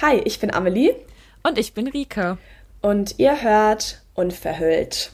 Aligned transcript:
Hi, 0.00 0.20
ich 0.24 0.38
bin 0.38 0.54
Amelie. 0.54 0.94
Und 1.42 1.58
ich 1.58 1.74
bin 1.74 1.88
Rike. 1.88 2.38
Und 2.80 3.18
ihr 3.18 3.42
hört 3.42 4.00
Unverhüllt. 4.14 5.10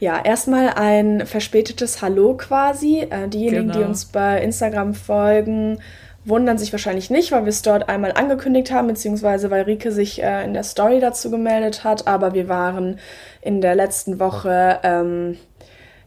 Ja, 0.00 0.20
erstmal 0.24 0.70
ein 0.70 1.24
verspätetes 1.24 2.02
Hallo 2.02 2.36
quasi. 2.36 3.06
Äh, 3.08 3.28
diejenigen, 3.28 3.68
genau. 3.68 3.78
die 3.78 3.84
uns 3.84 4.06
bei 4.06 4.42
Instagram 4.42 4.94
folgen, 4.94 5.78
wundern 6.26 6.58
sich 6.58 6.72
wahrscheinlich 6.72 7.08
nicht, 7.08 7.32
weil 7.32 7.44
wir 7.44 7.50
es 7.50 7.62
dort 7.62 7.88
einmal 7.88 8.12
angekündigt 8.12 8.70
haben, 8.70 8.88
beziehungsweise 8.88 9.50
weil 9.50 9.62
Rike 9.62 9.92
sich 9.92 10.22
äh, 10.22 10.44
in 10.44 10.54
der 10.54 10.64
Story 10.64 11.00
dazu 11.00 11.30
gemeldet 11.30 11.84
hat. 11.84 12.06
Aber 12.06 12.34
wir 12.34 12.48
waren 12.48 12.98
in 13.40 13.60
der 13.60 13.74
letzten 13.74 14.18
Woche 14.18 14.80
ähm, 14.82 15.38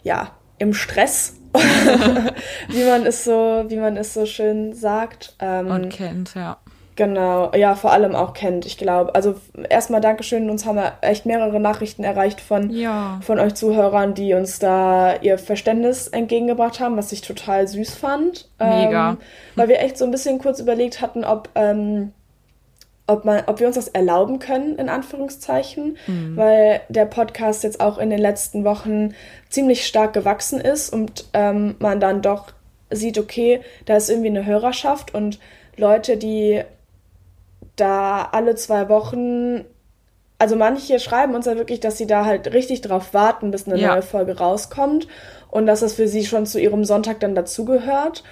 ja 0.03 0.31
im 0.57 0.73
Stress, 0.73 1.37
wie 2.69 2.83
man 2.83 3.05
es 3.05 3.23
so, 3.23 3.65
wie 3.67 3.77
man 3.77 3.97
es 3.97 4.13
so 4.13 4.25
schön 4.25 4.73
sagt. 4.73 5.35
Ähm, 5.39 5.67
Und 5.67 5.89
kennt, 5.89 6.35
ja. 6.35 6.57
Genau, 6.99 7.53
ja, 7.55 7.75
vor 7.75 7.93
allem 7.93 8.13
auch 8.13 8.33
kennt, 8.33 8.65
ich 8.65 8.77
glaube. 8.77 9.15
Also 9.15 9.35
erstmal 9.69 10.01
Dankeschön, 10.01 10.49
uns 10.49 10.65
haben 10.65 10.77
echt 10.99 11.25
mehrere 11.25 11.57
Nachrichten 11.57 12.03
erreicht 12.03 12.41
von, 12.41 12.71
ja. 12.71 13.21
von 13.23 13.39
euch 13.39 13.53
Zuhörern, 13.53 14.15
die 14.15 14.33
uns 14.33 14.59
da 14.59 15.15
ihr 15.21 15.37
Verständnis 15.37 16.09
entgegengebracht 16.09 16.81
haben, 16.81 16.97
was 16.97 17.13
ich 17.13 17.21
total 17.21 17.69
süß 17.69 17.95
fand. 17.95 18.49
Mega. 18.59 19.11
Ähm, 19.11 19.17
weil 19.55 19.69
wir 19.69 19.79
echt 19.79 19.97
so 19.97 20.03
ein 20.03 20.11
bisschen 20.11 20.39
kurz 20.39 20.59
überlegt 20.59 20.99
hatten, 20.99 21.23
ob, 21.23 21.47
ähm, 21.55 22.11
ob, 23.07 23.23
man, 23.23 23.43
ob 23.47 23.61
wir 23.61 23.67
uns 23.67 23.77
das 23.77 23.87
erlauben 23.87 24.39
können, 24.39 24.75
in 24.75 24.89
Anführungszeichen, 24.89 25.95
mhm. 26.05 26.35
weil 26.35 26.81
der 26.89 27.05
Podcast 27.05 27.63
jetzt 27.63 27.79
auch 27.79 27.97
in 27.97 28.09
den 28.09 28.19
letzten 28.19 28.65
Wochen 28.65 29.13
ziemlich 29.47 29.87
stark 29.87 30.11
gewachsen 30.11 30.59
ist 30.59 30.91
und 30.91 31.29
ähm, 31.31 31.77
man 31.79 32.01
dann 32.01 32.21
doch 32.21 32.51
sieht, 32.91 33.17
okay, 33.17 33.61
da 33.85 33.95
ist 33.95 34.09
irgendwie 34.09 34.27
eine 34.27 34.45
Hörerschaft 34.45 35.13
und 35.13 35.39
Leute, 35.77 36.17
die 36.17 36.61
da 37.79 38.29
alle 38.31 38.55
zwei 38.55 38.89
Wochen, 38.89 39.65
also 40.37 40.55
manche 40.55 40.99
schreiben 40.99 41.35
uns 41.35 41.45
ja 41.45 41.55
wirklich, 41.55 41.79
dass 41.79 41.97
sie 41.97 42.07
da 42.07 42.25
halt 42.25 42.53
richtig 42.53 42.81
drauf 42.81 43.13
warten, 43.13 43.51
bis 43.51 43.67
eine 43.67 43.79
ja. 43.79 43.93
neue 43.93 44.01
Folge 44.01 44.37
rauskommt 44.37 45.07
und 45.51 45.65
dass 45.65 45.81
das 45.81 45.93
für 45.93 46.07
sie 46.07 46.25
schon 46.25 46.45
zu 46.45 46.59
ihrem 46.59 46.85
Sonntag 46.85 47.19
dann 47.19 47.35
dazugehört. 47.35 48.23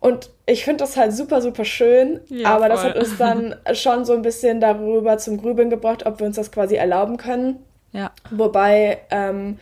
Und 0.00 0.30
ich 0.46 0.64
finde 0.64 0.84
das 0.84 0.96
halt 0.96 1.12
super, 1.12 1.42
super 1.42 1.64
schön, 1.64 2.20
ja, 2.28 2.50
aber 2.50 2.66
voll. 2.66 2.68
das 2.68 2.84
hat 2.84 2.96
uns 2.96 3.18
dann 3.18 3.56
schon 3.72 4.04
so 4.04 4.14
ein 4.14 4.22
bisschen 4.22 4.60
darüber 4.60 5.18
zum 5.18 5.38
Grübeln 5.38 5.70
gebracht, 5.70 6.06
ob 6.06 6.20
wir 6.20 6.26
uns 6.26 6.36
das 6.36 6.52
quasi 6.52 6.76
erlauben 6.76 7.16
können. 7.16 7.58
Ja. 7.92 8.12
Wobei 8.30 8.98
ähm, 9.10 9.58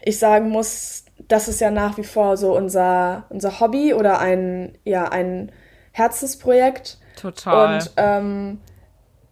ich 0.00 0.18
sagen 0.18 0.48
muss, 0.48 1.04
das 1.26 1.48
ist 1.48 1.60
ja 1.60 1.70
nach 1.70 1.98
wie 1.98 2.04
vor 2.04 2.36
so 2.36 2.56
unser, 2.56 3.24
unser 3.28 3.60
Hobby 3.60 3.92
oder 3.92 4.20
ein, 4.20 4.78
ja, 4.84 5.04
ein 5.08 5.52
Herzensprojekt. 5.92 6.98
Total. 7.20 7.74
Und 7.74 7.92
ähm, 7.96 8.60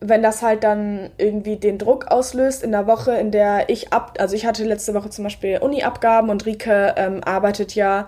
wenn 0.01 0.23
das 0.23 0.43
halt 0.43 0.65
dann 0.65 1.11
irgendwie 1.17 1.57
den 1.57 1.79
Druck 1.79 2.09
auslöst 2.09 2.63
in 2.63 2.73
der 2.73 2.87
Woche, 2.87 3.13
in 3.13 3.31
der 3.31 3.69
ich 3.69 3.93
ab, 3.93 4.17
also 4.19 4.35
ich 4.35 4.47
hatte 4.47 4.65
letzte 4.65 4.95
Woche 4.95 5.11
zum 5.11 5.25
Beispiel 5.25 5.59
Uni-Abgaben 5.59 6.29
und 6.29 6.45
Rike 6.45 6.95
ähm, 6.97 7.25
arbeitet 7.25 7.75
ja 7.75 8.07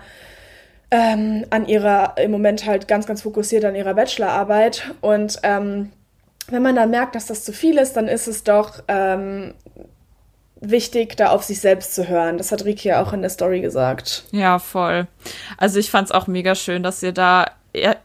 ähm, 0.91 1.45
an 1.49 1.67
ihrer, 1.67 2.15
im 2.17 2.31
Moment 2.31 2.65
halt 2.65 2.87
ganz, 2.87 3.05
ganz 3.05 3.21
fokussiert 3.21 3.65
an 3.65 3.75
ihrer 3.75 3.93
Bachelorarbeit. 3.93 4.91
Und 5.01 5.39
ähm, 5.43 5.91
wenn 6.47 6.61
man 6.61 6.75
dann 6.75 6.89
merkt, 6.89 7.15
dass 7.15 7.27
das 7.27 7.43
zu 7.43 7.53
viel 7.53 7.77
ist, 7.77 7.93
dann 7.93 8.07
ist 8.07 8.27
es 8.27 8.43
doch 8.43 8.83
ähm, 8.87 9.53
wichtig, 10.61 11.15
da 11.15 11.29
auf 11.29 11.43
sich 11.43 11.59
selbst 11.59 11.95
zu 11.95 12.07
hören. 12.07 12.37
Das 12.37 12.51
hat 12.51 12.65
Rike 12.65 12.89
ja 12.89 13.01
auch 13.01 13.13
in 13.13 13.21
der 13.21 13.29
Story 13.29 13.61
gesagt. 13.61 14.23
Ja, 14.31 14.59
voll. 14.59 15.07
Also 15.57 15.79
ich 15.79 15.91
fand 15.91 16.07
es 16.07 16.11
auch 16.11 16.27
mega 16.27 16.55
schön, 16.55 16.83
dass 16.83 17.03
ihr 17.03 17.13
da 17.13 17.45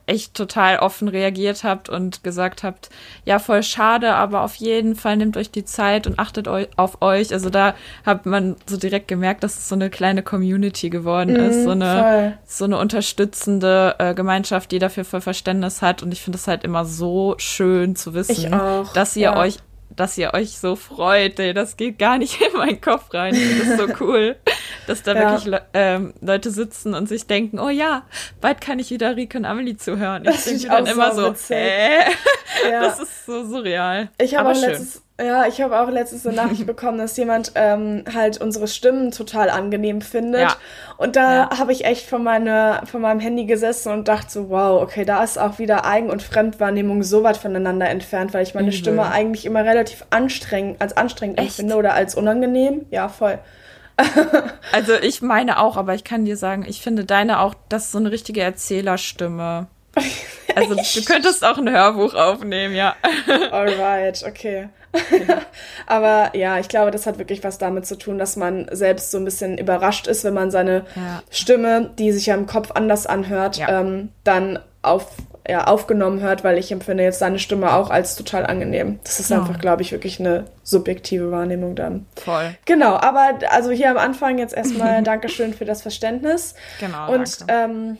echt 0.06 0.34
total 0.34 0.78
offen 0.78 1.08
reagiert 1.08 1.64
habt 1.64 1.88
und 1.88 2.22
gesagt 2.22 2.62
habt, 2.62 2.90
ja, 3.24 3.38
voll 3.38 3.62
schade, 3.62 4.14
aber 4.14 4.42
auf 4.42 4.54
jeden 4.56 4.94
Fall 4.94 5.16
nehmt 5.16 5.36
euch 5.36 5.50
die 5.50 5.64
Zeit 5.64 6.06
und 6.06 6.18
achtet 6.18 6.48
eu 6.48 6.66
auf 6.76 7.00
euch. 7.00 7.32
Also 7.32 7.48
da 7.48 7.74
hat 8.04 8.26
man 8.26 8.56
so 8.66 8.76
direkt 8.76 9.08
gemerkt, 9.08 9.42
dass 9.42 9.56
es 9.56 9.68
so 9.68 9.74
eine 9.74 9.88
kleine 9.88 10.22
Community 10.22 10.90
geworden 10.90 11.32
mm, 11.32 11.48
ist, 11.48 11.64
so 11.64 11.70
eine, 11.70 12.38
so 12.46 12.66
eine 12.66 12.78
unterstützende 12.78 13.94
äh, 13.98 14.14
Gemeinschaft, 14.14 14.70
die 14.70 14.78
dafür 14.78 15.04
für 15.04 15.20
Verständnis 15.20 15.80
hat. 15.80 16.02
Und 16.02 16.12
ich 16.12 16.20
finde 16.20 16.36
es 16.36 16.46
halt 16.46 16.62
immer 16.62 16.84
so 16.84 17.34
schön 17.38 17.96
zu 17.96 18.12
wissen, 18.12 18.54
dass 18.92 19.16
ihr 19.16 19.22
ja. 19.22 19.36
euch 19.36 19.56
dass 19.96 20.18
ihr 20.18 20.34
euch 20.34 20.58
so 20.58 20.76
freut, 20.76 21.38
ey, 21.38 21.54
das 21.54 21.76
geht 21.76 21.98
gar 21.98 22.18
nicht 22.18 22.40
in 22.46 22.56
meinen 22.56 22.80
Kopf 22.80 23.12
rein. 23.12 23.34
Ich 23.34 23.40
finde 23.40 23.76
das 23.76 23.78
so 23.78 24.04
cool, 24.04 24.36
dass 24.86 25.02
da 25.02 25.14
ja. 25.14 25.32
wirklich 25.32 25.60
ähm, 25.72 26.14
Leute 26.20 26.50
sitzen 26.50 26.94
und 26.94 27.08
sich 27.08 27.26
denken, 27.26 27.58
oh 27.58 27.68
ja, 27.68 28.04
bald 28.40 28.60
kann 28.60 28.78
ich 28.78 28.90
wieder 28.90 29.16
Rike 29.16 29.38
und 29.38 29.44
Amelie 29.44 29.76
zuhören. 29.76 30.24
Ich 30.28 30.44
denke 30.44 30.68
dann 30.68 30.86
immer 30.86 31.14
so, 31.14 31.34
hä? 31.48 32.00
Ja. 32.70 32.80
Das 32.80 33.00
ist 33.00 33.26
so 33.26 33.44
surreal. 33.44 34.08
Ich 34.18 34.36
habe 34.36 34.50
auch 34.50 34.60
letztes, 34.60 35.02
ja, 35.20 35.46
ich 35.46 35.60
habe 35.60 35.78
auch 35.78 35.88
letztens 35.90 36.26
eine 36.26 36.34
Nachricht 36.34 36.66
bekommen, 36.66 36.98
dass 36.98 37.16
jemand 37.16 37.52
ähm, 37.54 38.04
halt 38.12 38.40
unsere 38.40 38.66
Stimmen 38.66 39.12
total 39.12 39.48
angenehm 39.48 40.00
findet. 40.00 40.40
Ja. 40.40 40.56
Und 40.96 41.14
da 41.14 41.34
ja. 41.34 41.58
habe 41.58 41.70
ich 41.70 41.84
echt 41.84 42.08
von, 42.08 42.24
meine, 42.24 42.80
von 42.90 43.00
meinem 43.00 43.20
Handy 43.20 43.44
gesessen 43.44 43.92
und 43.92 44.08
dachte 44.08 44.30
so, 44.30 44.50
wow, 44.50 44.82
okay, 44.82 45.04
da 45.04 45.22
ist 45.22 45.38
auch 45.38 45.60
wieder 45.60 45.84
Eigen- 45.84 46.10
und 46.10 46.22
Fremdwahrnehmung 46.22 47.04
so 47.04 47.22
weit 47.22 47.36
voneinander 47.36 47.88
entfernt, 47.88 48.34
weil 48.34 48.42
ich 48.42 48.54
meine 48.54 48.68
mhm. 48.68 48.72
Stimme 48.72 49.10
eigentlich 49.10 49.46
immer 49.46 49.64
relativ 49.64 50.04
anstrengend, 50.10 50.80
als 50.82 50.96
anstrengend 50.96 51.38
echt? 51.38 51.50
empfinde 51.50 51.76
oder 51.76 51.94
als 51.94 52.16
unangenehm. 52.16 52.86
Ja, 52.90 53.08
voll. 53.08 53.38
also 54.72 54.94
ich 54.94 55.22
meine 55.22 55.60
auch, 55.60 55.76
aber 55.76 55.94
ich 55.94 56.02
kann 56.02 56.24
dir 56.24 56.36
sagen, 56.36 56.64
ich 56.66 56.80
finde 56.80 57.04
deine 57.04 57.38
auch, 57.38 57.54
das 57.68 57.84
ist 57.84 57.92
so 57.92 57.98
eine 57.98 58.10
richtige 58.10 58.42
Erzählerstimme. 58.42 59.68
Also 60.56 60.76
du 60.76 61.04
könntest 61.04 61.44
auch 61.44 61.58
ein 61.58 61.68
Hörbuch 61.68 62.14
aufnehmen, 62.14 62.76
ja. 62.76 62.94
Alright, 63.50 64.24
okay. 64.24 64.68
Aber 65.86 66.30
ja, 66.34 66.58
ich 66.58 66.68
glaube, 66.68 66.90
das 66.90 67.06
hat 67.06 67.18
wirklich 67.18 67.44
was 67.44 67.58
damit 67.58 67.86
zu 67.86 67.96
tun, 67.96 68.18
dass 68.18 68.36
man 68.36 68.66
selbst 68.70 69.10
so 69.10 69.18
ein 69.18 69.24
bisschen 69.24 69.58
überrascht 69.58 70.06
ist, 70.06 70.24
wenn 70.24 70.34
man 70.34 70.50
seine 70.50 70.84
ja. 70.96 71.22
Stimme, 71.30 71.90
die 71.98 72.12
sich 72.12 72.26
ja 72.26 72.34
im 72.34 72.46
Kopf 72.46 72.70
anders 72.72 73.06
anhört, 73.06 73.56
ja. 73.56 73.80
ähm, 73.80 74.10
dann 74.24 74.58
auf, 74.84 75.08
ja, 75.48 75.66
aufgenommen 75.66 76.20
hört, 76.20 76.44
weil 76.44 76.58
ich 76.58 76.70
empfinde 76.70 77.02
jetzt 77.02 77.18
seine 77.18 77.38
Stimme 77.38 77.74
auch 77.74 77.90
als 77.90 78.16
total 78.16 78.46
angenehm. 78.46 79.00
Das 79.04 79.20
ist 79.20 79.30
ja. 79.30 79.38
einfach, 79.38 79.58
glaube 79.58 79.82
ich, 79.82 79.92
wirklich 79.92 80.20
eine 80.20 80.44
subjektive 80.62 81.30
Wahrnehmung 81.30 81.74
dann. 81.74 82.06
Voll. 82.16 82.54
Genau, 82.64 82.94
aber 82.94 83.38
also 83.50 83.70
hier 83.70 83.90
am 83.90 83.98
Anfang 83.98 84.38
jetzt 84.38 84.54
erstmal 84.54 85.02
Dankeschön 85.04 85.54
für 85.54 85.64
das 85.64 85.82
Verständnis. 85.82 86.54
Genau. 86.80 87.12
Und 87.12 87.48
danke. 87.48 87.72
ähm, 87.74 87.96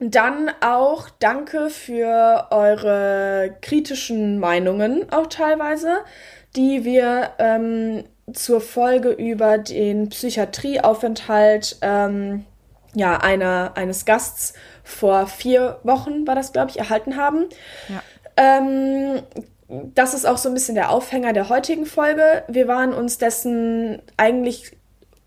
dann 0.00 0.50
auch 0.60 1.08
danke 1.18 1.70
für 1.70 2.46
eure 2.50 3.56
kritischen 3.60 4.38
Meinungen 4.38 5.10
auch 5.10 5.26
teilweise, 5.26 5.98
die 6.56 6.84
wir 6.84 7.30
ähm, 7.38 8.04
zur 8.32 8.60
Folge 8.60 9.10
über 9.10 9.58
den 9.58 10.08
Psychiatrieaufenthalt 10.08 11.78
ähm, 11.82 12.44
ja, 12.94 13.18
einer, 13.18 13.72
eines 13.74 14.04
Gasts 14.04 14.54
vor 14.82 15.26
vier 15.26 15.78
Wochen, 15.82 16.26
war 16.26 16.34
das, 16.34 16.52
glaube 16.52 16.70
ich, 16.70 16.78
erhalten 16.78 17.16
haben. 17.16 17.46
Ja. 17.88 18.02
Ähm, 18.36 19.22
das 19.68 20.14
ist 20.14 20.26
auch 20.26 20.38
so 20.38 20.48
ein 20.48 20.54
bisschen 20.54 20.74
der 20.74 20.90
Aufhänger 20.90 21.32
der 21.32 21.48
heutigen 21.48 21.84
Folge. 21.84 22.44
Wir 22.48 22.68
waren 22.68 22.94
uns 22.94 23.18
dessen 23.18 24.00
eigentlich, 24.16 24.77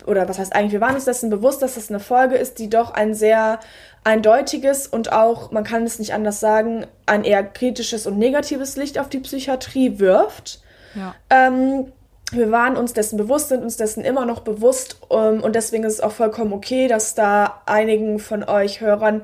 oder 0.07 0.28
was 0.28 0.39
heißt 0.39 0.53
eigentlich, 0.56 0.73
wir 0.73 0.81
waren 0.81 0.95
uns 0.95 1.06
dessen 1.06 1.29
bewusst, 1.29 1.62
dass 1.62 1.75
das 1.75 1.89
eine 1.89 2.00
Folge 2.00 2.35
ist, 2.35 2.59
die 2.59 2.69
doch 2.69 2.91
ein 2.91 3.13
sehr 3.13 3.59
eindeutiges 4.03 4.88
und 4.88 5.12
auch, 5.12 5.51
man 5.51 5.63
kann 5.63 5.84
es 5.84 6.00
nicht 6.00 6.13
anders 6.13 6.39
sagen, 6.39 6.88
ein 7.06 7.23
eher 7.23 7.44
kritisches 7.44 8.07
und 8.07 8.17
negatives 8.17 8.75
Licht 8.75 8.97
auf 8.97 9.09
die 9.09 9.19
Psychiatrie 9.19 10.00
wirft. 10.00 10.62
Ja. 10.95 11.16
Ähm, 11.29 11.91
wir 12.31 12.50
waren 12.50 12.77
uns 12.77 12.94
dessen 12.94 13.18
bewusst, 13.18 13.50
sind 13.50 13.62
uns 13.62 13.77
dessen 13.77 14.03
immer 14.03 14.25
noch 14.25 14.39
bewusst 14.39 14.98
ähm, 15.09 15.42
und 15.42 15.56
deswegen 15.56 15.83
ist 15.83 15.94
es 15.94 16.01
auch 16.01 16.13
vollkommen 16.13 16.54
okay, 16.54 16.88
dass 16.88 17.13
da 17.13 17.62
einigen 17.65 18.19
von 18.19 18.44
euch 18.44 18.81
Hörern 18.81 19.24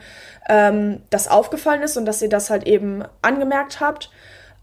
ähm, 0.50 1.02
das 1.10 1.28
aufgefallen 1.28 1.82
ist 1.82 1.98
und 1.98 2.06
dass 2.06 2.22
ihr 2.22 2.30
das 2.30 2.50
halt 2.50 2.68
eben 2.68 3.04
angemerkt 3.22 3.80
habt. 3.80 4.12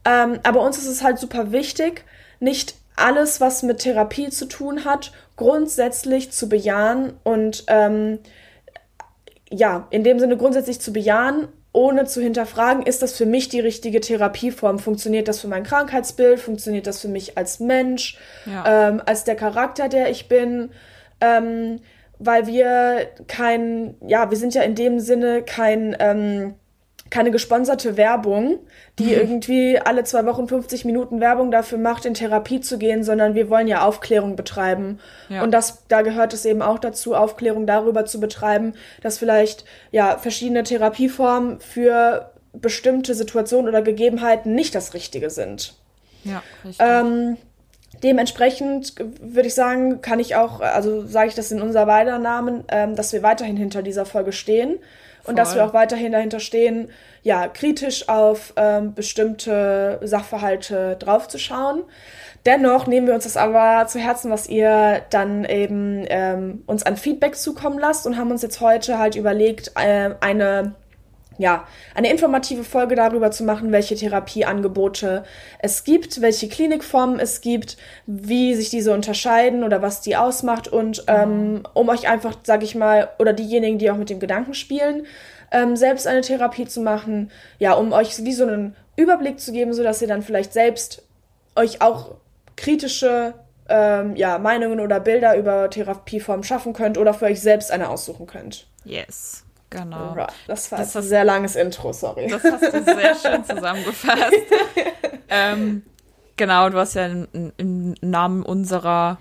Ähm, 0.04 0.38
aber 0.42 0.60
uns 0.60 0.78
ist 0.78 0.86
es 0.86 1.02
halt 1.02 1.18
super 1.18 1.52
wichtig, 1.52 2.04
nicht 2.38 2.74
alles, 2.96 3.40
was 3.40 3.62
mit 3.62 3.78
Therapie 3.78 4.28
zu 4.28 4.46
tun 4.46 4.84
hat, 4.84 5.12
grundsätzlich 5.36 6.32
zu 6.32 6.48
bejahen 6.48 7.14
und 7.24 7.64
ähm, 7.68 8.18
ja, 9.50 9.86
in 9.90 10.04
dem 10.04 10.18
Sinne 10.18 10.36
grundsätzlich 10.36 10.80
zu 10.80 10.92
bejahen, 10.92 11.48
ohne 11.72 12.04
zu 12.04 12.20
hinterfragen, 12.22 12.84
ist 12.84 13.02
das 13.02 13.16
für 13.16 13.26
mich 13.26 13.48
die 13.48 13.60
richtige 13.60 14.00
Therapieform? 14.00 14.78
Funktioniert 14.78 15.26
das 15.26 15.40
für 15.40 15.48
mein 15.48 15.64
Krankheitsbild? 15.64 16.38
Funktioniert 16.38 16.86
das 16.86 17.00
für 17.00 17.08
mich 17.08 17.36
als 17.36 17.58
Mensch? 17.58 18.16
Ja. 18.46 18.88
Ähm, 18.88 19.02
als 19.04 19.24
der 19.24 19.34
Charakter, 19.34 19.88
der 19.88 20.08
ich 20.08 20.28
bin? 20.28 20.70
Ähm, 21.20 21.80
weil 22.20 22.46
wir 22.46 23.08
kein, 23.26 23.96
ja, 24.06 24.30
wir 24.30 24.38
sind 24.38 24.54
ja 24.54 24.62
in 24.62 24.76
dem 24.76 25.00
Sinne 25.00 25.42
kein, 25.42 25.96
ähm, 25.98 26.54
keine 27.14 27.30
gesponserte 27.30 27.96
Werbung, 27.96 28.58
die 28.98 29.04
mhm. 29.04 29.12
irgendwie 29.12 29.78
alle 29.78 30.02
zwei 30.02 30.26
Wochen 30.26 30.48
50 30.48 30.84
Minuten 30.84 31.20
Werbung 31.20 31.52
dafür 31.52 31.78
macht, 31.78 32.06
in 32.06 32.14
Therapie 32.14 32.60
zu 32.60 32.76
gehen, 32.76 33.04
sondern 33.04 33.36
wir 33.36 33.48
wollen 33.48 33.68
ja 33.68 33.86
Aufklärung 33.86 34.34
betreiben. 34.34 34.98
Ja. 35.28 35.44
Und 35.44 35.52
das, 35.52 35.84
da 35.86 36.02
gehört 36.02 36.34
es 36.34 36.44
eben 36.44 36.60
auch 36.60 36.80
dazu, 36.80 37.14
Aufklärung 37.14 37.68
darüber 37.68 38.04
zu 38.04 38.18
betreiben, 38.18 38.72
dass 39.00 39.18
vielleicht, 39.18 39.64
ja, 39.92 40.18
verschiedene 40.18 40.64
Therapieformen 40.64 41.60
für 41.60 42.32
bestimmte 42.52 43.14
Situationen 43.14 43.68
oder 43.68 43.82
Gegebenheiten 43.82 44.56
nicht 44.56 44.74
das 44.74 44.92
Richtige 44.92 45.30
sind. 45.30 45.76
Ja, 46.24 46.42
richtig. 46.64 46.84
Ähm, 46.84 47.36
dementsprechend 48.02 48.96
würde 49.20 49.46
ich 49.46 49.54
sagen, 49.54 50.00
kann 50.00 50.18
ich 50.18 50.34
auch, 50.34 50.58
also 50.60 51.06
sage 51.06 51.28
ich 51.28 51.36
das 51.36 51.52
in 51.52 51.62
unser 51.62 51.86
beider 51.86 52.18
Namen, 52.18 52.64
ähm, 52.66 52.96
dass 52.96 53.12
wir 53.12 53.22
weiterhin 53.22 53.56
hinter 53.56 53.82
dieser 53.82 54.04
Folge 54.04 54.32
stehen. 54.32 54.80
Und 55.24 55.38
dass 55.38 55.54
wir 55.54 55.64
auch 55.64 55.74
weiterhin 55.74 56.12
dahinter 56.12 56.40
stehen, 56.40 56.90
ja, 57.22 57.48
kritisch 57.48 58.08
auf 58.08 58.52
ähm, 58.56 58.94
bestimmte 58.94 59.98
Sachverhalte 60.02 60.96
draufzuschauen. 60.98 61.82
Dennoch 62.46 62.86
nehmen 62.86 63.06
wir 63.06 63.14
uns 63.14 63.24
das 63.24 63.38
aber 63.38 63.86
zu 63.86 63.98
Herzen, 63.98 64.30
was 64.30 64.48
ihr 64.48 65.00
dann 65.08 65.44
eben 65.44 66.04
ähm, 66.08 66.62
uns 66.66 66.82
an 66.82 66.98
Feedback 66.98 67.36
zukommen 67.36 67.78
lasst 67.78 68.06
und 68.06 68.18
haben 68.18 68.30
uns 68.30 68.42
jetzt 68.42 68.60
heute 68.60 68.98
halt 68.98 69.16
überlegt, 69.16 69.72
äh, 69.76 70.10
eine 70.20 70.74
ja, 71.38 71.66
eine 71.94 72.10
informative 72.10 72.64
Folge 72.64 72.94
darüber 72.94 73.30
zu 73.30 73.44
machen, 73.44 73.72
welche 73.72 73.96
Therapieangebote 73.96 75.24
es 75.58 75.84
gibt, 75.84 76.20
welche 76.20 76.48
Klinikformen 76.48 77.18
es 77.18 77.40
gibt, 77.40 77.76
wie 78.06 78.54
sich 78.54 78.70
diese 78.70 78.92
unterscheiden 78.92 79.64
oder 79.64 79.82
was 79.82 80.00
die 80.00 80.16
ausmacht 80.16 80.68
und 80.68 81.04
ähm, 81.08 81.62
um 81.74 81.88
euch 81.88 82.08
einfach, 82.08 82.36
sag 82.44 82.62
ich 82.62 82.74
mal, 82.74 83.08
oder 83.18 83.32
diejenigen, 83.32 83.78
die 83.78 83.90
auch 83.90 83.96
mit 83.96 84.10
dem 84.10 84.20
Gedanken 84.20 84.54
spielen, 84.54 85.06
ähm, 85.50 85.76
selbst 85.76 86.06
eine 86.06 86.20
Therapie 86.20 86.66
zu 86.66 86.80
machen, 86.80 87.30
ja, 87.58 87.72
um 87.74 87.92
euch 87.92 88.24
wie 88.24 88.32
so 88.32 88.44
einen 88.44 88.76
Überblick 88.96 89.40
zu 89.40 89.52
geben, 89.52 89.72
so 89.72 89.82
dass 89.82 90.02
ihr 90.02 90.08
dann 90.08 90.22
vielleicht 90.22 90.52
selbst 90.52 91.02
euch 91.56 91.80
auch 91.80 92.16
kritische 92.56 93.34
ähm, 93.68 94.16
ja, 94.16 94.38
Meinungen 94.38 94.80
oder 94.80 95.00
Bilder 95.00 95.36
über 95.36 95.70
Therapieformen 95.70 96.44
schaffen 96.44 96.72
könnt 96.72 96.98
oder 96.98 97.14
für 97.14 97.26
euch 97.26 97.40
selbst 97.40 97.70
eine 97.70 97.88
aussuchen 97.88 98.26
könnt. 98.26 98.66
Yes. 98.84 99.43
Genau. 99.74 100.26
Das 100.46 100.70
war 100.70 100.78
das 100.78 100.96
ein 100.96 101.02
sehr 101.02 101.24
langes 101.24 101.56
Intro, 101.56 101.92
sorry. 101.92 102.28
Das 102.28 102.42
hast 102.44 102.62
du 102.62 102.84
sehr 102.84 103.14
schön 103.22 103.44
zusammengefasst. 103.44 104.32
ähm, 105.28 105.82
genau, 106.36 106.70
du 106.70 106.78
hast 106.78 106.94
ja 106.94 107.06
im, 107.06 107.52
im 107.56 107.94
Namen 108.00 108.42
unserer 108.42 109.18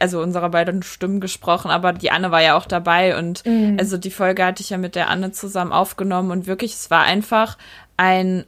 also 0.00 0.22
unserer 0.22 0.48
beiden 0.48 0.82
Stimmen 0.82 1.20
gesprochen, 1.20 1.70
aber 1.70 1.92
die 1.92 2.10
Anne 2.10 2.30
war 2.30 2.40
ja 2.40 2.56
auch 2.56 2.64
dabei 2.64 3.18
und 3.18 3.44
mhm. 3.44 3.76
also 3.78 3.98
die 3.98 4.10
Folge 4.10 4.44
hatte 4.44 4.62
ich 4.62 4.70
ja 4.70 4.78
mit 4.78 4.94
der 4.94 5.10
Anne 5.10 5.30
zusammen 5.30 5.72
aufgenommen 5.72 6.30
und 6.30 6.46
wirklich, 6.46 6.72
es 6.72 6.90
war 6.90 7.02
einfach 7.02 7.58
ein 7.98 8.44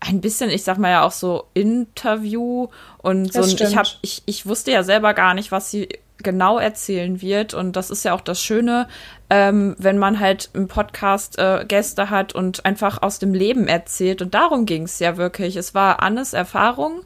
ein 0.00 0.20
bisschen, 0.20 0.50
ich 0.50 0.62
sag 0.62 0.78
mal 0.78 0.90
ja 0.90 1.02
auch 1.02 1.10
so 1.10 1.46
Interview 1.54 2.68
und 2.98 3.32
so. 3.32 3.42
ich 3.42 3.76
habe, 3.76 3.88
ich, 4.02 4.22
ich 4.26 4.46
wusste 4.46 4.70
ja 4.70 4.84
selber 4.84 5.12
gar 5.12 5.34
nicht, 5.34 5.50
was 5.50 5.70
sie 5.70 5.88
genau 6.18 6.58
erzählen 6.58 7.20
wird. 7.20 7.54
Und 7.54 7.74
das 7.74 7.90
ist 7.90 8.04
ja 8.04 8.12
auch 8.12 8.20
das 8.20 8.40
Schöne, 8.40 8.88
ähm, 9.30 9.76
wenn 9.78 9.98
man 9.98 10.20
halt 10.20 10.50
im 10.54 10.68
Podcast 10.68 11.38
äh, 11.38 11.64
Gäste 11.66 12.10
hat 12.10 12.34
und 12.34 12.64
einfach 12.64 13.02
aus 13.02 13.18
dem 13.18 13.34
Leben 13.34 13.68
erzählt. 13.68 14.22
Und 14.22 14.34
darum 14.34 14.64
ging 14.66 14.84
es 14.84 14.98
ja 14.98 15.16
wirklich. 15.16 15.56
Es 15.56 15.74
war 15.74 16.02
Annes 16.02 16.32
Erfahrung. 16.32 17.02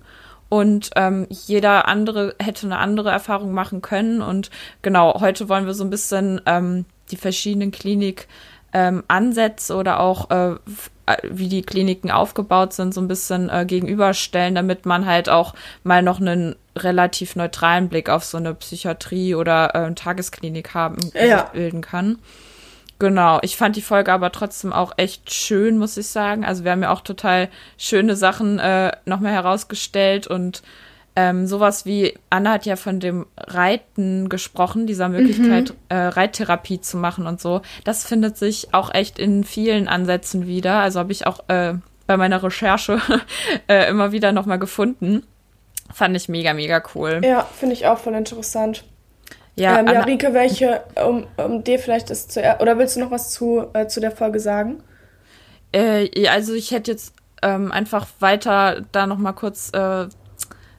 Und 0.48 0.90
ähm, 0.96 1.26
jeder 1.30 1.88
andere 1.88 2.34
hätte 2.38 2.66
eine 2.66 2.76
andere 2.76 3.10
Erfahrung 3.10 3.52
machen 3.52 3.80
können. 3.80 4.20
Und 4.20 4.50
genau, 4.82 5.20
heute 5.20 5.48
wollen 5.48 5.66
wir 5.66 5.74
so 5.74 5.82
ein 5.82 5.90
bisschen 5.90 6.42
ähm, 6.44 6.84
die 7.10 7.16
verschiedenen 7.16 7.70
Klinik 7.70 8.28
ähm, 8.72 9.02
Ansätze 9.08 9.74
oder 9.74 10.00
auch 10.00 10.30
äh, 10.30 10.56
äh, 11.06 11.16
wie 11.24 11.48
die 11.48 11.62
Kliniken 11.62 12.10
aufgebaut 12.10 12.72
sind, 12.72 12.94
so 12.94 13.00
ein 13.00 13.08
bisschen 13.08 13.50
äh, 13.50 13.64
gegenüberstellen, 13.66 14.54
damit 14.54 14.86
man 14.86 15.06
halt 15.06 15.28
auch 15.28 15.54
mal 15.82 16.02
noch 16.02 16.20
einen 16.20 16.56
relativ 16.76 17.36
neutralen 17.36 17.88
Blick 17.88 18.08
auf 18.08 18.24
so 18.24 18.38
eine 18.38 18.54
Psychiatrie 18.54 19.34
oder 19.34 19.74
äh, 19.74 19.94
Tagesklinik 19.94 20.74
haben 20.74 20.98
ja. 21.14 21.50
bilden 21.52 21.80
kann. 21.80 22.18
Genau, 22.98 23.40
ich 23.42 23.56
fand 23.56 23.74
die 23.74 23.82
Folge 23.82 24.12
aber 24.12 24.30
trotzdem 24.30 24.72
auch 24.72 24.92
echt 24.96 25.34
schön, 25.34 25.76
muss 25.76 25.96
ich 25.96 26.06
sagen. 26.06 26.44
Also 26.44 26.62
wir 26.62 26.70
haben 26.70 26.84
ja 26.84 26.92
auch 26.92 27.00
total 27.00 27.48
schöne 27.76 28.14
Sachen 28.14 28.60
äh, 28.60 28.92
nochmal 29.04 29.32
herausgestellt 29.32 30.28
und 30.28 30.62
ähm, 31.14 31.46
sowas 31.46 31.84
wie, 31.84 32.14
Anna 32.30 32.52
hat 32.52 32.66
ja 32.66 32.76
von 32.76 32.98
dem 32.98 33.26
Reiten 33.36 34.28
gesprochen, 34.28 34.86
dieser 34.86 35.08
Möglichkeit, 35.08 35.70
mhm. 35.70 35.76
äh, 35.90 35.96
Reittherapie 36.06 36.80
zu 36.80 36.96
machen 36.96 37.26
und 37.26 37.40
so. 37.40 37.60
Das 37.84 38.06
findet 38.06 38.38
sich 38.38 38.72
auch 38.72 38.92
echt 38.94 39.18
in 39.18 39.44
vielen 39.44 39.88
Ansätzen 39.88 40.46
wieder. 40.46 40.78
Also 40.78 41.00
habe 41.00 41.12
ich 41.12 41.26
auch 41.26 41.40
äh, 41.48 41.74
bei 42.06 42.16
meiner 42.16 42.42
Recherche 42.42 43.00
äh, 43.68 43.88
immer 43.88 44.12
wieder 44.12 44.32
nochmal 44.32 44.58
gefunden. 44.58 45.22
Fand 45.92 46.16
ich 46.16 46.30
mega, 46.30 46.54
mega 46.54 46.82
cool. 46.94 47.20
Ja, 47.22 47.46
finde 47.58 47.74
ich 47.74 47.86
auch 47.86 47.98
voll 47.98 48.14
interessant. 48.14 48.84
Ja, 49.54 49.80
ähm, 49.80 49.86
ja 49.88 50.00
Rike, 50.00 50.32
welche, 50.32 50.82
um, 51.06 51.26
um 51.36 51.62
dir 51.62 51.78
vielleicht 51.78 52.08
das 52.08 52.26
zu, 52.26 52.40
oder 52.58 52.78
willst 52.78 52.96
du 52.96 53.00
noch 53.00 53.10
was 53.10 53.30
zu, 53.30 53.66
äh, 53.74 53.86
zu 53.86 54.00
der 54.00 54.12
Folge 54.12 54.40
sagen? 54.40 54.82
Äh, 55.72 56.26
also 56.28 56.54
ich 56.54 56.70
hätte 56.70 56.90
jetzt 56.90 57.14
ähm, 57.42 57.70
einfach 57.70 58.06
weiter 58.20 58.82
da 58.92 59.06
nochmal 59.06 59.34
kurz 59.34 59.70
äh, 59.74 60.06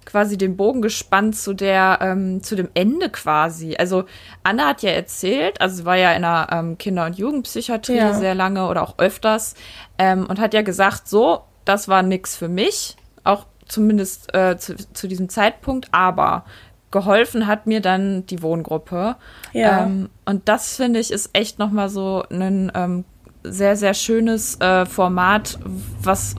quasi 0.06 0.38
den 0.38 0.58
Bogen 0.58 0.82
gespannt 0.82 1.36
zu 1.36 1.54
der, 1.54 2.00
ähm, 2.02 2.44
zu 2.44 2.56
dem 2.56 2.70
Ende 2.74 3.10
quasi. 3.10 3.76
Also 3.78 4.06
Anna 4.44 4.68
hat 4.68 4.82
ja 4.82 4.92
erzählt, 4.92 5.62
also 5.62 5.86
war 5.86 5.96
ja 5.96 6.12
in 6.12 6.24
einer 6.24 6.48
ähm, 6.52 6.78
Kinder- 6.78 7.06
und 7.06 7.18
Jugendpsychiatrie 7.18 7.98
ja. 7.98 8.14
sehr 8.14 8.36
lange 8.36 8.68
oder 8.68 8.84
auch 8.84 8.98
öfters 8.98 9.56
ähm, 9.98 10.26
und 10.28 10.40
hat 10.40 10.54
ja 10.54 10.62
gesagt, 10.62 11.08
so, 11.08 11.42
das 11.66 11.88
war 11.88 12.04
nix 12.04 12.36
für 12.36 12.50
mich, 12.50 12.98
auch 13.24 13.46
zumindest 13.68 14.34
äh, 14.36 14.58
zu, 14.58 14.76
zu 14.76 15.08
diesem 15.08 15.30
Zeitpunkt, 15.30 15.88
aber 15.92 16.46
geholfen 16.92 17.48
hat 17.48 17.66
mir 17.66 17.82
dann 17.82 18.26
die 18.28 18.42
Wohngruppe. 18.42 19.16
Ja. 19.52 19.86
Ähm, 19.86 20.10
und 20.26 20.48
das 20.48 20.76
finde 20.76 21.00
ich 21.00 21.12
ist 21.12 21.32
echt 21.34 21.60
noch 21.60 21.72
mal 21.72 21.90
so 21.90 22.24
ein 22.30 22.72
ähm, 22.76 23.06
sehr 23.44 23.76
sehr 23.76 23.94
schönes 23.94 24.60
äh, 24.62 24.86
Format, 24.86 25.60
was 26.02 26.36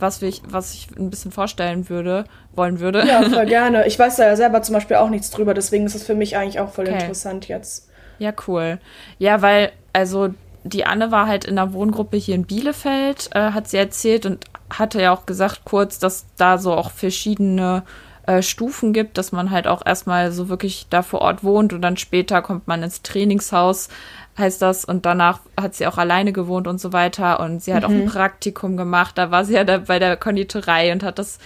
was 0.00 0.20
ich, 0.22 0.42
was 0.46 0.74
ich 0.74 0.88
ein 0.98 1.10
bisschen 1.10 1.30
vorstellen 1.30 1.88
würde, 1.88 2.24
wollen 2.54 2.80
würde. 2.80 3.06
Ja, 3.06 3.22
voll 3.28 3.46
gerne. 3.46 3.86
Ich 3.86 3.98
weiß 3.98 4.16
da 4.16 4.26
ja 4.26 4.36
selber 4.36 4.62
zum 4.62 4.74
Beispiel 4.74 4.96
auch 4.96 5.10
nichts 5.10 5.30
drüber, 5.30 5.54
deswegen 5.54 5.86
ist 5.86 5.94
es 5.94 6.04
für 6.04 6.14
mich 6.14 6.36
eigentlich 6.36 6.60
auch 6.60 6.70
voll 6.70 6.86
okay. 6.86 7.00
interessant 7.00 7.48
jetzt. 7.48 7.88
Ja, 8.18 8.32
cool. 8.46 8.78
Ja, 9.18 9.42
weil, 9.42 9.72
also 9.92 10.30
die 10.64 10.84
Anne 10.84 11.10
war 11.10 11.26
halt 11.26 11.44
in 11.44 11.56
der 11.56 11.72
Wohngruppe 11.72 12.16
hier 12.16 12.34
in 12.34 12.44
Bielefeld, 12.44 13.30
äh, 13.34 13.52
hat 13.52 13.68
sie 13.68 13.78
erzählt 13.78 14.26
und 14.26 14.44
hatte 14.70 15.00
ja 15.00 15.12
auch 15.12 15.26
gesagt 15.26 15.62
kurz, 15.64 15.98
dass 15.98 16.26
da 16.36 16.58
so 16.58 16.74
auch 16.74 16.90
verschiedene 16.90 17.82
äh, 18.26 18.42
Stufen 18.42 18.92
gibt, 18.92 19.18
dass 19.18 19.32
man 19.32 19.50
halt 19.50 19.66
auch 19.66 19.84
erstmal 19.84 20.32
so 20.32 20.48
wirklich 20.48 20.86
da 20.90 21.02
vor 21.02 21.22
Ort 21.22 21.42
wohnt 21.42 21.72
und 21.72 21.82
dann 21.82 21.96
später 21.96 22.42
kommt 22.42 22.68
man 22.68 22.82
ins 22.82 23.02
Trainingshaus 23.02 23.88
heißt 24.38 24.62
das. 24.62 24.84
Und 24.84 25.06
danach 25.06 25.40
hat 25.58 25.74
sie 25.74 25.86
auch 25.86 25.98
alleine 25.98 26.32
gewohnt 26.32 26.66
und 26.66 26.80
so 26.80 26.92
weiter. 26.92 27.40
Und 27.40 27.62
sie 27.62 27.74
hat 27.74 27.82
mhm. 27.82 27.86
auch 27.86 27.90
ein 27.90 28.04
mhm. 28.04 28.10
Praktikum 28.10 28.76
gemacht. 28.76 29.18
Da 29.18 29.30
war 29.30 29.44
sie 29.44 29.54
ja 29.54 29.64
da 29.64 29.78
bei 29.78 29.98
der 29.98 30.16
Konditorei 30.16 30.92
und 30.92 31.02
hat 31.02 31.18
das 31.18 31.38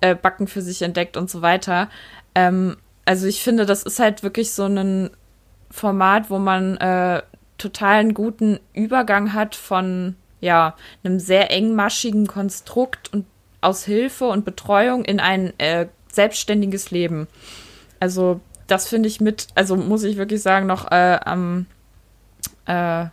äh, 0.00 0.14
Backen 0.14 0.46
für 0.46 0.62
sich 0.62 0.82
entdeckt 0.82 1.16
und 1.16 1.30
so 1.30 1.42
weiter. 1.42 1.88
Ähm, 2.34 2.76
also 3.04 3.26
ich 3.26 3.42
finde, 3.42 3.66
das 3.66 3.82
ist 3.82 3.98
halt 3.98 4.22
wirklich 4.22 4.52
so 4.52 4.64
ein 4.64 5.10
Format, 5.70 6.30
wo 6.30 6.38
man 6.38 6.76
äh, 6.78 7.22
total 7.58 8.00
einen 8.00 8.14
guten 8.14 8.58
Übergang 8.72 9.32
hat 9.32 9.54
von 9.54 10.16
ja 10.40 10.74
einem 11.04 11.20
sehr 11.20 11.50
engmaschigen 11.50 12.26
Konstrukt 12.26 13.12
und 13.12 13.26
aus 13.60 13.84
Hilfe 13.84 14.26
und 14.26 14.44
Betreuung 14.44 15.04
in 15.04 15.20
ein 15.20 15.52
äh, 15.58 15.86
selbstständiges 16.10 16.90
Leben. 16.90 17.28
Also 18.00 18.40
das 18.66 18.88
finde 18.88 19.08
ich 19.08 19.20
mit, 19.20 19.48
also 19.54 19.76
muss 19.76 20.02
ich 20.02 20.16
wirklich 20.16 20.42
sagen, 20.42 20.66
noch 20.66 20.90
äh, 20.90 21.18
am 21.24 21.66
äh, 22.70 23.06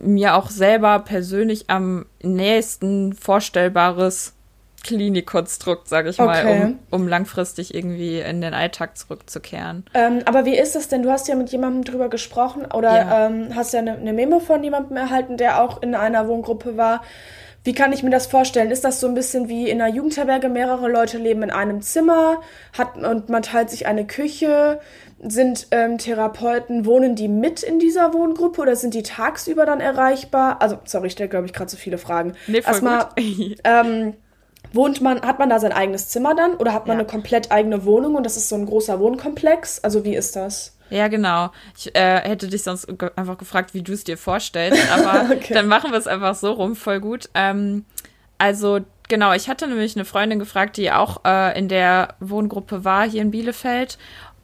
mir 0.00 0.34
auch 0.34 0.50
selber 0.50 0.98
persönlich 1.00 1.64
am 1.68 2.06
nächsten 2.22 3.14
vorstellbares 3.14 4.34
Klinikkonstrukt, 4.84 5.88
sage 5.88 6.10
ich 6.10 6.20
okay. 6.20 6.44
mal, 6.44 6.76
um, 6.90 7.00
um, 7.02 7.08
langfristig 7.08 7.74
irgendwie 7.74 8.20
in 8.20 8.40
den 8.40 8.54
Alltag 8.54 8.96
zurückzukehren. 8.96 9.84
Ähm, 9.92 10.20
aber 10.24 10.44
wie 10.44 10.56
ist 10.56 10.76
es 10.76 10.88
denn? 10.88 11.02
Du 11.02 11.10
hast 11.10 11.26
ja 11.28 11.34
mit 11.34 11.50
jemandem 11.50 11.84
drüber 11.84 12.08
gesprochen 12.08 12.64
oder 12.66 12.96
ja. 12.96 13.26
Ähm, 13.26 13.54
hast 13.54 13.72
ja 13.72 13.80
eine, 13.80 13.96
eine 13.96 14.12
Memo 14.12 14.38
von 14.38 14.62
jemandem 14.62 14.96
erhalten, 14.96 15.36
der 15.36 15.62
auch 15.62 15.82
in 15.82 15.94
einer 15.94 16.28
Wohngruppe 16.28 16.76
war. 16.76 17.02
Wie 17.64 17.74
kann 17.74 17.92
ich 17.92 18.02
mir 18.02 18.10
das 18.10 18.28
vorstellen? 18.28 18.70
Ist 18.70 18.84
das 18.84 19.00
so 19.00 19.08
ein 19.08 19.14
bisschen 19.14 19.48
wie 19.48 19.68
in 19.68 19.82
einer 19.82 19.92
Jugendherberge? 19.92 20.48
Mehrere 20.48 20.88
Leute 20.88 21.18
leben 21.18 21.42
in 21.42 21.50
einem 21.50 21.82
Zimmer 21.82 22.40
hat, 22.72 22.96
und 22.96 23.28
man 23.28 23.42
teilt 23.42 23.70
sich 23.70 23.86
eine 23.86 24.06
Küche. 24.06 24.80
Sind 25.20 25.66
ähm, 25.72 25.98
Therapeuten, 25.98 26.86
wohnen 26.86 27.16
die 27.16 27.26
mit 27.26 27.62
in 27.64 27.80
dieser 27.80 28.14
Wohngruppe 28.14 28.60
oder 28.60 28.76
sind 28.76 28.94
die 28.94 29.02
tagsüber 29.02 29.66
dann 29.66 29.80
erreichbar? 29.80 30.62
Also, 30.62 30.78
sorry, 30.84 31.08
ich 31.08 31.14
stelle, 31.14 31.28
glaube 31.28 31.46
ich, 31.46 31.52
gerade 31.52 31.68
zu 31.68 31.76
so 31.76 31.80
viele 31.80 31.98
Fragen. 31.98 32.34
Nee, 32.46 32.62
voll 32.62 32.72
Erstmal, 32.72 33.08
ähm, 33.64 34.14
wohnt 34.72 35.00
man, 35.00 35.22
hat 35.22 35.40
man 35.40 35.50
da 35.50 35.58
sein 35.58 35.72
eigenes 35.72 36.08
Zimmer 36.08 36.36
dann 36.36 36.54
oder 36.54 36.72
hat 36.72 36.86
man 36.86 36.96
ja. 36.96 37.00
eine 37.00 37.08
komplett 37.08 37.50
eigene 37.50 37.84
Wohnung 37.84 38.14
und 38.14 38.24
das 38.24 38.36
ist 38.36 38.48
so 38.48 38.54
ein 38.54 38.66
großer 38.66 39.00
Wohnkomplex? 39.00 39.80
Also, 39.80 40.04
wie 40.04 40.14
ist 40.14 40.36
das? 40.36 40.76
Ja, 40.90 41.08
genau. 41.08 41.50
Ich 41.76 41.94
äh, 41.94 42.20
hätte 42.20 42.48
dich 42.48 42.62
sonst 42.62 42.86
ge 42.98 43.10
einfach 43.16 43.38
gefragt, 43.38 43.74
wie 43.74 43.82
du 43.82 43.92
es 43.92 44.04
dir 44.04 44.16
vorstellst, 44.16 44.80
aber 44.90 45.30
okay. 45.34 45.52
dann 45.52 45.66
machen 45.68 45.90
wir 45.90 45.98
es 45.98 46.06
einfach 46.06 46.34
so 46.34 46.52
rum, 46.52 46.76
voll 46.76 47.00
gut. 47.00 47.28
Ähm, 47.34 47.84
also 48.38 48.80
genau, 49.08 49.32
ich 49.32 49.48
hatte 49.48 49.66
nämlich 49.66 49.96
eine 49.96 50.04
Freundin 50.04 50.38
gefragt, 50.38 50.76
die 50.76 50.90
auch 50.92 51.24
äh, 51.24 51.58
in 51.58 51.68
der 51.68 52.14
Wohngruppe 52.20 52.84
war 52.84 53.08
hier 53.08 53.22
in 53.22 53.30
Bielefeld 53.30 53.98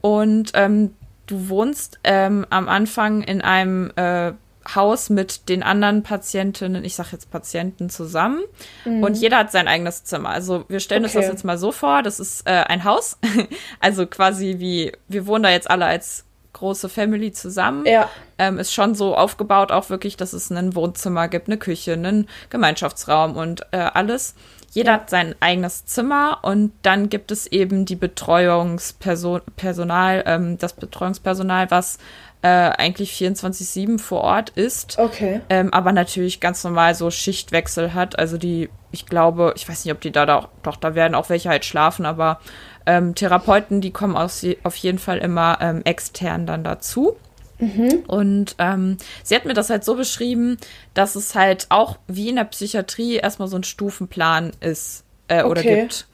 und 0.04 0.50
ähm, 0.52 0.94
du 1.25 1.49
wohnst 1.49 1.99
ähm, 2.04 2.44
am 2.50 2.68
Anfang 2.68 3.23
in 3.23 3.40
einem 3.40 3.90
äh, 3.96 4.32
Haus 4.75 5.08
mit 5.08 5.49
den 5.49 5.62
anderen 5.62 6.02
Patientinnen, 6.02 6.84
ich 6.84 6.94
sage 6.94 7.08
jetzt 7.12 7.30
Patienten 7.30 7.88
zusammen 7.88 8.42
mhm. 8.84 9.02
und 9.02 9.16
jeder 9.16 9.38
hat 9.38 9.50
sein 9.50 9.66
eigenes 9.66 10.04
Zimmer. 10.04 10.28
Also 10.28 10.66
wir 10.68 10.80
stellen 10.80 11.06
okay. 11.06 11.16
uns 11.16 11.25
das 11.25 11.32
jetzt 11.32 11.44
mal 11.46 11.56
so 11.56 11.73
vor, 11.73 12.02
das 12.02 12.20
ist 12.20 12.46
äh, 12.46 12.50
ein 12.50 12.84
Haus, 12.84 13.16
also 13.80 14.06
quasi 14.06 14.56
wie, 14.58 14.92
wir 15.08 15.26
wohnen 15.26 15.44
da 15.44 15.49
jetzt 15.49 15.70
alle 15.70 15.87
als 15.87 16.26
große 16.52 16.90
Family 16.90 17.32
zusammen. 17.32 17.87
Ja. 17.87 18.11
Ähm, 18.37 18.58
ist 18.58 18.75
schon 18.75 18.94
so 18.94 19.16
aufgebaut, 19.16 19.73
auch 19.73 19.88
wirklich, 19.88 20.18
dass 20.18 20.34
es 20.34 20.50
ein 20.50 20.75
Wohnzimmer 20.75 21.28
gibt, 21.28 21.49
eine 21.49 21.56
Küche, 21.56 21.94
einen 21.94 22.28
Gemeinschaftsraum 22.50 23.37
und 23.37 23.62
äh, 23.70 23.78
alles. 23.78 24.34
Jeder 24.74 24.92
ja. 24.92 24.98
hat 24.98 25.08
sein 25.08 25.34
eigenes 25.38 25.86
Zimmer 25.86 26.40
und 26.42 26.72
dann 26.82 27.08
gibt 27.08 27.30
es 27.30 27.46
eben 27.46 27.84
die 27.84 27.94
Betreuungspersonal, 27.94 30.24
ähm, 30.26 30.58
das 30.58 30.72
Betreuungspersonal, 30.72 31.70
was 31.70 31.98
äh, 32.42 32.48
eigentlich 32.48 33.12
24-7 33.12 34.00
vor 34.00 34.22
Ort 34.22 34.50
ist. 34.50 34.98
Okay. 34.98 35.42
Ähm, 35.48 35.72
aber 35.72 35.92
natürlich 35.92 36.40
ganz 36.40 36.64
normal 36.64 36.96
so 36.96 37.12
Schichtwechsel 37.12 37.94
hat. 37.94 38.18
Also 38.18 38.36
die, 38.36 38.68
ich 38.90 39.06
glaube, 39.06 39.54
ich 39.56 39.68
weiß 39.68 39.84
nicht, 39.84 39.94
ob 39.94 40.00
die 40.00 40.10
da, 40.10 40.26
da 40.26 40.48
doch, 40.64 40.74
da 40.76 40.96
werden 40.96 41.14
auch 41.14 41.30
welche 41.30 41.50
halt 41.50 41.64
schlafen, 41.64 42.04
aber 42.04 42.40
ähm, 42.84 43.14
Therapeuten, 43.14 43.80
die 43.80 43.92
kommen 43.92 44.16
aus, 44.16 44.44
auf 44.64 44.74
jeden 44.76 44.98
Fall 44.98 45.18
immer 45.18 45.58
ähm, 45.60 45.82
extern 45.84 46.46
dann 46.46 46.64
dazu. 46.64 47.16
Mhm. 47.58 48.04
Und 48.06 48.56
ähm, 48.58 48.96
sie 49.23 49.34
hat 49.34 49.44
mir 49.44 49.54
das 49.54 49.70
halt 49.70 49.84
so 49.84 49.94
beschrieben, 49.94 50.58
dass 50.92 51.14
es 51.14 51.34
halt 51.34 51.66
auch 51.68 51.99
wie 52.06 52.28
in 52.28 52.37
der 52.37 52.44
Psychiatrie 52.44 53.16
erstmal 53.16 53.49
so 53.49 53.56
ein 53.56 53.64
Stufenplan 53.64 54.52
ist 54.61 55.04
äh, 55.28 55.42
okay. 55.42 55.50
oder 55.50 55.62
gibt. 55.62 56.06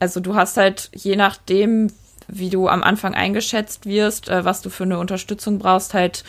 Also 0.00 0.20
du 0.20 0.34
hast 0.34 0.56
halt 0.56 0.90
je 0.94 1.16
nachdem, 1.16 1.92
wie 2.28 2.50
du 2.50 2.68
am 2.68 2.82
Anfang 2.82 3.14
eingeschätzt 3.14 3.86
wirst, 3.86 4.28
äh, 4.28 4.44
was 4.44 4.62
du 4.62 4.70
für 4.70 4.84
eine 4.84 4.98
Unterstützung 4.98 5.58
brauchst, 5.58 5.94
halt 5.94 6.24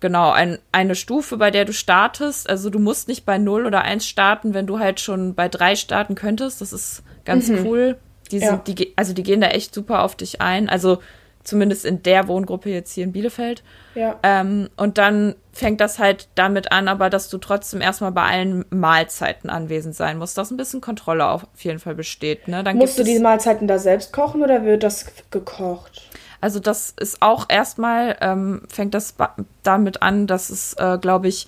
genau 0.00 0.30
ein, 0.32 0.58
eine 0.72 0.94
Stufe, 0.94 1.38
bei 1.38 1.50
der 1.50 1.64
du 1.64 1.72
startest. 1.72 2.50
Also 2.50 2.70
du 2.70 2.78
musst 2.78 3.08
nicht 3.08 3.24
bei 3.24 3.38
0 3.38 3.66
oder 3.66 3.82
1 3.82 4.06
starten, 4.06 4.52
wenn 4.52 4.66
du 4.66 4.78
halt 4.78 5.00
schon 5.00 5.34
bei 5.34 5.48
3 5.48 5.76
starten 5.76 6.14
könntest. 6.14 6.60
Das 6.60 6.72
ist 6.72 7.02
ganz 7.24 7.48
mhm. 7.48 7.66
cool. 7.66 7.96
Die 8.30 8.38
sind, 8.38 8.68
ja. 8.68 8.74
die, 8.74 8.92
also 8.96 9.12
die 9.14 9.22
gehen 9.22 9.40
da 9.40 9.48
echt 9.48 9.74
super 9.74 10.02
auf 10.02 10.16
dich 10.16 10.40
ein. 10.40 10.68
Also 10.68 10.98
zumindest 11.44 11.84
in 11.84 12.02
der 12.02 12.28
Wohngruppe 12.28 12.70
jetzt 12.70 12.92
hier 12.92 13.04
in 13.04 13.12
Bielefeld. 13.12 13.62
Ja. 13.94 14.18
Ähm, 14.22 14.68
und 14.76 14.98
dann 14.98 15.34
fängt 15.52 15.80
das 15.80 15.98
halt 15.98 16.28
damit 16.34 16.72
an, 16.72 16.88
aber 16.88 17.10
dass 17.10 17.28
du 17.28 17.38
trotzdem 17.38 17.80
erstmal 17.80 18.12
bei 18.12 18.22
allen 18.22 18.64
Mahlzeiten 18.70 19.50
anwesend 19.50 19.94
sein 19.94 20.18
musst, 20.18 20.38
dass 20.38 20.50
ein 20.50 20.56
bisschen 20.56 20.80
Kontrolle 20.80 21.26
auf 21.26 21.44
jeden 21.58 21.78
Fall 21.78 21.94
besteht. 21.94 22.48
Ne? 22.48 22.64
Dann 22.64 22.78
musst 22.78 22.98
du 22.98 23.04
die 23.04 23.18
Mahlzeiten 23.18 23.68
da 23.68 23.78
selbst 23.78 24.12
kochen 24.12 24.42
oder 24.42 24.64
wird 24.64 24.82
das 24.82 25.06
gekocht? 25.30 26.02
Also 26.40 26.58
das 26.58 26.94
ist 26.98 27.22
auch 27.22 27.46
erstmal, 27.48 28.16
ähm, 28.20 28.62
fängt 28.68 28.94
das 28.94 29.14
damit 29.62 30.02
an, 30.02 30.26
dass 30.26 30.50
es, 30.50 30.74
äh, 30.74 30.98
glaube 31.00 31.28
ich, 31.28 31.46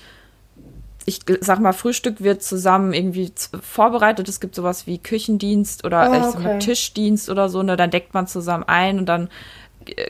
ich 1.07 1.21
sag 1.41 1.59
mal, 1.61 1.73
Frühstück 1.73 2.23
wird 2.23 2.43
zusammen 2.43 2.93
irgendwie 2.93 3.33
vorbereitet. 3.61 4.29
Es 4.29 4.41
gibt 4.41 4.55
sowas 4.55 4.87
wie 4.87 4.99
Küchendienst 4.99 5.85
oder 5.85 6.11
oh, 6.11 6.29
okay. 6.29 6.43
mal, 6.43 6.59
Tischdienst 6.59 7.29
oder 7.29 7.49
so, 7.49 7.63
ne? 7.63 7.77
Dann 7.77 7.91
deckt 7.91 8.15
man 8.15 8.27
zusammen 8.27 8.65
ein 8.67 8.99
und 8.99 9.07
dann 9.07 9.29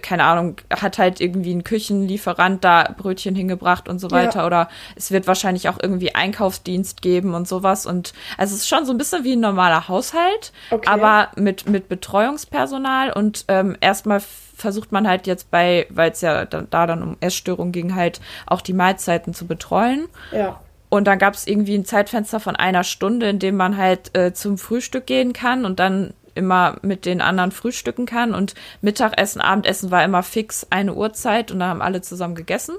keine 0.03 0.25
Ahnung, 0.25 0.57
hat 0.71 0.99
halt 0.99 1.21
irgendwie 1.21 1.53
ein 1.53 1.65
Küchenlieferant 1.65 2.65
da 2.65 2.95
Brötchen 2.97 3.35
hingebracht 3.35 3.89
und 3.89 3.99
so 3.99 4.11
weiter. 4.11 4.41
Ja. 4.41 4.47
Oder 4.47 4.69
es 4.97 5.11
wird 5.11 5.27
wahrscheinlich 5.27 5.69
auch 5.69 5.79
irgendwie 5.81 6.15
Einkaufsdienst 6.15 7.03
geben 7.03 7.35
und 7.35 7.49
sowas. 7.49 7.87
Und 7.87 8.13
also 8.37 8.55
es 8.55 8.63
ist 8.63 8.69
schon 8.69 8.87
so 8.87 8.93
ein 8.93 8.99
bisschen 8.99 9.25
wie 9.25 9.35
ein 9.35 9.41
normaler 9.41 9.89
Haushalt, 9.89 10.53
okay. 10.71 10.89
aber 10.89 11.29
mit, 11.37 11.69
mit 11.69 11.89
Betreuungspersonal. 11.89 13.13
Und 13.13 13.45
ähm, 13.49 13.77
erstmal 13.81 14.21
versucht 14.21 14.93
man 14.93 15.09
halt 15.09 15.27
jetzt 15.27 15.51
bei, 15.51 15.87
weil 15.91 16.13
es 16.13 16.21
ja 16.21 16.45
da, 16.45 16.63
da 16.63 16.87
dann 16.87 17.03
um 17.03 17.17
Essstörungen 17.21 17.73
ging, 17.73 17.95
halt 17.95 18.21
auch 18.47 18.61
die 18.61 18.73
Mahlzeiten 18.73 19.35
zu 19.35 19.47
betreuen. 19.47 20.07
Ja. 20.33 20.61
Und 20.89 21.09
dann 21.09 21.19
gab 21.19 21.35
es 21.35 21.47
irgendwie 21.47 21.75
ein 21.75 21.85
Zeitfenster 21.85 22.39
von 22.39 22.55
einer 22.55 22.85
Stunde, 22.85 23.29
in 23.29 23.41
dem 23.41 23.57
man 23.57 23.77
halt 23.77 24.17
äh, 24.17 24.33
zum 24.33 24.59
Frühstück 24.59 25.07
gehen 25.07 25.33
kann 25.33 25.65
und 25.65 25.81
dann 25.81 26.15
immer 26.35 26.77
mit 26.83 27.07
den 27.07 27.21
anderen 27.21 27.53
frühstücken 27.53 28.07
kann. 28.07 28.35
Und 28.35 28.55
Mittagessen, 28.81 29.41
Abendessen 29.41 29.91
war 29.91 30.05
immer 30.05 30.23
fix 30.23 30.67
eine 30.71 30.95
Uhrzeit 30.95 31.51
und 31.51 31.61
da 31.61 31.69
haben 31.69 31.83
alle 31.83 32.03
zusammen 32.03 32.35
gegessen. 32.35 32.77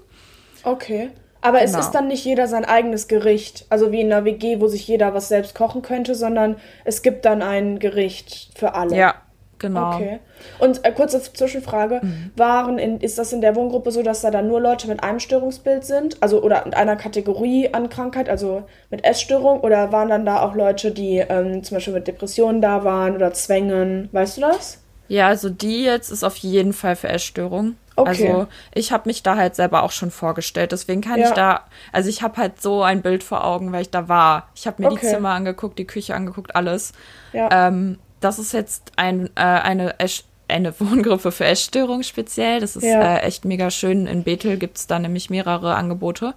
Okay. 0.63 1.11
Aber 1.41 1.59
genau. 1.59 1.77
es 1.77 1.85
ist 1.85 1.91
dann 1.91 2.07
nicht 2.07 2.25
jeder 2.25 2.47
sein 2.47 2.65
eigenes 2.65 3.07
Gericht, 3.07 3.67
also 3.69 3.91
wie 3.91 4.01
in 4.01 4.11
einer 4.11 4.25
WG, 4.25 4.59
wo 4.59 4.67
sich 4.67 4.87
jeder 4.87 5.13
was 5.13 5.27
selbst 5.27 5.53
kochen 5.53 5.83
könnte, 5.83 6.15
sondern 6.15 6.55
es 6.85 7.03
gibt 7.03 7.23
dann 7.23 7.43
ein 7.43 7.77
Gericht 7.77 8.49
für 8.55 8.73
alle. 8.73 8.95
Ja, 8.95 9.15
Genau. 9.59 9.95
Okay. 9.95 10.19
Und 10.59 10.83
äh, 10.83 10.91
kurze 10.91 11.21
Zwischenfrage: 11.21 11.99
mhm. 12.01 12.31
Waren 12.35 12.77
in, 12.77 12.99
ist 12.99 13.17
das 13.17 13.33
in 13.33 13.41
der 13.41 13.55
Wohngruppe 13.55 13.91
so, 13.91 14.03
dass 14.03 14.21
da 14.21 14.31
dann 14.31 14.47
nur 14.47 14.59
Leute 14.59 14.87
mit 14.87 15.03
einem 15.03 15.19
Störungsbild 15.19 15.85
sind? 15.85 16.21
Also 16.21 16.41
oder 16.41 16.63
mit 16.65 16.75
einer 16.75 16.95
Kategorie 16.95 17.73
an 17.73 17.89
Krankheit, 17.89 18.29
also 18.29 18.63
mit 18.89 19.05
Essstörung? 19.05 19.61
Oder 19.61 19.91
waren 19.91 20.09
dann 20.09 20.25
da 20.25 20.41
auch 20.41 20.55
Leute, 20.55 20.91
die 20.91 21.17
ähm, 21.17 21.63
zum 21.63 21.77
Beispiel 21.77 21.93
mit 21.93 22.07
Depressionen 22.07 22.61
da 22.61 22.83
waren 22.83 23.15
oder 23.15 23.33
Zwängen? 23.33 24.09
Weißt 24.11 24.37
du 24.37 24.41
das? 24.41 24.79
Ja, 25.07 25.27
also 25.27 25.49
die 25.49 25.83
jetzt 25.83 26.09
ist 26.09 26.23
auf 26.23 26.35
jeden 26.37 26.73
Fall 26.73 26.95
für 26.95 27.09
Essstörung. 27.09 27.75
Okay. 27.95 28.09
Also 28.09 28.47
ich 28.73 28.91
habe 28.91 29.07
mich 29.07 29.23
da 29.23 29.37
halt 29.37 29.55
selber 29.55 29.83
auch 29.83 29.91
schon 29.91 30.11
vorgestellt, 30.11 30.73
deswegen 30.73 31.01
kann 31.01 31.19
ja. 31.19 31.27
ich 31.27 31.33
da, 31.33 31.61
also 31.93 32.09
ich 32.09 32.21
habe 32.21 32.37
halt 32.37 32.61
so 32.61 32.83
ein 32.83 33.01
Bild 33.01 33.23
vor 33.23 33.45
Augen, 33.45 33.71
weil 33.71 33.83
ich 33.83 33.89
da 33.89 34.09
war. 34.09 34.49
Ich 34.53 34.67
habe 34.67 34.81
mir 34.81 34.91
okay. 34.91 34.99
die 35.01 35.07
Zimmer 35.07 35.29
angeguckt, 35.29 35.79
die 35.79 35.85
Küche 35.85 36.13
angeguckt, 36.13 36.55
alles. 36.55 36.91
Ja. 37.31 37.67
Ähm, 37.67 37.99
das 38.19 38.39
ist 38.39 38.53
jetzt 38.53 38.93
ein, 38.95 39.29
äh, 39.35 39.41
eine, 39.41 39.95
eine 40.47 40.73
Wohngruppe 40.79 41.31
für 41.31 41.45
Essstörung 41.45 42.03
speziell. 42.03 42.59
Das 42.59 42.75
ist 42.75 42.83
ja. 42.83 43.17
äh, 43.17 43.19
echt 43.21 43.45
mega 43.45 43.69
schön. 43.71 44.07
In 44.07 44.23
Bethel 44.23 44.57
gibt 44.57 44.77
es 44.77 44.87
da 44.87 44.99
nämlich 44.99 45.29
mehrere 45.29 45.75
Angebote. 45.75 46.33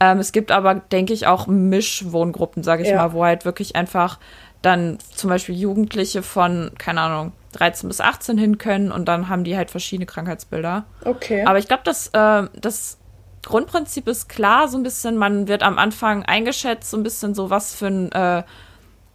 Ähm, 0.00 0.18
es 0.18 0.32
gibt 0.32 0.52
aber, 0.52 0.74
denke 0.74 1.12
ich, 1.12 1.26
auch 1.26 1.46
Mischwohngruppen, 1.46 2.62
sage 2.62 2.82
ich 2.82 2.90
ja. 2.90 2.96
mal, 2.96 3.12
wo 3.12 3.24
halt 3.24 3.44
wirklich 3.44 3.74
einfach 3.74 4.18
dann 4.62 4.98
zum 5.14 5.30
Beispiel 5.30 5.56
Jugendliche 5.56 6.22
von, 6.22 6.72
keine 6.78 7.00
Ahnung, 7.02 7.32
13 7.52 7.88
bis 7.88 8.00
18 8.00 8.38
hin 8.38 8.58
können 8.58 8.92
und 8.92 9.06
dann 9.06 9.28
haben 9.28 9.44
die 9.44 9.56
halt 9.56 9.70
verschiedene 9.70 10.06
Krankheitsbilder. 10.06 10.84
Okay. 11.04 11.44
Aber 11.44 11.58
ich 11.58 11.66
glaube, 11.66 11.82
das, 11.84 12.08
äh, 12.08 12.48
das 12.60 12.98
Grundprinzip 13.44 14.08
ist 14.08 14.28
klar, 14.28 14.68
so 14.68 14.76
ein 14.76 14.82
bisschen, 14.82 15.16
man 15.16 15.48
wird 15.48 15.62
am 15.62 15.78
Anfang 15.78 16.24
eingeschätzt, 16.24 16.90
so 16.90 16.96
ein 16.96 17.02
bisschen 17.02 17.34
so, 17.34 17.50
was 17.50 17.74
für 17.74 17.86
ein 17.86 18.12
äh, 18.12 18.42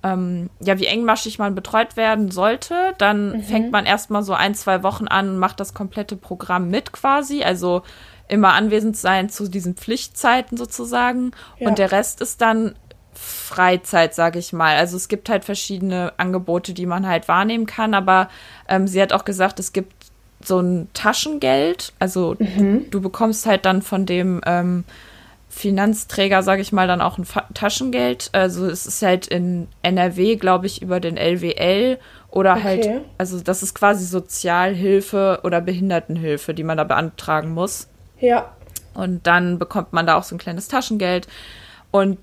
ähm, 0.04 0.50
ja, 0.60 0.78
wie 0.80 0.86
engmaschig 0.86 1.40
man 1.40 1.56
betreut 1.56 1.96
werden 1.96 2.30
sollte. 2.30 2.94
Dann 2.98 3.38
mhm. 3.38 3.44
fängt 3.44 3.72
man 3.72 3.86
erstmal 3.86 4.24
so 4.24 4.34
ein, 4.34 4.54
zwei 4.54 4.84
Wochen 4.84 5.08
an 5.08 5.30
und 5.30 5.40
macht 5.40 5.60
das 5.60 5.74
komplette 5.74 6.16
Programm 6.16 6.70
mit 6.70 6.92
quasi. 6.92 7.44
Also 7.44 7.84
immer 8.28 8.54
anwesend 8.54 8.98
sein 8.98 9.30
zu 9.30 9.48
diesen 9.48 9.76
Pflichtzeiten 9.76 10.58
sozusagen. 10.58 11.32
Ja. 11.60 11.70
Und 11.70 11.78
der 11.78 11.92
Rest 11.92 12.22
ist 12.22 12.42
dann 12.42 12.76
Freizeit, 13.14 14.14
sage 14.14 14.40
ich 14.40 14.54
mal. 14.54 14.76
Also 14.76 14.98
es 14.98 15.08
gibt 15.08 15.30
halt 15.30 15.46
verschiedene 15.46 16.14
Angebote, 16.18 16.74
die 16.74 16.86
man 16.86 17.08
halt 17.08 17.28
wahrnehmen 17.28 17.66
kann. 17.66 17.94
Aber 17.94 18.30
ähm, 18.68 18.88
sie 18.88 19.02
hat 19.02 19.14
auch 19.14 19.26
gesagt, 19.26 19.60
es 19.60 19.72
gibt 19.72 19.94
so 20.44 20.60
ein 20.60 20.90
Taschengeld. 20.94 21.94
Also 22.00 22.36
mhm. 22.40 22.86
du, 22.86 23.00
du, 23.00 23.02
bekommst 23.02 23.46
halt 23.46 23.66
dann 23.66 23.82
von 23.82 24.06
dem 24.06 24.42
ähm, 24.46 24.84
Finanzträger, 25.54 26.42
sage 26.42 26.64
ich 26.64 26.72
mal, 26.72 26.88
dann 26.88 27.00
auch 27.00 27.20
ein 27.20 27.28
Taschengeld. 27.54 28.30
Also 28.32 28.66
es 28.66 28.88
ist 28.88 29.02
halt 29.04 29.28
in 29.28 29.68
NRW, 29.84 30.36
glaube 30.36 30.66
ich, 30.66 30.82
über 30.82 31.00
den 31.00 31.16
LWL 31.16 32.00
oder 32.32 32.64
halt, 32.64 32.80
okay. 32.80 32.94
halt, 32.94 33.04
also 33.20 33.40
das 33.40 33.62
ist 33.62 33.76
quasi 33.76 34.06
Sozialhilfe 34.06 35.42
oder 35.44 35.62
Behindertenhilfe, 35.62 36.56
die 36.56 36.64
man 36.64 36.78
da 36.78 36.84
beantragen 36.84 37.54
muss. 37.54 37.88
Ja. 38.20 38.52
Und 38.96 39.28
dann 39.28 39.60
bekommt 39.60 39.94
man 39.94 40.08
da 40.08 40.16
auch 40.16 40.24
so 40.24 40.34
ein 40.34 40.40
kleines 40.40 40.68
Taschengeld. 40.68 41.28
Und 41.92 42.18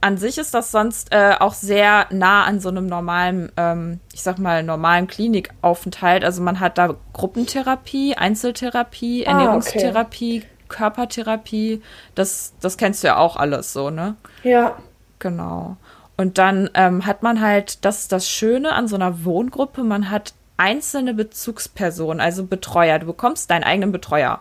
an 0.00 0.16
sich 0.16 0.38
ist 0.38 0.54
das 0.54 0.70
sonst 0.70 1.12
äh, 1.12 1.34
auch 1.38 1.54
sehr 1.54 2.06
nah 2.10 2.44
an 2.44 2.60
so 2.60 2.68
einem 2.68 2.86
normalen, 2.86 3.50
ähm, 3.56 3.98
ich 4.12 4.22
sag 4.22 4.38
mal, 4.38 4.62
normalen 4.62 5.08
Klinikaufenthalt. 5.08 6.24
Also 6.24 6.42
man 6.42 6.60
hat 6.60 6.78
da 6.78 6.94
Gruppentherapie, 7.12 8.14
Einzeltherapie, 8.14 9.26
ah, 9.26 9.32
Ernährungstherapie, 9.32 10.44
okay. 10.44 10.57
Körpertherapie, 10.68 11.82
das, 12.14 12.54
das 12.60 12.76
kennst 12.76 13.02
du 13.02 13.08
ja 13.08 13.16
auch 13.16 13.36
alles 13.36 13.72
so, 13.72 13.90
ne? 13.90 14.16
Ja. 14.42 14.76
Genau. 15.18 15.76
Und 16.16 16.38
dann 16.38 16.70
ähm, 16.74 17.06
hat 17.06 17.22
man 17.22 17.40
halt, 17.40 17.84
das 17.84 18.00
ist 18.00 18.12
das 18.12 18.28
Schöne 18.28 18.72
an 18.72 18.88
so 18.88 18.96
einer 18.96 19.24
Wohngruppe, 19.24 19.84
man 19.84 20.10
hat 20.10 20.34
einzelne 20.56 21.14
Bezugspersonen, 21.14 22.20
also 22.20 22.44
Betreuer. 22.44 22.98
Du 22.98 23.06
bekommst 23.06 23.50
deinen 23.50 23.64
eigenen 23.64 23.92
Betreuer. 23.92 24.40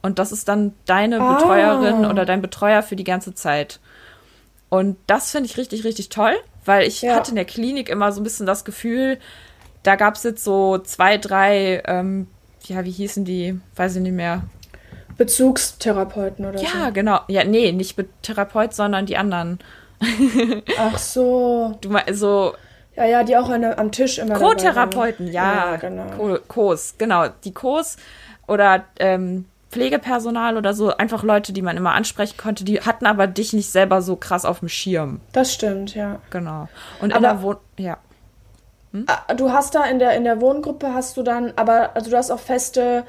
Und 0.00 0.18
das 0.20 0.30
ist 0.30 0.48
dann 0.48 0.74
deine 0.86 1.20
ah. 1.20 1.34
Betreuerin 1.34 2.06
oder 2.06 2.24
dein 2.24 2.40
Betreuer 2.40 2.82
für 2.82 2.94
die 2.94 3.04
ganze 3.04 3.34
Zeit. 3.34 3.80
Und 4.68 4.96
das 5.06 5.32
finde 5.32 5.46
ich 5.46 5.56
richtig, 5.56 5.84
richtig 5.84 6.08
toll, 6.08 6.34
weil 6.64 6.86
ich 6.86 7.02
ja. 7.02 7.16
hatte 7.16 7.30
in 7.30 7.36
der 7.36 7.44
Klinik 7.44 7.88
immer 7.88 8.12
so 8.12 8.20
ein 8.20 8.24
bisschen 8.24 8.46
das 8.46 8.64
Gefühl, 8.64 9.18
da 9.82 9.96
gab 9.96 10.14
es 10.14 10.22
jetzt 10.22 10.44
so 10.44 10.78
zwei, 10.78 11.18
drei 11.18 11.82
ähm, 11.86 12.28
ja, 12.68 12.84
wie 12.84 12.90
hießen 12.90 13.24
die? 13.24 13.58
Weiß 13.76 13.96
ich 13.96 14.02
nicht 14.02 14.12
mehr. 14.12 14.42
Bezugstherapeuten 15.18 16.46
oder 16.46 16.60
ja, 16.60 16.68
so. 16.68 16.78
Ja, 16.78 16.90
genau. 16.90 17.20
Ja, 17.28 17.44
nee, 17.44 17.72
nicht 17.72 17.96
Be 17.96 18.06
Therapeut, 18.22 18.72
sondern 18.72 19.04
die 19.04 19.18
anderen. 19.18 19.58
Ach 20.78 20.96
so. 20.96 21.76
Du 21.80 21.90
meinst 21.90 22.20
so. 22.20 22.54
Ja, 22.96 23.04
ja, 23.04 23.24
die 23.24 23.36
auch 23.36 23.50
eine, 23.50 23.76
am 23.78 23.92
Tisch 23.92 24.18
immer. 24.18 24.36
Co-Therapeuten, 24.36 25.26
ja. 25.26 25.72
ja. 25.72 25.76
genau. 25.76 26.38
Co's, 26.48 26.94
genau. 26.98 27.26
Die 27.44 27.52
Co's 27.52 27.96
oder 28.46 28.84
ähm, 28.98 29.44
Pflegepersonal 29.70 30.56
oder 30.56 30.72
so, 30.72 30.96
einfach 30.96 31.22
Leute, 31.22 31.52
die 31.52 31.62
man 31.62 31.76
immer 31.76 31.92
ansprechen 31.92 32.36
konnte, 32.36 32.64
die 32.64 32.80
hatten 32.80 33.06
aber 33.06 33.26
dich 33.26 33.52
nicht 33.52 33.70
selber 33.70 34.02
so 34.02 34.16
krass 34.16 34.44
auf 34.44 34.60
dem 34.60 34.68
Schirm. 34.68 35.20
Das 35.32 35.52
stimmt, 35.52 35.94
ja. 35.94 36.20
Genau. 36.30 36.68
Und 37.00 37.12
aber, 37.12 37.30
in 37.30 37.36
der 37.36 37.42
Wohn 37.42 37.56
ja. 37.76 37.98
Hm? 38.92 39.06
Du 39.36 39.52
hast 39.52 39.74
da 39.74 39.84
in 39.84 39.98
der, 39.98 40.16
in 40.16 40.24
der 40.24 40.40
Wohngruppe 40.40 40.94
hast 40.94 41.16
du 41.16 41.22
dann, 41.22 41.52
aber 41.56 41.94
also 41.94 42.10
du 42.10 42.16
hast 42.16 42.30
auch 42.30 42.40
feste 42.40 43.04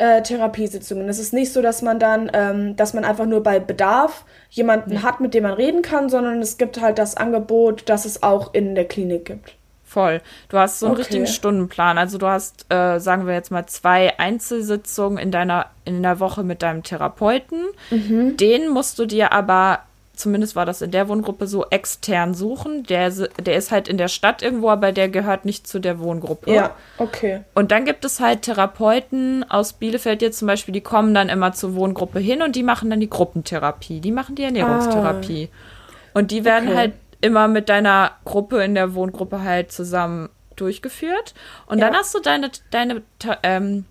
äh, 0.00 0.22
Therapiesitzungen. 0.22 1.08
Es 1.10 1.18
ist 1.18 1.34
nicht 1.34 1.52
so, 1.52 1.60
dass 1.60 1.82
man 1.82 1.98
dann, 1.98 2.30
ähm, 2.32 2.74
dass 2.74 2.94
man 2.94 3.04
einfach 3.04 3.26
nur 3.26 3.42
bei 3.42 3.60
Bedarf 3.60 4.24
jemanden 4.48 4.94
ja. 4.94 5.02
hat, 5.02 5.20
mit 5.20 5.34
dem 5.34 5.42
man 5.42 5.52
reden 5.52 5.82
kann, 5.82 6.08
sondern 6.08 6.40
es 6.40 6.56
gibt 6.56 6.80
halt 6.80 6.98
das 6.98 7.16
Angebot, 7.16 7.82
das 7.86 8.06
es 8.06 8.22
auch 8.22 8.54
in 8.54 8.74
der 8.74 8.86
Klinik 8.86 9.26
gibt. 9.26 9.56
Voll. 9.84 10.22
Du 10.48 10.56
hast 10.56 10.78
so 10.78 10.86
einen 10.86 10.94
okay. 10.94 11.02
richtigen 11.02 11.26
Stundenplan. 11.26 11.98
Also 11.98 12.16
du 12.16 12.28
hast, 12.28 12.64
äh, 12.72 12.98
sagen 12.98 13.26
wir 13.26 13.34
jetzt 13.34 13.50
mal, 13.50 13.66
zwei 13.66 14.18
Einzelsitzungen 14.18 15.18
in 15.18 15.30
deiner 15.30 15.66
in 15.84 16.02
der 16.02 16.18
Woche 16.18 16.44
mit 16.44 16.62
deinem 16.62 16.82
Therapeuten. 16.82 17.66
Mhm. 17.90 18.36
Den 18.36 18.68
musst 18.68 18.98
du 18.98 19.04
dir 19.04 19.32
aber 19.32 19.80
zumindest 20.20 20.54
war 20.54 20.66
das 20.66 20.82
in 20.82 20.90
der 20.90 21.08
Wohngruppe 21.08 21.46
so, 21.46 21.66
extern 21.66 22.34
suchen. 22.34 22.84
Der, 22.84 23.10
der 23.10 23.56
ist 23.56 23.70
halt 23.70 23.88
in 23.88 23.98
der 23.98 24.08
Stadt 24.08 24.42
irgendwo, 24.42 24.70
aber 24.70 24.92
der 24.92 25.08
gehört 25.08 25.44
nicht 25.44 25.66
zu 25.66 25.80
der 25.80 25.98
Wohngruppe. 25.98 26.52
Ja, 26.52 26.74
okay. 26.98 27.40
Und 27.54 27.72
dann 27.72 27.84
gibt 27.84 28.04
es 28.04 28.20
halt 28.20 28.42
Therapeuten 28.42 29.44
aus 29.48 29.72
Bielefeld 29.72 30.22
jetzt 30.22 30.38
zum 30.38 30.46
Beispiel, 30.46 30.72
die 30.72 30.80
kommen 30.80 31.14
dann 31.14 31.28
immer 31.28 31.52
zur 31.52 31.74
Wohngruppe 31.74 32.20
hin 32.20 32.42
und 32.42 32.54
die 32.56 32.62
machen 32.62 32.90
dann 32.90 33.00
die 33.00 33.10
Gruppentherapie, 33.10 34.00
die 34.00 34.12
machen 34.12 34.34
die 34.34 34.44
Ernährungstherapie. 34.44 35.48
Ah. 35.50 36.18
Und 36.18 36.30
die 36.30 36.44
werden 36.44 36.68
okay. 36.68 36.76
halt 36.76 36.92
immer 37.20 37.48
mit 37.48 37.68
deiner 37.68 38.12
Gruppe 38.24 38.62
in 38.62 38.74
der 38.74 38.94
Wohngruppe 38.94 39.42
halt 39.42 39.72
zusammen 39.72 40.28
durchgeführt. 40.56 41.34
Und 41.66 41.78
ja. 41.78 41.86
dann 41.86 41.96
hast 41.96 42.14
du 42.14 42.20
deine, 42.20 42.50
deine 42.70 43.02
ähm, 43.42 43.84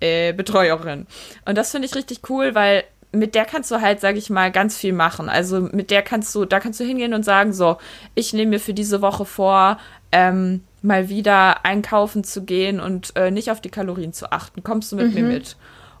äh, 0.00 0.32
Betreuerin. 0.32 1.06
Und 1.44 1.56
das 1.56 1.70
finde 1.70 1.86
ich 1.86 1.94
richtig 1.94 2.20
cool, 2.28 2.54
weil 2.54 2.84
mit 3.18 3.34
der 3.34 3.44
kannst 3.44 3.70
du 3.70 3.80
halt, 3.80 4.00
sag 4.00 4.16
ich 4.16 4.30
mal, 4.30 4.50
ganz 4.50 4.76
viel 4.76 4.92
machen. 4.92 5.28
Also 5.28 5.60
mit 5.60 5.90
der 5.90 6.02
kannst 6.02 6.34
du, 6.34 6.44
da 6.44 6.60
kannst 6.60 6.80
du 6.80 6.84
hingehen 6.84 7.14
und 7.14 7.24
sagen, 7.24 7.52
so, 7.52 7.78
ich 8.14 8.32
nehme 8.32 8.50
mir 8.50 8.60
für 8.60 8.74
diese 8.74 9.02
Woche 9.02 9.24
vor, 9.24 9.78
ähm, 10.12 10.62
mal 10.82 11.08
wieder 11.08 11.64
einkaufen 11.64 12.24
zu 12.24 12.44
gehen 12.44 12.80
und 12.80 13.14
äh, 13.16 13.30
nicht 13.30 13.50
auf 13.50 13.60
die 13.60 13.70
Kalorien 13.70 14.12
zu 14.12 14.30
achten. 14.30 14.62
Kommst 14.62 14.92
du 14.92 14.96
mit 14.96 15.08
mhm. 15.08 15.14
mir 15.14 15.22
mit? 15.22 15.56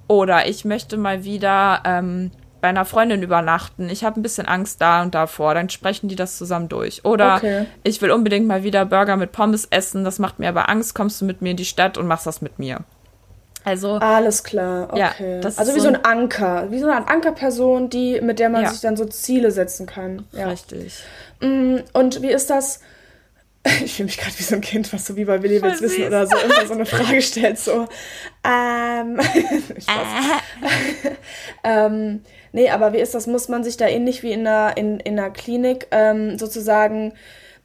Oder 0.08 0.48
ich 0.48 0.64
möchte 0.64 0.96
mal 0.96 1.24
wieder 1.24 1.82
ähm, 1.84 2.30
bei 2.60 2.68
einer 2.68 2.84
Freundin 2.84 3.22
übernachten. 3.22 3.90
Ich 3.90 4.04
habe 4.04 4.20
ein 4.20 4.22
bisschen 4.22 4.46
Angst 4.46 4.80
da 4.80 5.02
und 5.02 5.14
davor. 5.14 5.54
Dann 5.54 5.68
sprechen 5.68 6.08
die 6.08 6.16
das 6.16 6.38
zusammen 6.38 6.68
durch. 6.68 7.04
Oder 7.04 7.36
okay. 7.36 7.66
ich 7.82 8.00
will 8.00 8.10
unbedingt 8.10 8.46
mal 8.46 8.62
wieder 8.62 8.84
Burger 8.84 9.16
mit 9.16 9.32
Pommes 9.32 9.66
essen. 9.66 10.04
Das 10.04 10.18
macht 10.18 10.38
mir 10.38 10.48
aber 10.48 10.68
Angst. 10.68 10.94
Kommst 10.94 11.20
du 11.20 11.24
mit 11.24 11.42
mir 11.42 11.50
in 11.50 11.56
die 11.56 11.64
Stadt 11.64 11.98
und 11.98 12.06
machst 12.06 12.26
das 12.26 12.40
mit 12.40 12.58
mir? 12.58 12.80
Also 13.66 13.94
alles 13.94 14.44
klar, 14.44 14.90
okay. 14.92 15.40
Ja, 15.42 15.50
also 15.56 15.74
wie 15.74 15.80
so 15.80 15.88
ein, 15.88 16.04
Anker, 16.04 16.70
wie 16.70 16.78
so 16.78 16.86
eine 16.88 17.08
Ankerperson, 17.08 17.90
die 17.90 18.20
mit 18.20 18.38
der 18.38 18.48
man 18.48 18.62
ja. 18.62 18.70
sich 18.70 18.80
dann 18.80 18.96
so 18.96 19.04
Ziele 19.06 19.50
setzen 19.50 19.86
kann. 19.86 20.24
Ja. 20.30 20.50
Richtig. 20.50 21.02
Mm, 21.40 21.78
und 21.92 22.22
wie 22.22 22.30
ist 22.30 22.48
das? 22.48 22.78
Ich 23.84 23.94
fühle 23.94 24.06
mich 24.06 24.18
gerade 24.18 24.38
wie 24.38 24.44
so 24.44 24.54
ein 24.54 24.60
Kind, 24.60 24.92
was 24.92 25.04
so 25.04 25.16
wie 25.16 25.24
bei 25.24 25.42
Willi 25.42 25.60
will's 25.60 25.82
wissen 25.82 26.06
oder 26.06 26.28
so 26.28 26.36
immer 26.36 26.64
so 26.64 26.74
eine 26.74 26.86
Frage 26.86 27.20
stellt, 27.20 27.58
so. 27.58 27.88
Ähm, 28.44 29.18
äh. 29.18 31.10
ähm, 31.64 32.22
nee, 32.52 32.70
aber 32.70 32.92
wie 32.92 33.00
ist 33.00 33.16
das? 33.16 33.26
Muss 33.26 33.48
man 33.48 33.64
sich 33.64 33.76
da 33.76 33.88
ähnlich 33.88 34.22
wie 34.22 34.30
in 34.30 34.46
einer, 34.46 34.76
in, 34.76 35.00
in 35.00 35.18
einer 35.18 35.30
Klinik 35.30 35.88
ähm, 35.90 36.38
sozusagen 36.38 37.14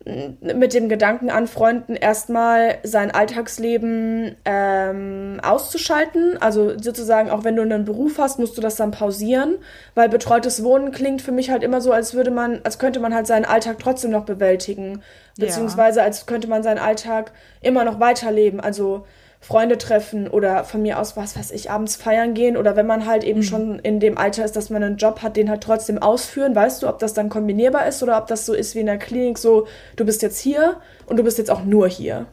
mit 0.05 0.74
dem 0.74 0.89
Gedanken 0.89 1.29
anfreunden, 1.29 1.96
erstmal 1.96 2.79
sein 2.84 3.12
Alltagsleben 3.12 4.36
ähm, 4.46 5.39
auszuschalten. 5.43 6.38
Also 6.41 6.77
sozusagen, 6.79 7.29
auch 7.29 7.43
wenn 7.43 7.55
du 7.55 7.62
einen 7.62 7.86
Beruf 7.86 8.17
hast, 8.17 8.39
musst 8.39 8.58
du 8.58 8.62
das 8.62 8.75
dann 8.75 8.91
pausieren, 8.91 9.58
weil 9.93 10.10
betreutes 10.10 10.63
Wohnen 10.63 10.91
klingt 10.91 11.21
für 11.21 11.32
mich 11.32 11.52
halt 11.52 11.62
immer 11.62 11.82
so, 11.82 11.91
als 11.91 12.13
würde 12.15 12.32
man, 12.32 12.62
als 12.63 12.80
könnte 12.80 12.99
man 12.99 13.13
halt 13.13 13.28
seinen 13.28 13.45
Alltag 13.45 13.78
trotzdem 13.80 14.12
noch 14.12 14.25
bewältigen. 14.25 15.02
Beziehungsweise 15.38 16.02
als 16.04 16.25
könnte 16.25 16.47
man 16.47 16.63
seinen 16.63 16.80
Alltag 16.80 17.32
immer 17.62 17.84
noch 17.84 17.99
weiterleben. 17.99 18.60
Also 18.60 19.06
Freunde 19.43 19.80
treffen 19.80 20.27
oder 20.27 20.63
von 20.63 20.84
mir 20.84 20.99
aus, 20.99 21.17
was 21.17 21.36
weiß 21.36 21.49
ich, 21.51 21.71
abends 21.71 21.95
feiern 21.95 22.36
gehen 22.36 22.56
oder 22.56 22.75
wenn 22.75 22.86
man 22.86 23.08
halt 23.08 23.23
eben 23.23 23.39
mhm. 23.39 23.43
schon 23.43 23.80
in 23.80 23.99
dem 23.99 24.17
Alter 24.17 24.45
ist, 24.45 24.56
dass 24.56 24.69
man 24.69 24.84
einen 24.84 24.97
Job 24.97 25.23
hat, 25.23 25.36
den 25.36 25.49
halt 25.49 25.63
trotzdem 25.63 25.97
ausführen, 25.97 26.56
weißt 26.56 26.84
du, 26.84 26.88
ob 26.88 26.99
das 26.99 27.15
dann 27.15 27.30
kombinierbar 27.30 27.88
ist 27.88 28.04
oder 28.04 28.19
ob 28.19 28.27
das 28.27 28.45
so 28.45 28.54
ist 28.54 28.75
wie 28.75 28.82
in 28.82 28.86
der 28.86 28.99
Klinik, 28.99 29.39
so, 29.39 29.67
du 29.95 30.06
bist 30.06 30.21
jetzt 30.21 30.39
hier 30.39 30.77
und 31.08 31.17
du 31.17 31.23
bist 31.23 31.39
jetzt 31.39 31.49
auch 31.49 31.63
nur 31.63 31.88
hier. 31.88 32.27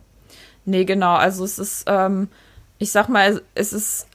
Nee, 0.66 0.84
genau, 0.84 1.14
also 1.14 1.44
es 1.44 1.58
ist, 1.58 1.84
ähm, 1.88 2.28
ich 2.76 2.92
sag 2.92 3.08
mal, 3.08 3.40
es 3.54 3.72
ist 3.72 4.07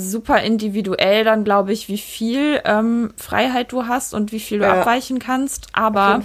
super 0.00 0.42
individuell 0.42 1.24
dann, 1.24 1.44
glaube 1.44 1.72
ich, 1.72 1.88
wie 1.88 1.98
viel 1.98 2.60
ähm, 2.64 3.12
Freiheit 3.16 3.72
du 3.72 3.86
hast 3.86 4.14
und 4.14 4.32
wie 4.32 4.40
viel 4.40 4.58
du 4.58 4.64
ja. 4.64 4.80
abweichen 4.80 5.18
kannst. 5.18 5.68
Aber 5.72 6.22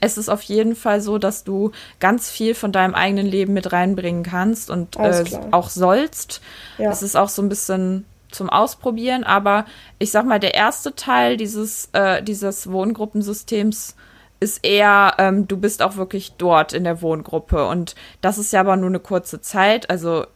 es 0.00 0.18
ist 0.18 0.28
auf 0.28 0.42
jeden 0.42 0.74
Fall 0.74 1.00
so, 1.00 1.18
dass 1.18 1.44
du 1.44 1.72
ganz 2.00 2.30
viel 2.30 2.54
von 2.54 2.72
deinem 2.72 2.94
eigenen 2.94 3.26
Leben 3.26 3.52
mit 3.52 3.72
reinbringen 3.72 4.22
kannst 4.22 4.70
und 4.70 4.96
äh, 4.96 5.24
auch 5.50 5.68
sollst. 5.68 6.40
Ja. 6.78 6.90
Es 6.90 7.02
ist 7.02 7.16
auch 7.16 7.28
so 7.28 7.42
ein 7.42 7.48
bisschen 7.48 8.04
zum 8.30 8.50
Ausprobieren, 8.50 9.24
aber 9.24 9.64
ich 9.98 10.10
sag 10.10 10.26
mal, 10.26 10.40
der 10.40 10.54
erste 10.54 10.94
Teil 10.94 11.36
dieses, 11.36 11.88
äh, 11.92 12.22
dieses 12.22 12.70
Wohngruppensystems 12.70 13.96
ist 14.40 14.64
eher, 14.64 15.14
ähm, 15.18 15.48
du 15.48 15.56
bist 15.56 15.82
auch 15.82 15.96
wirklich 15.96 16.32
dort 16.36 16.72
in 16.72 16.84
der 16.84 17.00
Wohngruppe. 17.00 17.66
Und 17.66 17.94
das 18.20 18.38
ist 18.38 18.52
ja 18.52 18.60
aber 18.60 18.76
nur 18.76 18.88
eine 18.88 19.00
kurze 19.00 19.40
Zeit. 19.40 19.88
Also 19.88 20.26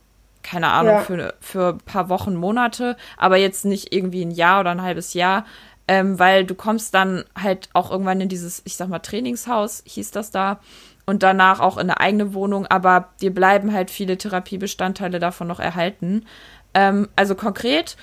keine 0.43 0.69
Ahnung, 0.69 0.95
ja. 0.95 1.01
für, 1.01 1.35
für 1.41 1.69
ein 1.71 1.79
paar 1.79 2.09
Wochen, 2.09 2.35
Monate, 2.35 2.97
aber 3.17 3.37
jetzt 3.37 3.65
nicht 3.65 3.93
irgendwie 3.93 4.25
ein 4.25 4.31
Jahr 4.31 4.61
oder 4.61 4.71
ein 4.71 4.83
halbes 4.83 5.15
Jahr, 5.15 5.45
ähm, 5.89 6.19
weil 6.19 6.45
du 6.45 6.55
kommst 6.55 6.95
dann 6.95 7.25
halt 7.37 7.69
auch 7.73 7.91
irgendwann 7.91 8.21
in 8.21 8.29
dieses, 8.29 8.63
ich 8.65 8.77
sag 8.77 8.89
mal, 8.89 9.01
Trainingshaus, 9.01 9.83
hieß 9.87 10.13
das 10.13 10.31
da, 10.31 10.61
und 11.11 11.25
danach 11.25 11.59
auch 11.59 11.77
in 11.77 11.91
eine 11.91 11.99
eigene 11.99 12.35
Wohnung, 12.35 12.69
aber 12.69 13.09
dir 13.21 13.35
bleiben 13.35 13.73
halt 13.73 13.91
viele 13.91 14.17
Therapiebestandteile 14.17 15.19
davon 15.19 15.49
noch 15.49 15.59
erhalten. 15.59 16.25
Ähm, 16.73 17.09
also 17.17 17.35
konkret, 17.35 17.97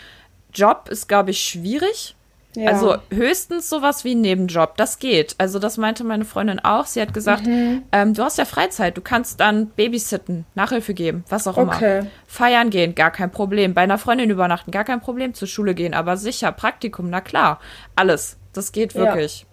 Job 0.54 0.90
ist, 0.90 1.08
glaube 1.08 1.32
ich, 1.32 1.42
schwierig. 1.42 2.17
Ja. 2.58 2.72
Also 2.72 2.96
höchstens 3.12 3.70
sowas 3.70 4.04
wie 4.04 4.16
ein 4.16 4.22
Nebenjob, 4.22 4.78
das 4.78 4.98
geht. 4.98 5.36
Also 5.38 5.60
das 5.60 5.78
meinte 5.78 6.04
meine 6.04 6.26
Freundin 6.26 6.60
auch. 6.60 6.88
Sie 6.88 7.00
hat 7.00 7.14
gesagt, 7.14 7.46
mhm. 7.46 7.84
ähm, 7.92 8.16
du 8.16 8.24
hast 8.24 8.40
ja 8.40 8.46
Freizeit, 8.46 8.98
du 8.98 9.02
kannst 9.02 9.40
dann 9.40 9.68
babysitten, 9.68 10.48
Nachhilfe 10.56 10.96
geben, 10.96 11.24
was 11.30 11.46
auch 11.46 11.56
okay. 11.56 12.00
immer. 12.00 12.08
Feiern 12.26 12.72
gehen, 12.72 12.96
gar 12.96 13.12
kein 13.12 13.30
Problem. 13.30 13.76
Bei 13.76 13.82
einer 13.82 14.00
Freundin 14.00 14.32
übernachten, 14.32 14.72
gar 14.72 14.86
kein 14.86 15.02
Problem. 15.02 15.36
Zur 15.36 15.48
Schule 15.48 15.76
gehen, 15.76 15.94
aber 15.94 16.18
sicher, 16.18 16.52
Praktikum, 16.52 17.12
na 17.12 17.22
klar. 17.22 17.60
Alles, 17.96 18.38
das 18.54 18.72
geht 18.72 18.96
wirklich. 18.96 19.46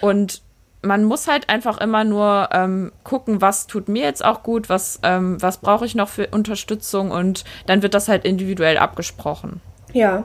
Ja. 0.00 0.08
Und 0.08 0.40
man 0.80 1.04
muss 1.04 1.28
halt 1.28 1.50
einfach 1.50 1.76
immer 1.76 2.04
nur 2.04 2.48
ähm, 2.52 2.90
gucken, 3.04 3.42
was 3.42 3.66
tut 3.66 3.90
mir 3.90 4.04
jetzt 4.04 4.24
auch 4.24 4.42
gut, 4.42 4.70
was, 4.70 5.00
ähm, 5.02 5.36
was 5.42 5.58
brauche 5.58 5.84
ich 5.84 5.94
noch 5.94 6.08
für 6.08 6.28
Unterstützung 6.28 7.10
und 7.10 7.44
dann 7.66 7.82
wird 7.82 7.92
das 7.92 8.08
halt 8.08 8.24
individuell 8.24 8.78
abgesprochen. 8.78 9.60
Ja. 9.92 10.24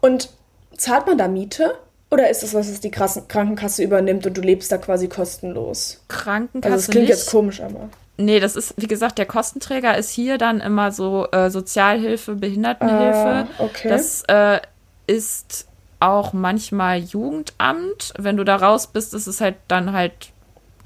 Und 0.00 0.30
Zahlt 0.76 1.06
man 1.06 1.18
da 1.18 1.28
Miete? 1.28 1.74
Oder 2.10 2.30
ist 2.30 2.42
das 2.42 2.54
was, 2.54 2.70
was 2.70 2.80
die 2.80 2.90
Krankenkasse 2.90 3.82
übernimmt 3.82 4.26
und 4.26 4.36
du 4.36 4.40
lebst 4.40 4.70
da 4.70 4.78
quasi 4.78 5.08
kostenlos? 5.08 6.02
Krankenkasse. 6.08 6.72
Also 6.72 6.86
das 6.86 6.90
klingt 6.90 7.08
nicht. 7.08 7.18
jetzt 7.18 7.30
komisch, 7.30 7.60
aber. 7.60 7.88
Nee, 8.16 8.40
das 8.40 8.56
ist, 8.56 8.74
wie 8.76 8.86
gesagt, 8.86 9.18
der 9.18 9.26
Kostenträger 9.26 9.96
ist 9.98 10.10
hier 10.10 10.38
dann 10.38 10.60
immer 10.60 10.92
so 10.92 11.26
äh, 11.32 11.50
Sozialhilfe, 11.50 12.36
Behindertenhilfe. 12.36 13.18
Ah, 13.18 13.46
okay. 13.58 13.88
Das 13.88 14.22
äh, 14.28 14.60
ist 15.06 15.66
auch 16.00 16.32
manchmal 16.32 16.98
Jugendamt. 16.98 18.14
Wenn 18.16 18.36
du 18.36 18.44
da 18.44 18.56
raus 18.56 18.86
bist, 18.86 19.12
ist 19.12 19.26
es 19.26 19.40
halt 19.40 19.56
dann 19.68 19.92
halt 19.92 20.12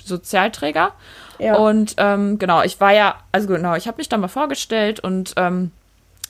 Sozialträger. 0.05 0.93
Ja. 1.39 1.57
Und 1.57 1.95
ähm, 1.99 2.39
genau, 2.39 2.63
ich 2.63 2.81
war 2.81 2.93
ja, 2.93 3.17
also 3.31 3.47
genau, 3.47 3.75
ich 3.75 3.87
habe 3.87 3.99
mich 3.99 4.09
da 4.09 4.17
mal 4.17 4.29
vorgestellt 4.29 5.01
und 5.01 5.35
ähm, 5.37 5.71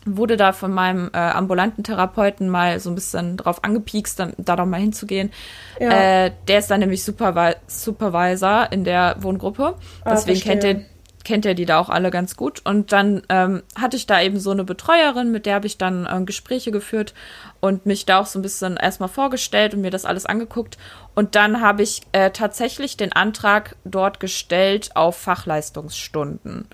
wurde 0.06 0.36
da 0.36 0.52
von 0.52 0.72
meinem 0.72 1.10
äh, 1.12 1.18
ambulanten 1.18 1.84
Therapeuten 1.84 2.48
mal 2.48 2.80
so 2.80 2.90
ein 2.90 2.94
bisschen 2.94 3.36
drauf 3.36 3.62
angepiekst, 3.64 4.18
dann, 4.18 4.32
da 4.38 4.56
doch 4.56 4.66
mal 4.66 4.80
hinzugehen. 4.80 5.30
Ja. 5.78 6.24
Äh, 6.24 6.32
der 6.48 6.58
ist 6.60 6.70
dann 6.70 6.80
nämlich 6.80 7.04
Supervi 7.04 7.54
Supervisor 7.66 8.72
in 8.72 8.84
der 8.84 9.16
Wohngruppe. 9.20 9.74
Ah, 10.04 10.10
Deswegen 10.10 10.40
kennt 10.40 10.64
er, 10.64 10.80
kennt 11.24 11.44
er 11.44 11.54
die 11.54 11.66
da 11.66 11.78
auch 11.78 11.90
alle 11.90 12.10
ganz 12.10 12.36
gut. 12.36 12.62
Und 12.64 12.92
dann 12.92 13.22
ähm, 13.28 13.62
hatte 13.78 13.96
ich 13.96 14.06
da 14.06 14.22
eben 14.22 14.40
so 14.40 14.50
eine 14.50 14.64
Betreuerin, 14.64 15.30
mit 15.32 15.44
der 15.44 15.56
habe 15.56 15.66
ich 15.66 15.76
dann 15.76 16.06
äh, 16.06 16.24
Gespräche 16.24 16.70
geführt 16.70 17.12
und 17.60 17.84
mich 17.84 18.06
da 18.06 18.20
auch 18.20 18.26
so 18.26 18.38
ein 18.38 18.42
bisschen 18.42 18.78
erstmal 18.78 19.10
vorgestellt 19.10 19.74
und 19.74 19.82
mir 19.82 19.90
das 19.90 20.06
alles 20.06 20.24
angeguckt. 20.24 20.78
Und 21.14 21.34
dann 21.34 21.60
habe 21.60 21.82
ich 21.82 22.00
äh, 22.12 22.30
tatsächlich 22.30 22.96
den 22.96 23.12
Antrag 23.12 23.76
dort 23.84 24.18
gestellt 24.18 24.92
auf 24.94 25.18
Fachleistungsstunden. 25.18 26.66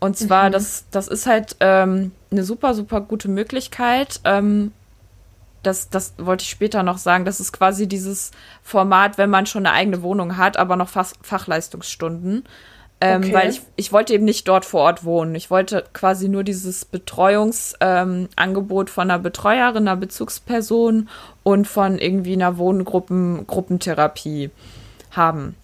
Und 0.00 0.16
zwar, 0.16 0.48
mhm. 0.48 0.52
das, 0.52 0.86
das 0.90 1.06
ist 1.06 1.26
halt 1.26 1.56
ähm, 1.60 2.12
eine 2.32 2.44
super, 2.44 2.74
super 2.74 3.00
gute 3.00 3.28
Möglichkeit. 3.28 4.20
Ähm, 4.24 4.72
das, 5.62 5.90
das 5.90 6.14
wollte 6.18 6.42
ich 6.42 6.50
später 6.50 6.82
noch 6.82 6.98
sagen. 6.98 7.24
Das 7.24 7.38
ist 7.38 7.52
quasi 7.52 7.86
dieses 7.86 8.32
Format, 8.62 9.18
wenn 9.18 9.30
man 9.30 9.46
schon 9.46 9.64
eine 9.66 9.76
eigene 9.76 10.02
Wohnung 10.02 10.36
hat, 10.36 10.56
aber 10.56 10.74
noch 10.76 10.88
Fach 10.88 11.12
Fachleistungsstunden. 11.22 12.44
Ähm, 13.00 13.22
okay. 13.22 13.34
Weil 13.34 13.50
ich, 13.50 13.62
ich 13.74 13.92
wollte 13.92 14.14
eben 14.14 14.24
nicht 14.24 14.46
dort 14.46 14.64
vor 14.64 14.82
Ort 14.82 15.04
wohnen. 15.04 15.34
Ich 15.34 15.50
wollte 15.50 15.84
quasi 15.92 16.28
nur 16.28 16.44
dieses 16.44 16.84
Betreuungsangebot 16.84 18.88
ähm, 18.88 18.92
von 18.92 19.10
einer 19.10 19.18
Betreuerin, 19.18 19.88
einer 19.88 19.96
Bezugsperson 19.96 21.08
und 21.42 21.66
von 21.66 21.98
irgendwie 21.98 22.34
einer 22.34 22.58
Wohngruppen, 22.58 23.44
Gruppentherapie 23.48 24.50
haben. 25.10 25.56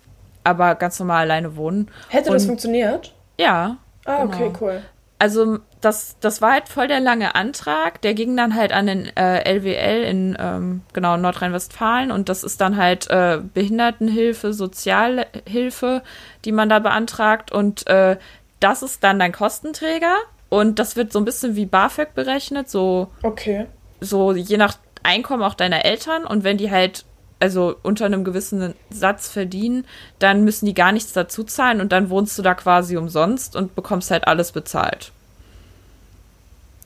Aber 0.43 0.75
ganz 0.75 0.99
normal 0.99 1.23
alleine 1.23 1.55
wohnen. 1.55 1.89
Hätte 2.09 2.31
und, 2.31 2.35
das 2.35 2.47
funktioniert? 2.47 3.15
Ja. 3.39 3.77
Ah, 4.05 4.25
genau. 4.25 4.35
okay, 4.35 4.53
cool. 4.61 4.83
Also 5.21 5.61
das, 5.81 6.17
das 6.21 6.43
war 6.43 6.53
halt 6.53 6.69
voll 6.69 6.89
der 6.89 7.01
lange 7.01 7.35
Antrag. 7.35 8.03
Der 8.03 8.15
ging 8.15 8.37
dann 8.37 8.55
halt 8.55 8.73
an 8.73 8.87
den 8.87 9.17
äh, 9.17 9.49
LWL 9.49 10.05
in 10.05 10.37
ähm, 10.39 10.83
genau 10.93 11.17
Nordrhein-Westfalen 11.17 12.11
und 12.11 12.29
das 12.29 12.43
ist 12.43 12.61
dann 12.61 12.77
halt 12.77 13.09
äh, 13.11 13.41
Behindertenhilfe, 13.55 14.53
Sozialhilfe, 14.53 16.03
die 16.45 16.53
man 16.53 16.69
da 16.69 16.79
beantragt 16.79 17.53
und 17.53 17.87
äh, 17.87 18.17
das 18.61 18.83
ist 18.83 19.05
dann 19.05 19.19
dein 19.19 19.33
Kostenträger 19.33 20.17
und 20.49 20.79
das 20.79 20.97
wird 20.97 21.13
so 21.13 21.21
ein 21.21 21.25
bisschen 21.25 21.55
wie 21.55 21.67
BAföG 21.67 22.15
berechnet, 22.15 22.69
so 22.69 23.09
okay. 23.23 23.67
so 24.01 24.33
je 24.33 24.57
nach 24.57 24.79
Einkommen 25.05 25.45
auch 25.45 25.55
deiner 25.55 25.85
Eltern 25.85 26.25
und 26.25 26.43
wenn 26.43 26.59
die 26.59 26.71
halt 26.71 27.05
also 27.41 27.77
unter 27.85 28.07
einem 28.07 28.25
gewissen 28.25 28.75
Satz 28.91 29.29
verdienen, 29.31 29.85
dann 30.19 30.43
müssen 30.43 30.67
die 30.67 30.75
gar 30.75 30.91
nichts 30.91 31.13
dazu 31.13 31.45
zahlen 31.45 31.81
und 31.81 31.93
dann 31.93 32.11
wohnst 32.11 32.37
du 32.37 32.43
da 32.43 32.55
quasi 32.55 32.97
umsonst 32.97 33.55
und 33.55 33.77
bekommst 33.77 34.11
halt 34.11 34.27
alles 34.27 34.51
bezahlt. 34.51 35.13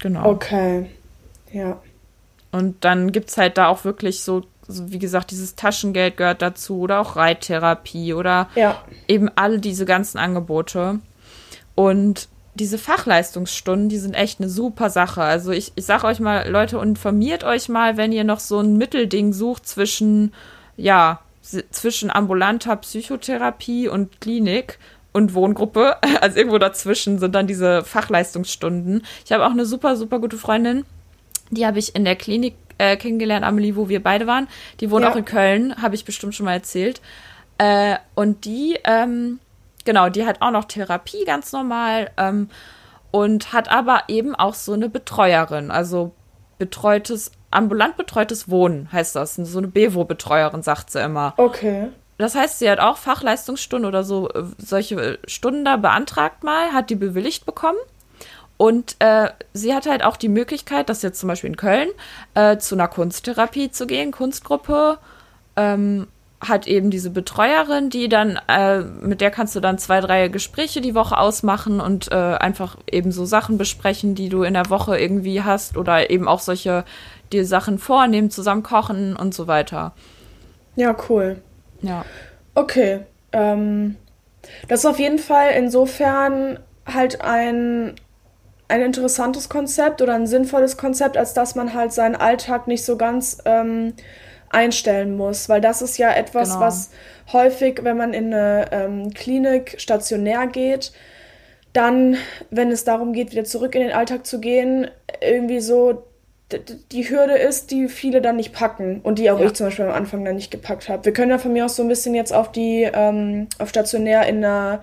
Genau. 0.02 0.28
Okay. 0.30 0.90
Ja. 1.52 1.80
Und 2.50 2.84
dann 2.84 3.12
gibt 3.12 3.30
es 3.30 3.38
halt 3.38 3.56
da 3.56 3.68
auch 3.68 3.84
wirklich 3.84 4.22
so, 4.22 4.42
so, 4.66 4.90
wie 4.90 4.98
gesagt, 4.98 5.30
dieses 5.30 5.54
Taschengeld 5.54 6.16
gehört 6.16 6.42
dazu 6.42 6.80
oder 6.80 7.00
auch 7.00 7.14
Reittherapie 7.14 8.12
oder 8.12 8.48
ja. 8.56 8.82
eben 9.06 9.30
alle 9.36 9.60
diese 9.60 9.86
ganzen 9.86 10.18
Angebote. 10.18 10.98
Und 11.76 12.28
diese 12.54 12.78
Fachleistungsstunden, 12.78 13.88
die 13.88 13.98
sind 13.98 14.14
echt 14.14 14.40
eine 14.40 14.48
super 14.48 14.90
Sache. 14.90 15.22
Also 15.22 15.52
ich, 15.52 15.72
ich 15.76 15.86
sag 15.86 16.02
euch 16.02 16.18
mal, 16.18 16.48
Leute, 16.48 16.78
informiert 16.78 17.44
euch 17.44 17.68
mal, 17.68 17.96
wenn 17.96 18.10
ihr 18.10 18.24
noch 18.24 18.40
so 18.40 18.58
ein 18.58 18.76
Mittelding 18.76 19.32
sucht 19.32 19.68
zwischen, 19.68 20.34
ja, 20.76 21.20
zwischen 21.42 22.10
ambulanter 22.10 22.74
Psychotherapie 22.74 23.88
und 23.88 24.20
Klinik 24.20 24.80
und 25.12 25.34
Wohngruppe. 25.34 25.96
Also 26.20 26.38
irgendwo 26.38 26.58
dazwischen 26.58 27.18
sind 27.18 27.34
dann 27.34 27.46
diese 27.46 27.82
Fachleistungsstunden. 27.82 29.04
Ich 29.24 29.32
habe 29.32 29.44
auch 29.44 29.50
eine 29.50 29.66
super, 29.66 29.96
super 29.96 30.20
gute 30.20 30.36
Freundin. 30.36 30.84
Die 31.50 31.66
habe 31.66 31.78
ich 31.78 31.96
in 31.96 32.04
der 32.04 32.16
Klinik 32.16 32.54
äh, 32.78 32.96
kennengelernt, 32.96 33.44
Amelie, 33.44 33.76
wo 33.76 33.88
wir 33.88 34.02
beide 34.02 34.26
waren. 34.26 34.48
Die 34.80 34.90
wohnt 34.90 35.04
ja. 35.04 35.10
auch 35.10 35.16
in 35.16 35.24
Köln, 35.24 35.82
habe 35.82 35.94
ich 35.94 36.04
bestimmt 36.04 36.34
schon 36.34 36.46
mal 36.46 36.54
erzählt. 36.54 37.00
Äh, 37.58 37.96
und 38.14 38.44
die, 38.44 38.78
ähm, 38.84 39.40
genau, 39.84 40.08
die 40.08 40.24
hat 40.26 40.40
auch 40.40 40.50
noch 40.50 40.64
Therapie 40.64 41.24
ganz 41.24 41.52
normal 41.52 42.10
ähm, 42.16 42.48
und 43.10 43.52
hat 43.52 43.70
aber 43.70 44.04
eben 44.08 44.34
auch 44.34 44.54
so 44.54 44.72
eine 44.72 44.88
Betreuerin, 44.88 45.70
also 45.70 46.12
betreutes, 46.58 47.32
ambulant 47.50 47.96
betreutes 47.96 48.48
Wohnen 48.48 48.90
heißt 48.92 49.16
das. 49.16 49.34
So 49.34 49.58
eine 49.58 49.68
Bewo-Betreuerin, 49.68 50.62
sagt 50.62 50.90
sie 50.90 51.00
immer. 51.00 51.34
Okay. 51.36 51.88
Das 52.18 52.34
heißt, 52.34 52.58
sie 52.58 52.70
hat 52.70 52.78
auch 52.78 52.98
Fachleistungsstunden 52.98 53.88
oder 53.88 54.04
so 54.04 54.28
äh, 54.30 54.44
solche 54.58 55.18
Stunden 55.26 55.64
da 55.64 55.76
beantragt 55.76 56.44
mal, 56.44 56.72
hat 56.72 56.90
die 56.90 56.94
bewilligt 56.94 57.46
bekommen. 57.46 57.78
Und 58.56 58.96
äh, 59.00 59.30
sie 59.54 59.74
hat 59.74 59.86
halt 59.86 60.04
auch 60.04 60.16
die 60.16 60.28
Möglichkeit, 60.28 60.88
das 60.88 61.02
jetzt 61.02 61.18
zum 61.18 61.28
Beispiel 61.28 61.50
in 61.50 61.56
Köln, 61.56 61.88
äh, 62.34 62.58
zu 62.58 62.76
einer 62.76 62.86
Kunsttherapie 62.86 63.70
zu 63.70 63.86
gehen, 63.86 64.12
Kunstgruppe. 64.12 64.98
Ähm, 65.56 66.06
hat 66.40 66.66
eben 66.66 66.90
diese 66.90 67.10
Betreuerin, 67.10 67.88
die 67.88 68.08
dann, 68.08 68.38
äh, 68.48 68.80
mit 68.80 69.20
der 69.20 69.30
kannst 69.30 69.54
du 69.54 69.60
dann 69.60 69.78
zwei, 69.78 70.00
drei 70.00 70.26
Gespräche 70.28 70.80
die 70.80 70.94
Woche 70.94 71.16
ausmachen 71.16 71.80
und 71.80 72.10
äh, 72.10 72.14
einfach 72.14 72.76
eben 72.90 73.12
so 73.12 73.24
Sachen 73.24 73.58
besprechen, 73.58 74.16
die 74.16 74.28
du 74.28 74.42
in 74.42 74.54
der 74.54 74.68
Woche 74.68 74.98
irgendwie 74.98 75.42
hast 75.42 75.76
oder 75.76 76.10
eben 76.10 76.26
auch 76.26 76.40
solche 76.40 76.84
dir 77.32 77.46
Sachen 77.46 77.78
vornehmen, 77.78 78.30
zusammen 78.30 78.64
kochen 78.64 79.14
und 79.14 79.34
so 79.34 79.46
weiter. 79.46 79.92
Ja, 80.74 80.96
cool. 81.08 81.40
Ja. 81.82 82.04
Okay. 82.54 83.00
Ähm, 83.32 83.96
das 84.68 84.80
ist 84.80 84.86
auf 84.86 84.98
jeden 84.98 85.18
Fall 85.18 85.52
insofern 85.56 86.58
halt 86.86 87.20
ein, 87.20 87.94
ein 88.68 88.80
interessantes 88.80 89.48
Konzept 89.48 90.02
oder 90.02 90.14
ein 90.14 90.26
sinnvolles 90.26 90.76
Konzept, 90.76 91.16
als 91.16 91.34
dass 91.34 91.54
man 91.54 91.74
halt 91.74 91.92
seinen 91.92 92.16
Alltag 92.16 92.66
nicht 92.66 92.84
so 92.84 92.96
ganz 92.96 93.38
ähm, 93.44 93.94
einstellen 94.50 95.16
muss, 95.16 95.48
weil 95.48 95.60
das 95.60 95.82
ist 95.82 95.98
ja 95.98 96.12
etwas, 96.12 96.50
genau. 96.50 96.60
was 96.60 96.90
häufig, 97.32 97.80
wenn 97.82 97.96
man 97.96 98.12
in 98.12 98.32
eine 98.34 98.66
ähm, 98.70 99.14
Klinik 99.14 99.76
stationär 99.78 100.46
geht, 100.46 100.92
dann, 101.72 102.16
wenn 102.50 102.70
es 102.70 102.84
darum 102.84 103.14
geht, 103.14 103.32
wieder 103.32 103.44
zurück 103.44 103.74
in 103.74 103.82
den 103.82 103.92
Alltag 103.92 104.26
zu 104.26 104.40
gehen, 104.40 104.90
irgendwie 105.22 105.60
so 105.60 106.04
die 106.58 107.08
Hürde 107.08 107.34
ist, 107.34 107.70
die 107.70 107.88
viele 107.88 108.20
dann 108.20 108.36
nicht 108.36 108.52
packen 108.52 109.00
und 109.02 109.18
die 109.18 109.30
auch 109.30 109.38
ja. 109.38 109.46
ich 109.46 109.54
zum 109.54 109.66
Beispiel 109.66 109.86
am 109.86 109.92
Anfang 109.92 110.24
dann 110.24 110.36
nicht 110.36 110.50
gepackt 110.50 110.88
habe. 110.88 111.04
Wir 111.04 111.12
können 111.12 111.30
ja 111.30 111.38
von 111.38 111.52
mir 111.52 111.64
aus 111.64 111.76
so 111.76 111.82
ein 111.82 111.88
bisschen 111.88 112.14
jetzt 112.14 112.32
auf 112.32 112.52
die, 112.52 112.88
ähm, 112.92 113.48
auf 113.58 113.68
stationär 113.68 114.26
in 114.26 114.44
einer, 114.44 114.82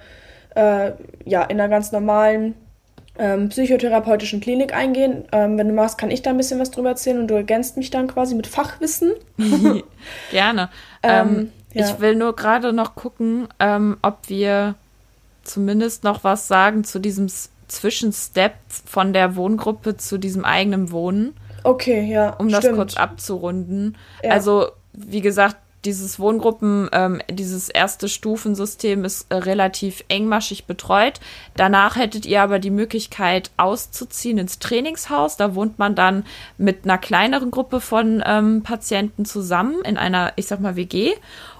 äh, 0.56 0.92
ja, 1.26 1.44
in 1.44 1.60
einer 1.60 1.70
ganz 1.70 1.92
normalen 1.92 2.56
ähm, 3.18 3.50
psychotherapeutischen 3.50 4.40
Klinik 4.40 4.74
eingehen. 4.74 5.26
Ähm, 5.32 5.58
wenn 5.58 5.68
du 5.68 5.74
magst, 5.74 5.98
kann 5.98 6.10
ich 6.10 6.22
da 6.22 6.30
ein 6.30 6.38
bisschen 6.38 6.60
was 6.60 6.72
drüber 6.72 6.90
erzählen 6.90 7.20
und 7.20 7.28
du 7.28 7.36
ergänzt 7.36 7.78
mich 7.78 7.92
dann 7.92 8.08
quasi 8.08 8.34
mit 8.34 8.48
Fachwissen. 8.48 9.12
Gerne. 10.32 10.70
Ähm, 11.04 11.28
ähm, 11.28 11.52
ja. 11.74 11.86
Ich 11.86 12.00
will 12.00 12.16
nur 12.16 12.36
gerade 12.36 12.74
noch 12.74 12.96
gucken, 12.96 13.48
ähm, 13.60 13.98
ob 14.02 14.30
wir 14.30 14.76
zumindest 15.44 16.04
noch 16.04 16.24
was 16.24 16.48
sagen 16.48 16.84
zu 16.84 17.00
diesem 17.00 17.28
Zwischenstep 17.68 18.54
von 18.86 19.14
der 19.14 19.36
Wohngruppe 19.36 19.98
zu 19.98 20.18
diesem 20.18 20.46
eigenen 20.46 20.92
Wohnen. 20.92 21.36
Okay, 21.64 22.06
ja. 22.12 22.32
Um 22.32 22.50
das 22.50 22.70
kurz 22.72 22.96
abzurunden. 22.96 23.98
Ja. 24.24 24.32
Also, 24.32 24.68
wie 24.94 25.22
gesagt, 25.22 25.58
dieses 25.86 26.20
Wohngruppen, 26.20 26.90
ähm, 26.92 27.22
dieses 27.32 27.70
erste 27.70 28.10
Stufensystem 28.10 29.06
ist 29.06 29.32
äh, 29.32 29.36
relativ 29.36 30.04
engmaschig 30.10 30.66
betreut. 30.66 31.22
Danach 31.56 31.96
hättet 31.96 32.26
ihr 32.26 32.42
aber 32.42 32.60
die 32.60 32.70
Möglichkeit 32.70 33.52
auszuziehen 33.56 34.38
ins 34.38 34.60
Trainingshaus. 34.60 35.38
Da 35.38 35.56
wohnt 35.56 35.80
man 35.80 35.96
dann 35.96 36.26
mit 36.58 36.84
einer 36.84 36.98
kleineren 36.98 37.50
Gruppe 37.50 37.80
von 37.80 38.22
ähm, 38.26 38.62
Patienten 38.62 39.24
zusammen 39.24 39.82
in 39.86 39.98
einer, 39.98 40.34
ich 40.36 40.48
sag 40.48 40.60
mal, 40.60 40.76
WG. 40.76 41.14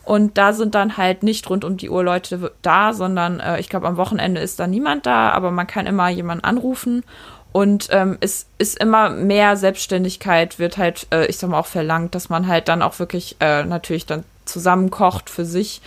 Und 0.04 0.38
da 0.38 0.54
sind 0.54 0.76
dann 0.76 0.98
halt 0.98 1.24
nicht 1.24 1.50
rund 1.50 1.64
um 1.64 1.78
die 1.78 1.90
Uhr 1.90 2.04
Leute 2.04 2.52
da, 2.62 2.94
sondern 2.94 3.40
äh, 3.40 3.60
ich 3.60 3.70
glaube, 3.70 3.88
am 3.88 3.98
Wochenende 3.98 4.42
ist 4.42 4.60
da 4.60 4.68
niemand 4.68 5.06
da, 5.06 5.30
aber 5.30 5.52
man 5.52 5.68
kann 5.68 5.86
immer 5.86 6.10
jemanden 6.10 6.44
anrufen. 6.44 7.04
Und 7.52 7.88
ähm, 7.92 8.18
es 8.22 8.46
ist 8.60 8.78
immer 8.78 9.10
mehr 9.10 9.58
Selbstständigkeit, 9.58 10.60
wird 10.60 10.78
halt, 10.78 11.08
äh, 11.12 11.26
ich 11.26 11.38
sag 11.38 11.50
mal, 11.50 11.60
auch 11.60 11.66
verlangt, 11.66 12.14
dass 12.14 12.30
man 12.30 12.48
halt 12.48 12.68
dann 12.68 12.82
auch 12.82 13.00
wirklich 13.00 13.38
äh, 13.40 13.64
natürlich 13.64 14.06
dann 14.06 14.24
zusammenkocht 14.46 15.30
für 15.30 15.46
sich 15.46 15.82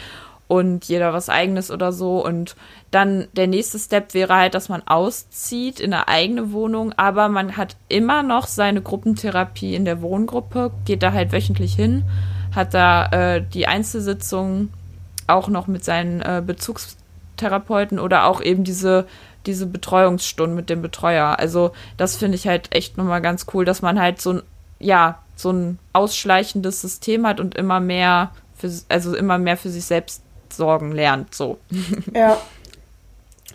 und 0.48 0.84
jeder 0.84 1.12
was 1.12 1.28
eigenes 1.28 1.70
oder 1.70 1.92
so. 1.92 2.24
Und 2.24 2.56
dann 2.90 3.28
der 3.32 3.46
nächste 3.46 3.78
Step 3.78 4.12
wäre 4.12 4.34
halt, 4.34 4.54
dass 4.54 4.68
man 4.68 4.82
auszieht 4.86 5.80
in 5.80 5.94
eine 5.94 6.08
eigene 6.08 6.52
Wohnung, 6.52 6.92
aber 6.96 7.28
man 7.28 7.56
hat 7.56 7.76
immer 7.88 8.22
noch 8.22 8.46
seine 8.46 8.82
Gruppentherapie 8.82 9.74
in 9.74 9.84
der 9.84 10.02
Wohngruppe, 10.02 10.72
geht 10.84 11.02
da 11.02 11.12
halt 11.12 11.32
wöchentlich 11.32 11.74
hin, 11.74 12.04
hat 12.54 12.74
da 12.74 13.06
äh, 13.06 13.42
die 13.42 13.66
Einzelsitzung 13.66 14.70
auch 15.26 15.48
noch 15.48 15.68
mit 15.68 15.84
seinen 15.84 16.20
äh, 16.20 16.42
Bezugstherapeuten 16.44 17.98
oder 17.98 18.26
auch 18.26 18.42
eben 18.42 18.64
diese 18.64 19.06
diese 19.46 19.66
Betreuungsstunden 19.66 20.54
mit 20.54 20.70
dem 20.70 20.82
Betreuer. 20.82 21.38
Also 21.38 21.72
das 21.96 22.16
finde 22.16 22.36
ich 22.36 22.46
halt 22.46 22.74
echt 22.74 22.96
nochmal 22.96 23.20
ganz 23.20 23.46
cool, 23.52 23.64
dass 23.64 23.82
man 23.82 24.00
halt 24.00 24.20
so 24.20 24.34
ein, 24.34 24.42
ja, 24.78 25.18
so 25.36 25.50
ein 25.50 25.78
ausschleichendes 25.92 26.80
System 26.80 27.26
hat 27.26 27.40
und 27.40 27.54
immer 27.54 27.80
mehr 27.80 28.32
für, 28.56 28.70
also 28.88 29.16
immer 29.16 29.38
mehr 29.38 29.56
für 29.56 29.70
sich 29.70 29.84
selbst 29.84 30.22
sorgen 30.52 30.92
lernt, 30.92 31.34
so. 31.34 31.58
Ja. 32.14 32.40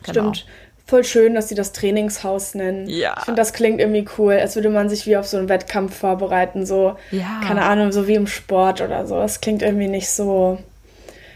genau. 0.04 0.34
Stimmt. 0.34 0.45
Voll 0.86 1.04
schön, 1.04 1.36
dass 1.36 1.50
sie 1.50 1.56
das 1.56 1.73
Trainingshaus 1.73 2.56
nennen. 2.56 2.88
Ja. 2.88 3.15
Ich 3.17 3.26
finde, 3.26 3.41
das 3.41 3.52
klingt 3.52 3.82
irgendwie 3.82 4.08
cool, 4.17 4.36
als 4.36 4.56
würde 4.56 4.69
man 4.69 4.88
sich 4.88 5.06
wie 5.06 5.17
auf 5.17 5.28
so 5.28 5.36
einen 5.36 5.50
Wettkampf 5.50 5.97
vorbereiten, 5.97 6.65
so, 6.65 6.95
ja. 7.12 7.41
keine 7.45 7.63
Ahnung, 7.63 7.91
so 7.91 8.08
wie 8.08 8.15
im 8.15 8.28
Sport 8.28 8.80
oder 8.80 9.06
so. 9.06 9.15
Das 9.15 9.41
klingt 9.41 9.62
irgendwie 9.62 9.89
nicht 9.89 10.10
so, 10.10 10.60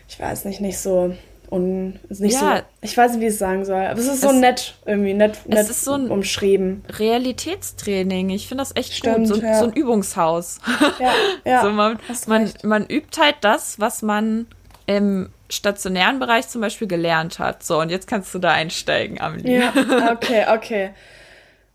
ich 0.07 0.17
weiß 0.17 0.45
nicht, 0.45 0.61
nicht 0.61 0.79
so 0.79 1.13
und 1.51 1.99
ist 2.07 2.21
nicht 2.21 2.41
ja. 2.41 2.57
so. 2.57 2.63
Ich 2.81 2.95
weiß 2.95 3.11
nicht, 3.11 3.19
wie 3.19 3.25
ich 3.25 3.33
es 3.33 3.39
sagen 3.39 3.65
soll. 3.65 3.81
Aber 3.81 3.99
es 3.99 4.07
ist 4.07 4.21
so 4.21 4.31
nett, 4.31 4.75
irgendwie 4.85 5.13
nett, 5.13 5.37
nett 5.45 5.59
es 5.59 5.69
ist 5.69 5.83
so 5.83 5.91
ein 5.93 6.09
umschrieben. 6.09 6.81
Realitätstraining. 6.97 8.29
Ich 8.29 8.47
finde 8.47 8.61
das 8.61 8.73
echt 8.73 8.93
Stimmt, 8.93 9.27
gut. 9.27 9.27
So, 9.27 9.41
ja. 9.41 9.59
so, 9.59 9.65
ein 9.65 9.73
Übungshaus. 9.73 10.59
Ja, 10.97 11.11
ja. 11.43 11.61
so 11.63 11.71
man, 11.71 11.99
man, 12.27 12.49
man 12.63 12.85
übt 12.87 13.19
halt 13.21 13.35
das, 13.41 13.81
was 13.81 14.01
man 14.01 14.47
im 14.85 15.29
stationären 15.49 16.19
Bereich 16.19 16.47
zum 16.47 16.61
Beispiel 16.61 16.87
gelernt 16.87 17.37
hat. 17.37 17.63
So, 17.63 17.81
und 17.81 17.89
jetzt 17.89 18.07
kannst 18.07 18.33
du 18.33 18.39
da 18.39 18.51
einsteigen, 18.51 19.19
Amelie. 19.19 19.59
Ja, 19.59 19.73
okay, 20.13 20.45
okay. 20.55 20.91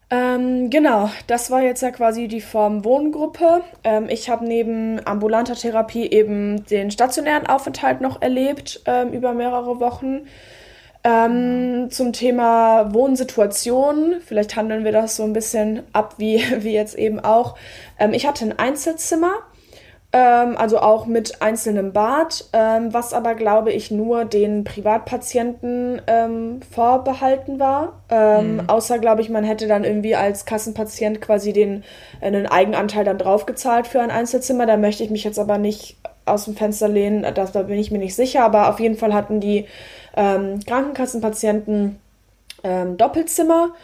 Ähm, 0.08 0.70
genau, 0.70 1.10
das 1.26 1.50
war 1.50 1.62
jetzt 1.62 1.82
ja 1.82 1.90
quasi 1.90 2.28
die 2.28 2.40
Form 2.40 2.84
Wohngruppe. 2.84 3.62
Ähm, 3.82 4.06
ich 4.08 4.30
habe 4.30 4.46
neben 4.46 5.04
ambulanter 5.04 5.54
Therapie 5.56 6.08
eben 6.08 6.64
den 6.66 6.92
stationären 6.92 7.46
Aufenthalt 7.46 8.00
noch 8.00 8.22
erlebt 8.22 8.82
ähm, 8.86 9.12
über 9.12 9.32
mehrere 9.32 9.80
Wochen. 9.80 10.26
Ähm, 11.02 11.88
zum 11.90 12.12
Thema 12.12 12.92
Wohnsituation, 12.94 14.16
vielleicht 14.24 14.56
handeln 14.56 14.84
wir 14.84 14.92
das 14.92 15.16
so 15.16 15.24
ein 15.24 15.32
bisschen 15.32 15.82
ab, 15.92 16.14
wie, 16.18 16.42
wie 16.62 16.72
jetzt 16.72 16.96
eben 16.96 17.18
auch. 17.18 17.56
Ähm, 17.98 18.12
ich 18.12 18.26
hatte 18.28 18.44
ein 18.44 18.58
Einzelzimmer 18.58 19.32
ähm, 20.16 20.56
also 20.56 20.78
auch 20.78 21.04
mit 21.04 21.42
einzelnem 21.42 21.92
Bad, 21.92 22.46
ähm, 22.54 22.94
was 22.94 23.12
aber, 23.12 23.34
glaube 23.34 23.70
ich, 23.70 23.90
nur 23.90 24.24
den 24.24 24.64
Privatpatienten 24.64 26.00
ähm, 26.06 26.60
vorbehalten 26.70 27.60
war. 27.60 28.00
Ähm, 28.08 28.54
mhm. 28.54 28.68
Außer, 28.68 28.98
glaube 28.98 29.20
ich, 29.20 29.28
man 29.28 29.44
hätte 29.44 29.68
dann 29.68 29.84
irgendwie 29.84 30.16
als 30.16 30.46
Kassenpatient 30.46 31.20
quasi 31.20 31.52
den 31.52 31.84
äh, 32.22 32.28
einen 32.28 32.46
Eigenanteil 32.46 33.04
dann 33.04 33.18
draufgezahlt 33.18 33.86
für 33.86 34.00
ein 34.00 34.10
Einzelzimmer. 34.10 34.64
Da 34.64 34.78
möchte 34.78 35.04
ich 35.04 35.10
mich 35.10 35.22
jetzt 35.22 35.38
aber 35.38 35.58
nicht 35.58 35.98
aus 36.24 36.46
dem 36.46 36.56
Fenster 36.56 36.88
lehnen, 36.88 37.26
das, 37.34 37.52
da 37.52 37.62
bin 37.62 37.78
ich 37.78 37.90
mir 37.90 37.98
nicht 37.98 38.16
sicher, 38.16 38.42
aber 38.42 38.70
auf 38.70 38.80
jeden 38.80 38.96
Fall 38.96 39.12
hatten 39.12 39.38
die 39.38 39.66
ähm, 40.16 40.60
Krankenkassenpatienten 40.66 42.00
ähm, 42.64 42.96
Doppelzimmer. 42.96 43.74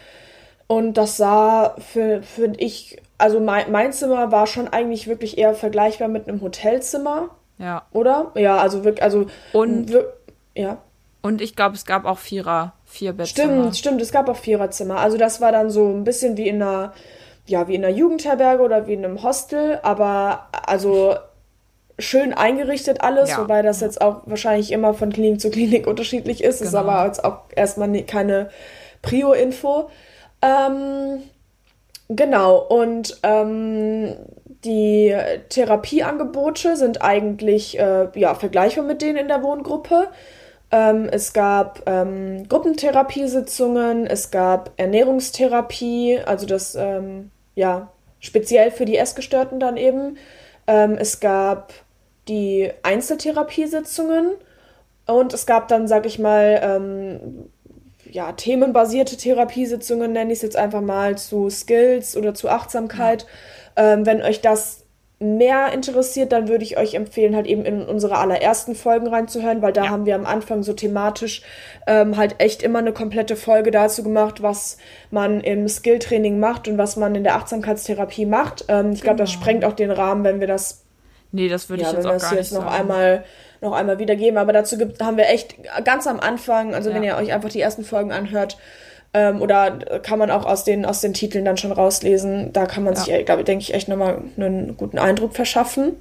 Und 0.67 0.95
das 0.95 1.19
sah 1.19 1.77
für, 1.79 2.23
für 2.23 2.53
ich 2.57 2.97
also 3.23 3.39
mein, 3.39 3.71
mein 3.71 3.93
Zimmer 3.93 4.33
war 4.33 4.49
schon 4.49 4.67
eigentlich 4.67 5.07
wirklich 5.07 5.39
eher 5.39 5.55
vergleichbar 5.55 6.09
mit 6.09 6.29
einem 6.29 6.41
Hotelzimmer. 6.41 7.29
Ja. 7.57 7.87
Oder? 7.93 8.33
Ja, 8.35 8.57
also 8.57 8.83
wirklich, 8.83 9.05
also. 9.05 9.27
Und, 9.53 9.93
wir, 9.93 10.13
ja. 10.57 10.79
Und 11.21 11.41
ich 11.41 11.55
glaube, 11.55 11.77
es 11.77 11.87
gab 11.87 12.05
auch 12.05 12.19
Vierer, 12.19 12.73
vier 12.85 13.13
Bettzimmer. 13.13 13.53
Stimmt, 13.53 13.77
stimmt, 13.77 14.03
es 14.03 14.11
gab 14.11 14.29
auch 14.29 14.37
Viererzimmer. 14.37 14.99
Also 14.99 15.19
das 15.19 15.41
war 15.41 15.53
dann 15.53 15.71
so 15.71 15.89
ein 15.89 16.03
bisschen 16.03 16.37
wie 16.37 16.49
in 16.49 16.61
einer, 16.61 16.95
ja, 17.47 17.69
wie 17.69 17.77
in 17.77 17.85
einer 17.85 17.95
Jugendherberge 17.95 18.65
oder 18.65 18.89
wie 18.89 18.95
in 18.95 19.05
einem 19.05 19.23
Hostel, 19.23 19.79
aber 19.85 20.49
also 20.67 21.15
schön 22.01 22.35
eingerichtet 22.35 23.03
alles, 23.03 23.31
ja. 23.31 23.39
wobei 23.39 23.63
das 23.63 23.81
jetzt 23.81 24.01
auch 24.01 24.23
wahrscheinlich 24.27 24.73
immer 24.73 24.95
von 24.95 25.13
Klinik 25.13 25.41
zu 25.41 25.51
Klinik 25.51 25.87
unterschiedlich 25.93 26.43
ist. 26.43 26.59
Genau. 26.59 26.69
Ist 26.71 26.75
aber 26.75 27.07
jetzt 27.07 27.25
auch 27.25 27.43
erstmal 27.55 28.03
keine 28.03 28.51
Prio-Info. 29.01 29.91
Ähm, 30.43 31.23
Genau, 32.15 32.59
und 32.59 33.19
ähm, 33.23 34.17
die 34.65 35.17
Therapieangebote 35.49 36.77
sind 36.77 37.01
eigentlich 37.01 37.79
äh, 37.79 38.09
ja, 38.15 38.35
vergleichbar 38.35 38.85
mit 38.85 39.01
denen 39.01 39.17
in 39.17 39.29
der 39.29 39.43
Wohngruppe. 39.43 40.09
Ähm, 40.71 41.09
es 41.11 41.33
gab 41.33 41.83
ähm, 41.87 42.47
Gruppentherapiesitzungen, 42.49 44.07
es 44.07 44.31
gab 44.31 44.73
Ernährungstherapie, 44.77 46.19
also 46.25 46.45
das 46.47 46.75
ähm, 46.75 47.31
ja 47.55 47.91
speziell 48.21 48.71
für 48.71 48.85
die 48.85 48.99
Essgestörten 48.99 49.59
dann 49.59 49.79
eben. 49.79 50.19
Ähm, 50.67 50.97
es 50.99 51.19
gab 51.21 51.73
die 52.29 52.71
Einzeltherapiesitzungen 52.83 54.33
und 55.07 55.33
es 55.33 55.47
gab 55.47 55.69
dann, 55.69 55.89
sag 55.89 56.05
ich 56.05 56.19
mal, 56.19 56.61
ähm, 56.63 57.49
ja, 58.13 58.33
themenbasierte 58.33 59.17
Therapiesitzungen, 59.17 60.13
nenne 60.13 60.33
ich 60.33 60.39
es 60.39 60.43
jetzt 60.43 60.57
einfach 60.57 60.83
mal, 60.83 61.17
zu 61.17 61.49
Skills 61.49 62.17
oder 62.17 62.35
zu 62.35 62.49
Achtsamkeit. 62.49 63.27
Ja. 63.77 63.95
Ähm, 63.95 64.07
wenn 64.07 64.23
euch 64.23 64.43
das 64.43 64.85
mehr 65.19 65.73
interessiert, 65.73 66.33
dann 66.33 66.49
würde 66.49 66.65
ich 66.65 66.77
euch 66.77 66.95
empfehlen, 66.95 67.35
halt 67.35 67.47
eben 67.47 67.65
in 67.65 67.85
unsere 67.85 68.19
allerersten 68.19 68.75
Folgen 68.75 69.07
reinzuhören, 69.07 69.63
weil 69.63 69.73
da 69.73 69.85
ja. 69.85 69.91
haben 69.91 70.05
wir 70.05 70.15
am 70.15 70.27
Anfang 70.27 70.63
so 70.63 70.73
thematisch 70.73 71.43
ähm, 71.87 72.17
halt 72.17 72.35
echt 72.39 72.63
immer 72.63 72.81
eine 72.81 72.93
komplette 72.93 73.37
Folge 73.37 73.71
dazu 73.71 74.03
gemacht, 74.03 74.43
was 74.43 74.79
man 75.11 75.41
im 75.41 75.69
Skilltraining 75.69 76.39
macht 76.39 76.69
und 76.69 76.77
was 76.77 76.97
man 76.97 77.15
in 77.15 77.23
der 77.23 77.37
Achtsamkeitstherapie 77.37 78.27
macht. 78.27 78.65
Ähm, 78.69 78.93
ich 78.93 79.01
glaube, 79.01 79.17
genau. 79.17 79.25
das 79.25 79.33
sprengt 79.33 79.65
auch 79.65 79.75
den 79.75 79.91
Rahmen, 79.91 80.25
wenn 80.25 80.41
wir 80.41 80.49
das. 80.49 80.85
Nee, 81.31 81.49
das 81.49 81.71
würde 81.71 81.85
ja, 81.85 81.91
ich 81.91 81.95
jetzt 81.95 82.07
auch 82.07 82.19
gar 82.19 82.35
nicht 82.35 82.53
noch 82.53 82.65
sagen. 82.65 82.75
einmal 82.75 83.25
noch 83.63 83.73
einmal 83.73 83.99
wiedergeben. 83.99 84.39
Aber 84.39 84.53
dazu 84.53 84.77
gibt, 84.77 85.03
haben 85.03 85.17
wir 85.17 85.29
echt 85.29 85.57
ganz 85.85 86.07
am 86.07 86.21
Anfang, 86.21 86.75
also 86.75 86.91
ja. 86.91 86.97
wenn 86.97 87.03
ihr 87.03 87.17
euch 87.17 87.33
einfach 87.33 87.49
die 87.49 87.61
ersten 87.61 87.85
Folgen 87.85 88.13
anhört, 88.13 88.59
ähm, 89.15 89.43
oder 89.43 89.79
kann 90.03 90.19
man 90.19 90.31
auch 90.31 90.47
aus 90.47 90.65
den, 90.65 90.85
aus 90.85 91.01
den 91.01 91.15
Titeln 91.15 91.45
dann 91.45 91.57
schon 91.57 91.73
rauslesen, 91.73 92.53
da 92.53 92.67
kann 92.67 92.83
man 92.83 92.95
ja. 92.95 93.01
sich, 93.01 93.27
glaube 93.27 93.45
denke 93.45 93.63
ich, 93.63 93.75
echt 93.75 93.89
nochmal 93.89 94.23
einen 94.37 94.77
guten 94.77 94.99
Eindruck 94.99 95.35
verschaffen. 95.35 95.97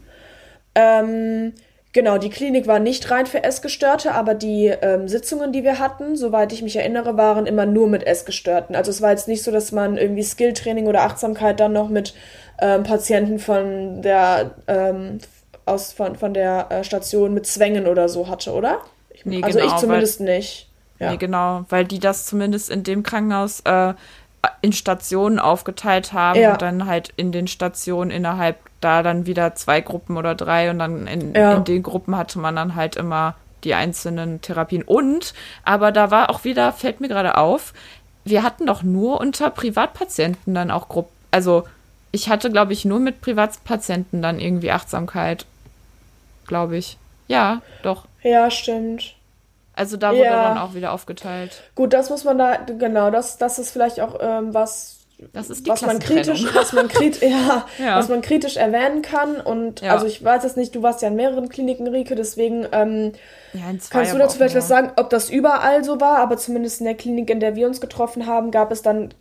Ähm, 0.76 1.54
Genau, 1.94 2.18
die 2.18 2.30
Klinik 2.30 2.68
war 2.68 2.80
nicht 2.80 3.12
rein 3.12 3.26
für 3.26 3.44
Essgestörte, 3.44 4.14
aber 4.14 4.34
die 4.34 4.68
ähm, 4.68 5.10
Sitzungen, 5.10 5.52
die 5.52 5.66
wir 5.66 5.78
hatten, 5.78 6.16
soweit 6.16 6.54
ich 6.54 6.62
mich 6.62 6.78
erinnere, 6.78 7.18
waren 7.18 7.46
immer 7.46 7.66
nur 7.66 7.90
mit 7.90 8.08
Essgestörten. 8.08 8.78
Also 8.78 8.92
es 8.92 9.02
war 9.02 9.12
jetzt 9.12 9.28
nicht 9.28 9.44
so, 9.44 9.52
dass 9.52 9.74
man 9.74 9.98
irgendwie 9.98 10.24
Skilltraining 10.24 10.88
oder 10.88 11.02
Achtsamkeit 11.02 11.60
dann 11.60 11.74
noch 11.74 11.90
mit 11.90 12.14
ähm, 12.62 12.84
Patienten 12.84 13.40
von 13.40 14.02
der 14.02 14.52
ähm, 14.68 15.20
aus, 15.66 15.94
von, 15.94 16.16
von 16.16 16.34
der 16.34 16.68
äh, 16.70 16.84
Station 16.84 17.34
mit 17.34 17.46
Zwängen 17.46 17.88
oder 17.88 18.10
so 18.10 18.28
hatte, 18.28 18.54
oder? 18.54 18.80
Ich, 19.10 19.26
nee, 19.26 19.44
also 19.44 19.60
genau, 19.60 19.74
ich 19.74 19.80
zumindest 19.80 20.20
weil, 20.20 20.38
nicht. 20.38 20.70
Ja. 21.00 21.12
Nee, 21.12 21.18
genau, 21.18 21.66
weil 21.70 21.86
die 21.86 22.00
das 22.00 22.26
zumindest 22.26 22.70
in 22.70 22.84
dem 22.84 23.04
Krankenhaus 23.04 23.62
äh, 23.62 23.94
in 24.62 24.74
Stationen 24.74 25.40
aufgeteilt 25.40 26.14
haben 26.14 26.40
ja. 26.40 26.54
und 26.54 26.62
dann 26.62 26.86
halt 26.86 27.14
in 27.16 27.32
den 27.32 27.48
Stationen 27.48 28.12
innerhalb 28.12 28.58
da 28.82 29.04
dann 29.04 29.26
wieder 29.26 29.56
zwei 29.56 29.82
Gruppen 29.82 30.18
oder 30.18 30.36
drei 30.36 30.72
und 30.72 30.80
dann 30.80 31.08
in, 31.08 31.36
ja. 31.36 31.54
in 31.54 31.64
den 31.64 31.84
Gruppen 31.84 32.18
hatte 32.18 32.40
man 32.40 32.56
dann 32.56 32.76
halt 32.76 32.96
immer 32.96 33.36
die 33.64 33.76
einzelnen 33.76 34.42
Therapien. 34.42 34.82
Und, 34.82 35.34
aber 35.64 35.92
da 35.92 36.10
war 36.10 36.32
auch 36.32 36.44
wieder, 36.44 36.74
fällt 36.74 37.00
mir 37.00 37.08
gerade 37.08 37.38
auf, 37.38 37.74
wir 38.24 38.44
hatten 38.44 38.66
doch 38.66 38.84
nur 38.84 39.20
unter 39.20 39.50
Privatpatienten 39.50 40.54
dann 40.54 40.72
auch 40.72 40.90
Gruppen, 40.90 41.16
also 41.32 41.64
ich 42.12 42.30
hatte, 42.30 42.52
glaube 42.52 42.74
ich, 42.74 42.86
nur 42.86 43.00
mit 43.00 43.22
Privatpatienten 43.22 44.22
dann 44.22 44.40
irgendwie 44.40 44.72
Achtsamkeit 44.72 45.46
glaube 46.52 46.76
ich. 46.76 46.98
Ja, 47.30 47.62
doch. 47.82 48.08
Ja, 48.24 48.52
stimmt. 48.52 49.16
Also 49.74 49.96
da 49.96 50.10
wurde 50.12 50.26
ja. 50.26 50.50
dann 50.50 50.58
auch 50.58 50.74
wieder 50.74 50.92
aufgeteilt. 50.92 51.64
Gut, 51.76 51.94
das 51.94 52.10
muss 52.10 52.26
man 52.26 52.38
da, 52.38 52.58
genau, 52.58 53.10
das, 53.10 53.38
das 53.38 53.58
ist 53.58 53.72
vielleicht 53.72 54.02
auch 54.02 54.18
ähm, 54.20 54.54
was, 54.54 55.01
das 55.34 55.50
ist 55.50 55.66
die 55.66 55.70
was 55.70 55.82
man 55.84 56.00
kritisch, 56.00 56.46
was 56.54 56.74
man 56.74 56.88
kritisch, 56.88 57.22
ja, 57.30 57.66
ja, 57.78 57.98
was 57.98 58.10
man 58.10 58.22
kritisch 58.22 58.58
erwähnen 58.58 59.02
kann. 59.02 59.40
Und 59.40 59.82
ja. 59.82 59.94
also 59.94 60.06
ich 60.06 60.24
weiß 60.24 60.44
es 60.44 60.56
nicht, 60.56 60.74
du 60.76 60.82
warst 60.82 61.02
ja 61.02 61.10
in 61.10 61.16
mehreren 61.16 61.50
Kliniken, 61.50 61.88
Rike, 61.88 62.16
deswegen 62.16 62.66
ähm, 62.72 63.14
kannst 63.90 64.14
du 64.14 64.18
dazu 64.18 64.38
vielleicht 64.38 64.56
was 64.56 64.68
sagen, 64.68 64.92
ob 64.96 65.10
das 65.10 65.30
überall 65.30 65.84
so 65.84 66.02
war, 66.02 66.18
aber 66.18 66.38
zumindest 66.38 66.82
in 66.82 66.86
der 66.86 66.96
Klinik, 66.96 67.30
in 67.30 67.40
der 67.40 67.56
wir 67.56 67.68
uns 67.68 67.82
getroffen 67.82 68.26
haben, 68.26 68.52
gab 68.52 68.72
es 68.72 68.82
dann 68.82 69.14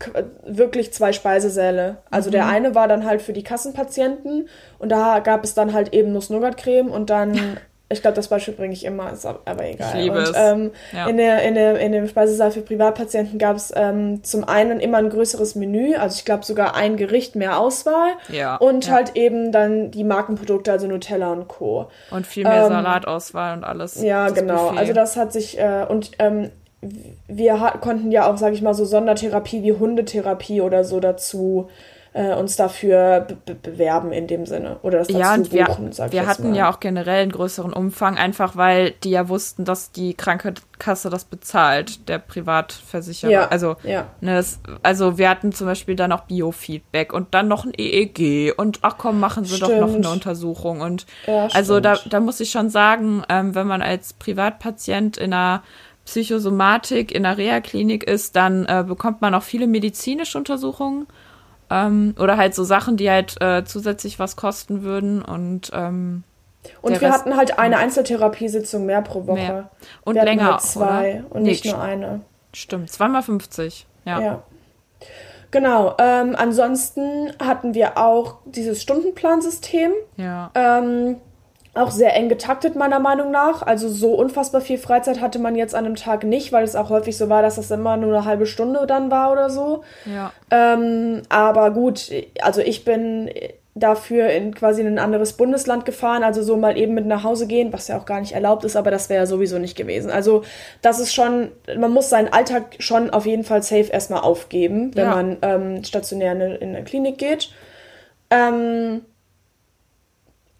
wirklich 0.44 0.92
zwei 0.92 1.12
Speisesäle. 1.12 1.98
Also 2.10 2.30
mhm. 2.30 2.32
der 2.32 2.46
eine 2.46 2.74
war 2.74 2.88
dann 2.88 3.04
halt 3.04 3.22
für 3.22 3.32
die 3.32 3.42
Kassenpatienten 3.42 4.48
und 4.78 4.88
da 4.90 5.18
gab 5.18 5.44
es 5.44 5.54
dann 5.54 5.72
halt 5.72 5.92
eben 5.92 6.12
Nuss-Nougat-Creme 6.12 6.90
und 6.90 7.10
dann 7.10 7.58
Ich 7.92 8.02
glaube, 8.02 8.14
das 8.14 8.28
Beispiel 8.28 8.54
bringe 8.54 8.72
ich 8.72 8.84
immer, 8.84 9.12
ist 9.12 9.26
aber 9.26 9.64
egal. 9.64 9.88
Ich 9.88 10.04
liebe 10.04 10.18
und, 10.18 10.22
es. 10.22 10.32
Ähm, 10.36 10.70
ja. 10.92 11.08
in, 11.08 11.16
der, 11.16 11.42
in, 11.42 11.54
der, 11.54 11.80
in 11.80 11.90
dem 11.90 12.06
Speisesaal 12.06 12.52
für 12.52 12.60
Privatpatienten 12.60 13.36
gab 13.36 13.56
es 13.56 13.72
ähm, 13.74 14.22
zum 14.22 14.44
einen 14.44 14.78
immer 14.78 14.98
ein 14.98 15.10
größeres 15.10 15.56
Menü, 15.56 15.96
also 15.96 16.16
ich 16.16 16.24
glaube 16.24 16.44
sogar 16.44 16.76
ein 16.76 16.96
Gericht 16.96 17.34
mehr 17.34 17.58
Auswahl. 17.58 18.12
Ja. 18.28 18.54
Und 18.56 18.86
ja. 18.86 18.92
halt 18.92 19.16
eben 19.16 19.50
dann 19.50 19.90
die 19.90 20.04
Markenprodukte, 20.04 20.70
also 20.70 20.86
Nutella 20.86 21.32
und 21.32 21.48
Co. 21.48 21.90
Und 22.12 22.28
viel 22.28 22.44
mehr 22.44 22.62
ähm, 22.62 22.68
Salatauswahl 22.68 23.56
und 23.56 23.64
alles. 23.64 24.00
Ja, 24.00 24.28
genau. 24.28 24.68
Buffet. 24.68 24.78
Also 24.78 24.92
das 24.92 25.16
hat 25.16 25.32
sich, 25.32 25.58
äh, 25.58 25.84
und 25.88 26.12
ähm, 26.20 26.50
wir 27.26 27.72
konnten 27.80 28.10
ja 28.12 28.30
auch, 28.30 28.38
sage 28.38 28.54
ich 28.54 28.62
mal, 28.62 28.74
so 28.74 28.84
Sondertherapie 28.84 29.62
wie 29.62 29.72
Hundetherapie 29.72 30.60
oder 30.60 30.84
so 30.84 31.00
dazu 31.00 31.68
äh, 32.12 32.34
uns 32.34 32.56
dafür 32.56 33.26
be 33.44 33.54
bewerben 33.54 34.12
in 34.12 34.26
dem 34.26 34.44
Sinne 34.44 34.78
oder 34.82 34.98
das 34.98 35.08
dazu 35.08 35.18
ja, 35.20 35.34
und 35.34 35.50
buchen, 35.50 35.96
wir, 35.96 36.12
wir 36.12 36.26
hatten 36.26 36.50
mal. 36.50 36.56
ja 36.56 36.70
auch 36.70 36.80
generell 36.80 37.22
einen 37.22 37.32
größeren 37.32 37.72
Umfang, 37.72 38.18
einfach 38.18 38.56
weil 38.56 38.92
die 39.04 39.10
ja 39.10 39.28
wussten, 39.28 39.64
dass 39.64 39.92
die 39.92 40.14
Krankenkasse 40.14 41.08
das 41.08 41.24
bezahlt, 41.24 42.08
der 42.08 42.18
Privatversicherer. 42.18 43.30
Ja, 43.30 43.48
also, 43.48 43.76
ja. 43.84 44.06
Ne, 44.20 44.34
das, 44.34 44.60
also 44.82 45.18
wir 45.18 45.28
hatten 45.28 45.52
zum 45.52 45.68
Beispiel 45.68 45.94
dann 45.94 46.10
auch 46.10 46.22
Biofeedback 46.22 47.12
und 47.12 47.32
dann 47.32 47.46
noch 47.46 47.64
ein 47.64 47.72
EEG 47.76 48.54
und 48.56 48.80
ach 48.82 48.96
komm, 48.98 49.20
machen 49.20 49.44
Sie 49.44 49.56
stimmt. 49.56 49.70
doch 49.70 49.80
noch 49.80 49.94
eine 49.94 50.10
Untersuchung. 50.10 50.80
Und 50.80 51.06
ja, 51.26 51.46
also 51.52 51.78
da, 51.78 51.96
da 52.08 52.18
muss 52.18 52.40
ich 52.40 52.50
schon 52.50 52.70
sagen, 52.70 53.22
ähm, 53.28 53.54
wenn 53.54 53.68
man 53.68 53.82
als 53.82 54.14
Privatpatient 54.14 55.16
in 55.16 55.32
einer 55.32 55.62
Psychosomatik 56.06 57.12
in 57.12 57.24
einer 57.24 57.38
Reha-Klinik 57.38 58.02
ist, 58.02 58.34
dann 58.34 58.64
äh, 58.66 58.84
bekommt 58.84 59.20
man 59.20 59.32
auch 59.32 59.44
viele 59.44 59.68
medizinische 59.68 60.36
Untersuchungen. 60.36 61.06
Ähm, 61.70 62.14
oder 62.18 62.36
halt 62.36 62.54
so 62.54 62.64
Sachen, 62.64 62.96
die 62.96 63.10
halt 63.10 63.40
äh, 63.40 63.64
zusätzlich 63.64 64.18
was 64.18 64.36
kosten 64.36 64.82
würden 64.82 65.22
und 65.22 65.70
ähm, 65.72 66.24
und 66.82 67.00
wir 67.00 67.08
Rest, 67.08 67.20
hatten 67.20 67.36
halt 67.36 67.58
eine 67.58 67.78
Einzeltherapiesitzung 67.78 68.84
mehr 68.84 69.00
pro 69.02 69.26
Woche. 69.26 69.38
Mehr. 69.38 69.70
Und 70.04 70.16
wir 70.16 70.24
länger. 70.24 70.52
Halt 70.52 70.60
zwei 70.62 71.22
oder? 71.24 71.36
und 71.36 71.42
nicht 71.42 71.64
nee, 71.64 71.70
nur 71.70 71.80
eine. 71.80 72.20
Stimmt, 72.52 72.90
zweimal 72.90 73.22
50. 73.22 73.86
Ja. 74.04 74.20
ja. 74.20 74.42
Genau. 75.50 75.94
Ähm, 75.98 76.36
ansonsten 76.36 77.32
hatten 77.42 77.74
wir 77.74 77.96
auch 77.96 78.36
dieses 78.44 78.82
Stundenplansystem. 78.82 79.92
Ja. 80.16 80.50
Ähm, 80.54 81.16
auch 81.74 81.90
sehr 81.90 82.14
eng 82.16 82.28
getaktet, 82.28 82.74
meiner 82.74 82.98
Meinung 82.98 83.30
nach. 83.30 83.62
Also 83.62 83.88
so 83.88 84.14
unfassbar 84.14 84.60
viel 84.60 84.78
Freizeit 84.78 85.20
hatte 85.20 85.38
man 85.38 85.54
jetzt 85.54 85.74
an 85.74 85.86
einem 85.86 85.94
Tag 85.94 86.24
nicht, 86.24 86.52
weil 86.52 86.64
es 86.64 86.74
auch 86.74 86.90
häufig 86.90 87.16
so 87.16 87.28
war, 87.28 87.42
dass 87.42 87.56
das 87.56 87.70
immer 87.70 87.96
nur 87.96 88.14
eine 88.14 88.24
halbe 88.24 88.46
Stunde 88.46 88.86
dann 88.86 89.10
war 89.10 89.30
oder 89.30 89.50
so. 89.50 89.84
Ja. 90.04 90.32
Ähm, 90.50 91.22
aber 91.28 91.70
gut, 91.70 92.10
also 92.42 92.60
ich 92.60 92.84
bin 92.84 93.30
dafür 93.76 94.30
in 94.30 94.52
quasi 94.52 94.80
in 94.80 94.88
ein 94.88 94.98
anderes 94.98 95.34
Bundesland 95.34 95.84
gefahren, 95.84 96.24
also 96.24 96.42
so 96.42 96.56
mal 96.56 96.76
eben 96.76 96.94
mit 96.94 97.06
nach 97.06 97.22
Hause 97.22 97.46
gehen, 97.46 97.72
was 97.72 97.86
ja 97.86 97.96
auch 97.98 98.04
gar 98.04 98.20
nicht 98.20 98.32
erlaubt 98.32 98.64
ist, 98.64 98.74
aber 98.74 98.90
das 98.90 99.08
wäre 99.08 99.20
ja 99.20 99.26
sowieso 99.26 99.58
nicht 99.58 99.76
gewesen. 99.76 100.10
Also 100.10 100.42
das 100.82 100.98
ist 100.98 101.14
schon, 101.14 101.52
man 101.76 101.92
muss 101.92 102.10
seinen 102.10 102.32
Alltag 102.32 102.76
schon 102.80 103.10
auf 103.10 103.26
jeden 103.26 103.44
Fall 103.44 103.62
safe 103.62 103.90
erstmal 103.92 104.22
aufgeben, 104.22 104.90
wenn 104.96 105.04
ja. 105.04 105.14
man 105.14 105.36
ähm, 105.42 105.84
stationär 105.84 106.32
in, 106.32 106.40
in 106.40 106.74
eine 106.74 106.84
Klinik 106.84 107.18
geht. 107.18 107.50
Ähm, 108.30 109.02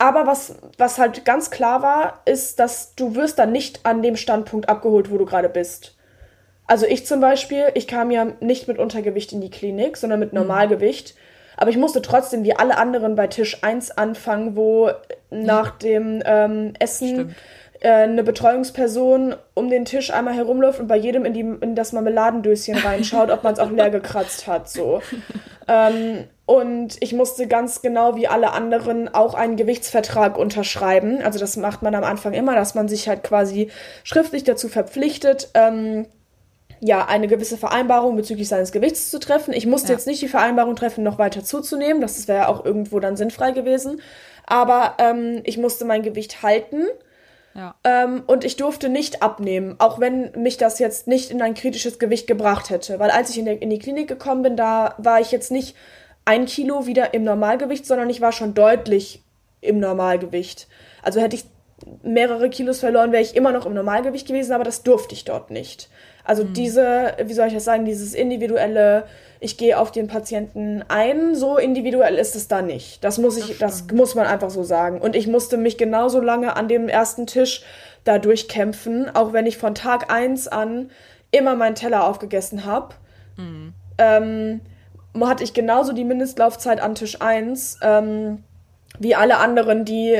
aber 0.00 0.26
was, 0.26 0.54
was 0.78 0.98
halt 0.98 1.26
ganz 1.26 1.50
klar 1.50 1.82
war, 1.82 2.22
ist, 2.24 2.58
dass 2.58 2.94
du 2.94 3.14
wirst 3.14 3.38
dann 3.38 3.52
nicht 3.52 3.84
an 3.84 4.02
dem 4.02 4.16
Standpunkt 4.16 4.68
abgeholt, 4.68 5.10
wo 5.10 5.18
du 5.18 5.26
gerade 5.26 5.50
bist. 5.50 5.94
Also 6.66 6.86
ich 6.86 7.06
zum 7.06 7.20
Beispiel, 7.20 7.64
ich 7.74 7.86
kam 7.86 8.10
ja 8.10 8.28
nicht 8.40 8.66
mit 8.66 8.78
Untergewicht 8.78 9.32
in 9.32 9.42
die 9.42 9.50
Klinik, 9.50 9.98
sondern 9.98 10.18
mit 10.18 10.32
mhm. 10.32 10.38
Normalgewicht. 10.38 11.14
Aber 11.58 11.68
ich 11.68 11.76
musste 11.76 12.00
trotzdem 12.00 12.44
wie 12.44 12.56
alle 12.56 12.78
anderen 12.78 13.14
bei 13.14 13.26
Tisch 13.26 13.62
1 13.62 13.90
anfangen, 13.98 14.56
wo 14.56 14.90
nach 15.30 15.72
dem 15.72 16.22
ähm, 16.24 16.72
Essen 16.78 17.34
äh, 17.80 17.90
eine 17.90 18.24
Betreuungsperson 18.24 19.34
um 19.52 19.68
den 19.68 19.84
Tisch 19.84 20.10
einmal 20.10 20.32
herumläuft 20.32 20.80
und 20.80 20.86
bei 20.86 20.96
jedem 20.96 21.26
in, 21.26 21.34
die, 21.34 21.40
in 21.40 21.74
das 21.74 21.92
Marmeladendöschen 21.92 22.78
reinschaut, 22.78 23.30
ob 23.30 23.44
man 23.44 23.52
es 23.52 23.58
auch 23.58 23.70
leer 23.70 23.90
gekratzt 23.90 24.46
hat. 24.46 24.70
So. 24.70 25.02
Ähm, 25.72 26.24
und 26.50 26.96
ich 26.98 27.12
musste 27.12 27.46
ganz 27.46 27.80
genau 27.80 28.16
wie 28.16 28.26
alle 28.26 28.50
anderen 28.50 29.06
auch 29.06 29.34
einen 29.34 29.54
Gewichtsvertrag 29.54 30.36
unterschreiben. 30.36 31.22
Also 31.22 31.38
das 31.38 31.56
macht 31.56 31.82
man 31.82 31.94
am 31.94 32.02
Anfang 32.02 32.32
immer, 32.32 32.56
dass 32.56 32.74
man 32.74 32.88
sich 32.88 33.08
halt 33.08 33.22
quasi 33.22 33.70
schriftlich 34.02 34.42
dazu 34.42 34.66
verpflichtet, 34.66 35.50
ähm, 35.54 36.06
ja, 36.80 37.06
eine 37.06 37.28
gewisse 37.28 37.56
Vereinbarung 37.56 38.16
bezüglich 38.16 38.48
seines 38.48 38.72
Gewichts 38.72 39.12
zu 39.12 39.20
treffen. 39.20 39.54
Ich 39.54 39.66
musste 39.66 39.92
ja. 39.92 39.94
jetzt 39.94 40.08
nicht 40.08 40.22
die 40.22 40.28
Vereinbarung 40.28 40.74
treffen, 40.74 41.04
noch 41.04 41.18
weiter 41.18 41.44
zuzunehmen. 41.44 42.02
Das 42.02 42.26
wäre 42.26 42.38
ja 42.40 42.48
auch 42.48 42.64
irgendwo 42.64 42.98
dann 42.98 43.16
sinnfrei 43.16 43.52
gewesen. 43.52 44.00
Aber 44.44 44.96
ähm, 44.98 45.42
ich 45.44 45.56
musste 45.56 45.84
mein 45.84 46.02
Gewicht 46.02 46.42
halten. 46.42 46.86
Ja. 47.54 47.76
Ähm, 47.84 48.24
und 48.26 48.42
ich 48.42 48.56
durfte 48.56 48.88
nicht 48.88 49.22
abnehmen, 49.22 49.76
auch 49.78 50.00
wenn 50.00 50.32
mich 50.32 50.56
das 50.56 50.80
jetzt 50.80 51.06
nicht 51.06 51.30
in 51.30 51.42
ein 51.42 51.54
kritisches 51.54 52.00
Gewicht 52.00 52.26
gebracht 52.26 52.70
hätte. 52.70 52.98
Weil 52.98 53.12
als 53.12 53.30
ich 53.30 53.38
in, 53.38 53.44
der, 53.44 53.62
in 53.62 53.70
die 53.70 53.78
Klinik 53.78 54.08
gekommen 54.08 54.42
bin, 54.42 54.56
da 54.56 54.96
war 54.98 55.20
ich 55.20 55.30
jetzt 55.30 55.52
nicht 55.52 55.76
ein 56.30 56.46
Kilo 56.46 56.86
wieder 56.86 57.12
im 57.12 57.24
Normalgewicht, 57.24 57.84
sondern 57.84 58.08
ich 58.08 58.20
war 58.20 58.30
schon 58.30 58.54
deutlich 58.54 59.24
im 59.60 59.80
Normalgewicht. 59.80 60.68
Also 61.02 61.20
hätte 61.20 61.34
ich 61.34 61.44
mehrere 62.04 62.48
Kilos 62.50 62.78
verloren, 62.78 63.10
wäre 63.10 63.22
ich 63.22 63.34
immer 63.34 63.50
noch 63.50 63.66
im 63.66 63.74
Normalgewicht 63.74 64.28
gewesen, 64.28 64.52
aber 64.52 64.62
das 64.62 64.84
durfte 64.84 65.12
ich 65.12 65.24
dort 65.24 65.50
nicht. 65.50 65.88
Also 66.22 66.44
mhm. 66.44 66.52
diese, 66.52 67.14
wie 67.24 67.32
soll 67.32 67.48
ich 67.48 67.54
das 67.54 67.64
sagen, 67.64 67.84
dieses 67.84 68.14
individuelle, 68.14 69.06
ich 69.40 69.56
gehe 69.56 69.76
auf 69.76 69.90
den 69.90 70.06
Patienten 70.06 70.84
ein, 70.86 71.34
so 71.34 71.58
individuell 71.58 72.14
ist 72.14 72.36
es 72.36 72.46
da 72.46 72.62
nicht. 72.62 73.02
Das 73.02 73.18
muss 73.18 73.36
ich, 73.36 73.58
das, 73.58 73.88
das 73.88 73.96
muss 73.96 74.14
man 74.14 74.28
einfach 74.28 74.50
so 74.50 74.62
sagen. 74.62 75.00
Und 75.00 75.16
ich 75.16 75.26
musste 75.26 75.56
mich 75.56 75.78
genauso 75.78 76.20
lange 76.20 76.54
an 76.54 76.68
dem 76.68 76.88
ersten 76.88 77.26
Tisch 77.26 77.64
da 78.04 78.20
durchkämpfen, 78.20 79.12
auch 79.16 79.32
wenn 79.32 79.46
ich 79.46 79.58
von 79.58 79.74
Tag 79.74 80.12
eins 80.12 80.46
an 80.46 80.92
immer 81.32 81.56
meinen 81.56 81.74
Teller 81.74 82.06
aufgegessen 82.06 82.64
habe. 82.64 82.94
Mhm. 83.36 83.72
Ähm, 83.98 84.60
hatte 85.20 85.44
ich 85.44 85.54
genauso 85.54 85.92
die 85.92 86.04
Mindestlaufzeit 86.04 86.80
an 86.80 86.94
Tisch 86.94 87.20
1 87.20 87.78
ähm, 87.82 88.44
wie 88.98 89.14
alle 89.14 89.38
anderen, 89.38 89.84
die 89.84 90.16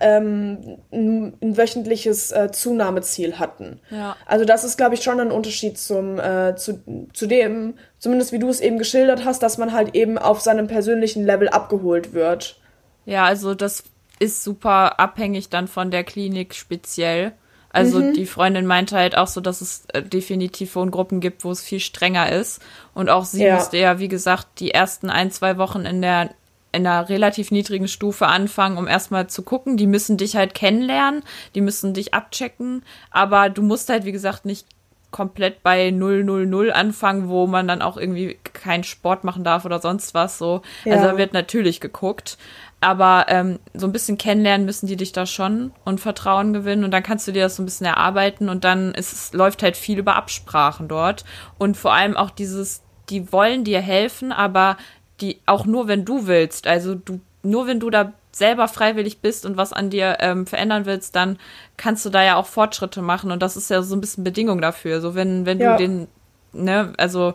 ähm, 0.00 0.78
ein, 0.92 1.36
ein, 1.40 1.56
wöchentliches 1.56 2.30
äh, 2.32 2.50
Zunahmeziel 2.52 3.38
hatten. 3.38 3.80
Ja. 3.90 4.16
Also 4.26 4.44
das 4.44 4.64
ist, 4.64 4.76
glaube 4.76 4.94
ich, 4.94 5.02
schon 5.02 5.20
ein 5.20 5.30
Unterschied 5.30 5.78
zum, 5.78 6.18
äh, 6.18 6.54
zu, 6.56 6.82
zu 7.12 7.26
dem, 7.26 7.74
zumindest 7.98 8.32
wie 8.32 8.38
du 8.38 8.48
es 8.48 8.60
eben 8.60 8.78
geschildert 8.78 9.24
hast, 9.24 9.42
dass 9.42 9.58
man 9.58 9.72
halt 9.72 9.94
eben 9.94 10.18
auf 10.18 10.40
seinem 10.40 10.66
persönlichen 10.66 11.24
Level 11.24 11.48
abgeholt 11.48 12.12
wird. 12.12 12.60
Ja, 13.06 13.24
also 13.24 13.54
das 13.54 13.84
ist 14.18 14.42
super 14.42 15.00
abhängig 15.00 15.48
dann 15.48 15.68
von 15.68 15.90
der 15.90 16.04
Klinik 16.04 16.54
speziell. 16.54 17.32
Also 17.76 18.00
mhm. 18.00 18.14
die 18.14 18.24
Freundin 18.24 18.66
meinte 18.66 18.96
halt 18.96 19.16
auch 19.18 19.26
so, 19.26 19.42
dass 19.42 19.60
es 19.60 19.84
äh, 19.92 20.02
definitiv 20.02 20.74
Wohngruppen 20.76 21.20
gibt, 21.20 21.44
wo 21.44 21.50
es 21.50 21.62
viel 21.62 21.80
strenger 21.80 22.32
ist. 22.32 22.62
Und 22.94 23.10
auch 23.10 23.26
sie 23.26 23.44
ja. 23.44 23.54
musste 23.54 23.76
ja, 23.76 23.98
wie 23.98 24.08
gesagt, 24.08 24.46
die 24.60 24.70
ersten 24.70 25.10
ein, 25.10 25.30
zwei 25.30 25.58
Wochen 25.58 25.84
in 25.84 26.00
der 26.00 26.30
in 26.72 26.86
einer 26.86 27.08
relativ 27.08 27.50
niedrigen 27.50 27.88
Stufe 27.88 28.26
anfangen, 28.26 28.76
um 28.76 28.86
erstmal 28.86 29.28
zu 29.28 29.42
gucken. 29.42 29.76
Die 29.76 29.86
müssen 29.86 30.18
dich 30.18 30.36
halt 30.36 30.52
kennenlernen, 30.52 31.22
die 31.54 31.62
müssen 31.62 31.94
dich 31.94 32.12
abchecken, 32.12 32.82
aber 33.10 33.48
du 33.48 33.62
musst 33.62 33.88
halt, 33.88 34.04
wie 34.04 34.12
gesagt, 34.12 34.44
nicht 34.44 34.66
komplett 35.10 35.62
bei 35.62 35.90
000 35.90 36.70
anfangen, 36.72 37.28
wo 37.28 37.46
man 37.46 37.66
dann 37.66 37.80
auch 37.80 37.96
irgendwie 37.96 38.38
keinen 38.52 38.84
Sport 38.84 39.24
machen 39.24 39.44
darf 39.44 39.64
oder 39.64 39.80
sonst 39.80 40.12
was 40.12 40.36
so. 40.36 40.60
Ja. 40.84 40.94
Also 40.94 41.06
da 41.06 41.16
wird 41.16 41.32
natürlich 41.32 41.80
geguckt. 41.80 42.36
Aber 42.80 43.26
ähm, 43.28 43.58
so 43.74 43.86
ein 43.86 43.92
bisschen 43.92 44.18
kennenlernen 44.18 44.66
müssen 44.66 44.86
die 44.86 44.96
dich 44.96 45.12
da 45.12 45.24
schon 45.26 45.72
und 45.84 46.00
Vertrauen 46.00 46.52
gewinnen 46.52 46.84
und 46.84 46.90
dann 46.90 47.02
kannst 47.02 47.26
du 47.26 47.32
dir 47.32 47.42
das 47.44 47.56
so 47.56 47.62
ein 47.62 47.66
bisschen 47.66 47.86
erarbeiten 47.86 48.48
und 48.48 48.64
dann 48.64 48.92
ist 48.94 49.12
es, 49.12 49.32
läuft 49.32 49.62
halt 49.62 49.76
viel 49.76 49.98
über 49.98 50.14
Absprachen 50.14 50.86
dort 50.86 51.24
und 51.58 51.76
vor 51.76 51.94
allem 51.94 52.16
auch 52.16 52.30
dieses, 52.30 52.82
die 53.08 53.32
wollen 53.32 53.64
dir 53.64 53.80
helfen, 53.80 54.30
aber 54.30 54.76
die 55.20 55.40
auch 55.46 55.64
nur, 55.64 55.88
wenn 55.88 56.04
du 56.04 56.26
willst. 56.26 56.66
Also 56.66 56.94
du, 56.94 57.20
nur 57.42 57.66
wenn 57.66 57.80
du 57.80 57.88
da 57.88 58.12
selber 58.30 58.68
freiwillig 58.68 59.20
bist 59.20 59.46
und 59.46 59.56
was 59.56 59.72
an 59.72 59.88
dir 59.88 60.18
ähm, 60.20 60.46
verändern 60.46 60.84
willst, 60.84 61.16
dann 61.16 61.38
kannst 61.78 62.04
du 62.04 62.10
da 62.10 62.22
ja 62.22 62.36
auch 62.36 62.46
Fortschritte 62.46 63.00
machen 63.00 63.30
und 63.30 63.42
das 63.42 63.56
ist 63.56 63.70
ja 63.70 63.80
so 63.80 63.96
ein 63.96 64.02
bisschen 64.02 64.24
Bedingung 64.24 64.60
dafür. 64.60 65.00
So 65.00 65.14
wenn, 65.14 65.46
wenn 65.46 65.58
ja. 65.58 65.72
du 65.72 65.82
den, 65.82 66.08
ne, 66.52 66.92
also 66.98 67.34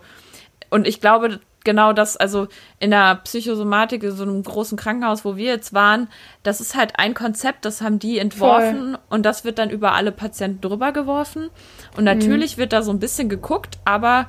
und 0.70 0.88
ich 0.88 1.02
glaube, 1.02 1.40
genau 1.64 1.94
das, 1.94 2.18
also 2.18 2.48
in 2.80 2.92
der 2.92 3.16
Psychosomatik, 3.24 4.04
in 4.04 4.12
so 4.12 4.24
einem 4.24 4.44
großen 4.44 4.78
Krankenhaus, 4.78 5.26
wo 5.26 5.36
wir 5.36 5.46
jetzt 5.46 5.74
waren, 5.74 6.08
das 6.44 6.62
ist 6.62 6.76
halt 6.76 6.94
ein 6.98 7.14
Konzept, 7.14 7.66
das 7.66 7.82
haben 7.82 8.00
die 8.00 8.20
entworfen 8.20 8.92
Voll. 8.92 9.00
und 9.10 9.26
das 9.26 9.46
wird 9.46 9.60
dann 9.60 9.70
über 9.70 9.94
alle 9.94 10.12
Patienten 10.12 10.62
drüber 10.62 10.92
geworfen. 10.92 11.50
Und 11.98 12.04
natürlich 12.04 12.58
mhm. 12.58 12.62
wird 12.62 12.74
da 12.74 12.82
so 12.82 12.92
ein 12.92 13.00
bisschen 13.00 13.30
geguckt, 13.30 13.78
aber 13.86 14.28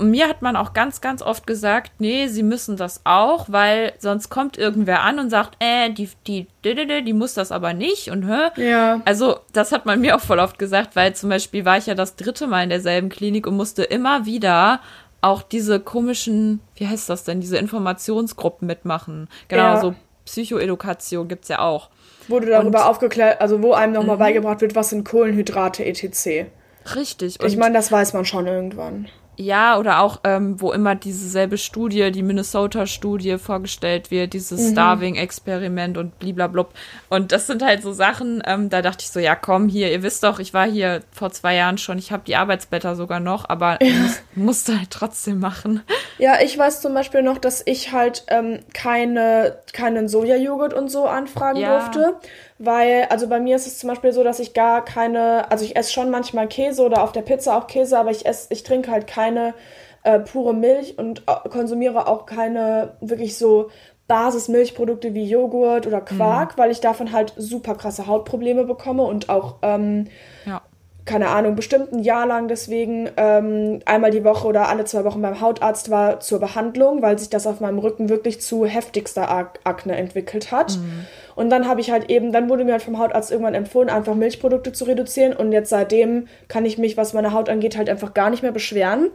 mir 0.00 0.28
hat 0.28 0.42
man 0.42 0.56
auch 0.56 0.72
ganz, 0.72 1.00
ganz 1.00 1.22
oft 1.22 1.46
gesagt, 1.46 1.92
nee, 1.98 2.26
sie 2.28 2.42
müssen 2.42 2.76
das 2.76 3.02
auch, 3.04 3.46
weil 3.48 3.92
sonst 3.98 4.30
kommt 4.30 4.56
irgendwer 4.56 5.02
an 5.02 5.18
und 5.18 5.30
sagt, 5.30 5.56
äh, 5.60 5.90
die, 5.90 6.08
die, 6.26 6.46
die, 6.64 6.74
die, 6.74 7.04
die 7.04 7.12
muss 7.12 7.34
das 7.34 7.52
aber 7.52 7.74
nicht 7.74 8.10
und 8.10 8.26
hä? 8.26 8.50
Ja. 8.56 9.00
Also, 9.04 9.40
das 9.52 9.72
hat 9.72 9.86
man 9.86 10.00
mir 10.00 10.16
auch 10.16 10.20
voll 10.20 10.38
oft 10.38 10.58
gesagt, 10.58 10.96
weil 10.96 11.14
zum 11.14 11.28
Beispiel 11.28 11.64
war 11.64 11.78
ich 11.78 11.86
ja 11.86 11.94
das 11.94 12.16
dritte 12.16 12.46
Mal 12.46 12.64
in 12.64 12.70
derselben 12.70 13.08
Klinik 13.08 13.46
und 13.46 13.56
musste 13.56 13.82
immer 13.82 14.24
wieder 14.26 14.80
auch 15.20 15.42
diese 15.42 15.80
komischen, 15.80 16.60
wie 16.76 16.86
heißt 16.86 17.08
das 17.08 17.24
denn, 17.24 17.40
diese 17.40 17.58
Informationsgruppen 17.58 18.66
mitmachen. 18.66 19.28
Genau, 19.48 19.62
ja. 19.62 19.80
so 19.80 19.94
Psychoedukation 20.24 21.28
gibt's 21.28 21.48
ja 21.48 21.60
auch. 21.60 21.90
Wurde 22.28 22.46
darüber 22.46 22.86
aufgeklärt, 22.86 23.40
also 23.40 23.62
wo 23.62 23.72
einem 23.72 23.92
nochmal 23.92 24.16
mhm. 24.16 24.20
beigebracht 24.20 24.60
wird, 24.60 24.74
was 24.74 24.90
sind 24.90 25.04
Kohlenhydrate 25.08 25.84
etc. 25.84 26.46
Richtig. 26.94 27.42
Ich 27.42 27.56
meine, 27.56 27.74
das 27.74 27.90
weiß 27.90 28.12
man 28.12 28.24
schon 28.24 28.46
irgendwann. 28.46 29.08
Ja, 29.40 29.78
oder 29.78 30.00
auch, 30.00 30.20
ähm, 30.24 30.60
wo 30.60 30.70
immer 30.70 30.94
dieselbe 30.94 31.56
Studie, 31.56 32.12
die 32.12 32.22
Minnesota-Studie 32.22 33.38
vorgestellt 33.38 34.10
wird, 34.10 34.34
dieses 34.34 34.60
mhm. 34.60 34.72
Starving-Experiment 34.72 35.96
und 35.96 36.18
bliblablub. 36.18 36.74
Und 37.08 37.32
das 37.32 37.46
sind 37.46 37.62
halt 37.62 37.82
so 37.82 37.94
Sachen, 37.94 38.42
ähm, 38.46 38.68
da 38.68 38.82
dachte 38.82 38.98
ich 39.00 39.10
so, 39.10 39.18
ja 39.18 39.34
komm, 39.34 39.70
hier, 39.70 39.90
ihr 39.90 40.02
wisst 40.02 40.24
doch, 40.24 40.40
ich 40.40 40.52
war 40.52 40.66
hier 40.66 41.00
vor 41.10 41.30
zwei 41.30 41.54
Jahren 41.54 41.78
schon, 41.78 41.96
ich 41.96 42.12
habe 42.12 42.22
die 42.26 42.36
Arbeitsblätter 42.36 42.96
sogar 42.96 43.18
noch, 43.18 43.48
aber 43.48 43.78
ja. 43.82 43.94
muss, 43.94 44.20
musste 44.34 44.78
halt 44.78 44.90
trotzdem 44.90 45.40
machen. 45.40 45.80
Ja, 46.18 46.42
ich 46.42 46.58
weiß 46.58 46.82
zum 46.82 46.92
Beispiel 46.92 47.22
noch, 47.22 47.38
dass 47.38 47.62
ich 47.64 47.92
halt 47.92 48.24
ähm, 48.28 48.58
keine, 48.74 49.56
keinen 49.72 50.06
Sojajoghurt 50.06 50.74
und 50.74 50.90
so 50.90 51.06
anfragen 51.06 51.60
ja. 51.60 51.78
durfte 51.78 52.20
weil, 52.62 53.06
also 53.08 53.26
bei 53.26 53.40
mir 53.40 53.56
ist 53.56 53.66
es 53.66 53.78
zum 53.78 53.88
Beispiel 53.88 54.12
so, 54.12 54.22
dass 54.22 54.38
ich 54.38 54.52
gar 54.52 54.84
keine, 54.84 55.50
also 55.50 55.64
ich 55.64 55.76
esse 55.76 55.92
schon 55.92 56.10
manchmal 56.10 56.46
Käse 56.46 56.82
oder 56.82 57.02
auf 57.02 57.12
der 57.12 57.22
Pizza 57.22 57.56
auch 57.56 57.66
Käse, 57.66 57.98
aber 57.98 58.10
ich 58.10 58.26
esse, 58.26 58.48
ich 58.50 58.64
trinke 58.64 58.90
halt 58.90 59.06
keine 59.30 59.54
äh, 60.02 60.20
pure 60.20 60.54
Milch 60.54 60.98
und 60.98 61.22
äh, 61.26 61.48
konsumiere 61.48 62.06
auch 62.06 62.26
keine 62.26 62.94
wirklich 63.00 63.36
so 63.36 63.70
Basismilchprodukte 64.08 65.14
wie 65.14 65.24
Joghurt 65.24 65.86
oder 65.86 66.00
Quark, 66.00 66.56
mhm. 66.56 66.60
weil 66.60 66.70
ich 66.70 66.80
davon 66.80 67.12
halt 67.12 67.32
super 67.36 67.74
krasse 67.74 68.06
Hautprobleme 68.06 68.64
bekomme 68.64 69.04
und 69.04 69.28
auch 69.28 69.56
ähm, 69.62 70.08
ja 70.46 70.62
keine 71.10 71.28
Ahnung, 71.30 71.56
bestimmt 71.56 71.92
ein 71.92 71.98
Jahr 72.00 72.24
lang 72.24 72.46
deswegen 72.46 73.08
ähm, 73.16 73.80
einmal 73.84 74.12
die 74.12 74.22
Woche 74.22 74.46
oder 74.46 74.68
alle 74.68 74.84
zwei 74.84 75.04
Wochen 75.04 75.20
beim 75.20 75.40
Hautarzt 75.40 75.90
war 75.90 76.20
zur 76.20 76.38
Behandlung, 76.38 77.02
weil 77.02 77.18
sich 77.18 77.30
das 77.30 77.48
auf 77.48 77.60
meinem 77.60 77.80
Rücken 77.80 78.08
wirklich 78.08 78.40
zu 78.40 78.64
heftigster 78.64 79.28
Ak 79.28 79.58
Akne 79.64 79.96
entwickelt 79.96 80.52
hat. 80.52 80.76
Mhm. 80.78 81.06
Und 81.40 81.48
dann 81.48 81.66
habe 81.66 81.80
ich 81.80 81.90
halt 81.90 82.10
eben, 82.10 82.32
dann 82.32 82.50
wurde 82.50 82.64
mir 82.64 82.72
halt 82.72 82.82
vom 82.82 82.98
Hautarzt 82.98 83.30
irgendwann 83.30 83.54
empfohlen, 83.54 83.88
einfach 83.88 84.14
Milchprodukte 84.14 84.72
zu 84.72 84.84
reduzieren. 84.84 85.32
Und 85.32 85.52
jetzt 85.52 85.70
seitdem 85.70 86.28
kann 86.48 86.66
ich 86.66 86.76
mich, 86.76 86.98
was 86.98 87.14
meine 87.14 87.32
Haut 87.32 87.48
angeht, 87.48 87.78
halt 87.78 87.88
einfach 87.88 88.12
gar 88.12 88.28
nicht 88.28 88.42
mehr 88.42 88.52
beschweren. 88.52 89.08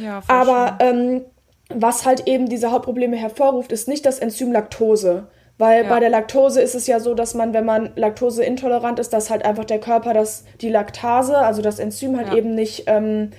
Ja, 0.00 0.22
Aber 0.26 0.78
ähm, 0.80 1.26
was 1.68 2.06
halt 2.06 2.26
eben 2.26 2.48
diese 2.48 2.70
Hautprobleme 2.70 3.18
hervorruft, 3.18 3.72
ist 3.72 3.88
nicht 3.88 4.06
das 4.06 4.20
Enzym 4.20 4.52
Laktose 4.52 5.26
Weil 5.58 5.82
ja. 5.82 5.88
bei 5.90 6.00
der 6.00 6.08
Laktose 6.08 6.62
ist 6.62 6.74
es 6.74 6.86
ja 6.86 6.98
so, 6.98 7.12
dass 7.12 7.34
man, 7.34 7.52
wenn 7.52 7.66
man 7.66 7.90
laktoseintolerant 7.94 8.98
ist, 8.98 9.12
dass 9.12 9.28
halt 9.28 9.44
einfach 9.44 9.66
der 9.66 9.78
Körper 9.78 10.14
das, 10.14 10.44
die 10.62 10.70
Laktase, 10.70 11.36
also 11.36 11.60
das 11.60 11.78
Enzym 11.78 12.16
halt 12.16 12.28
ja. 12.28 12.36
eben 12.36 12.54
nicht, 12.54 12.84
ähm, 12.86 13.32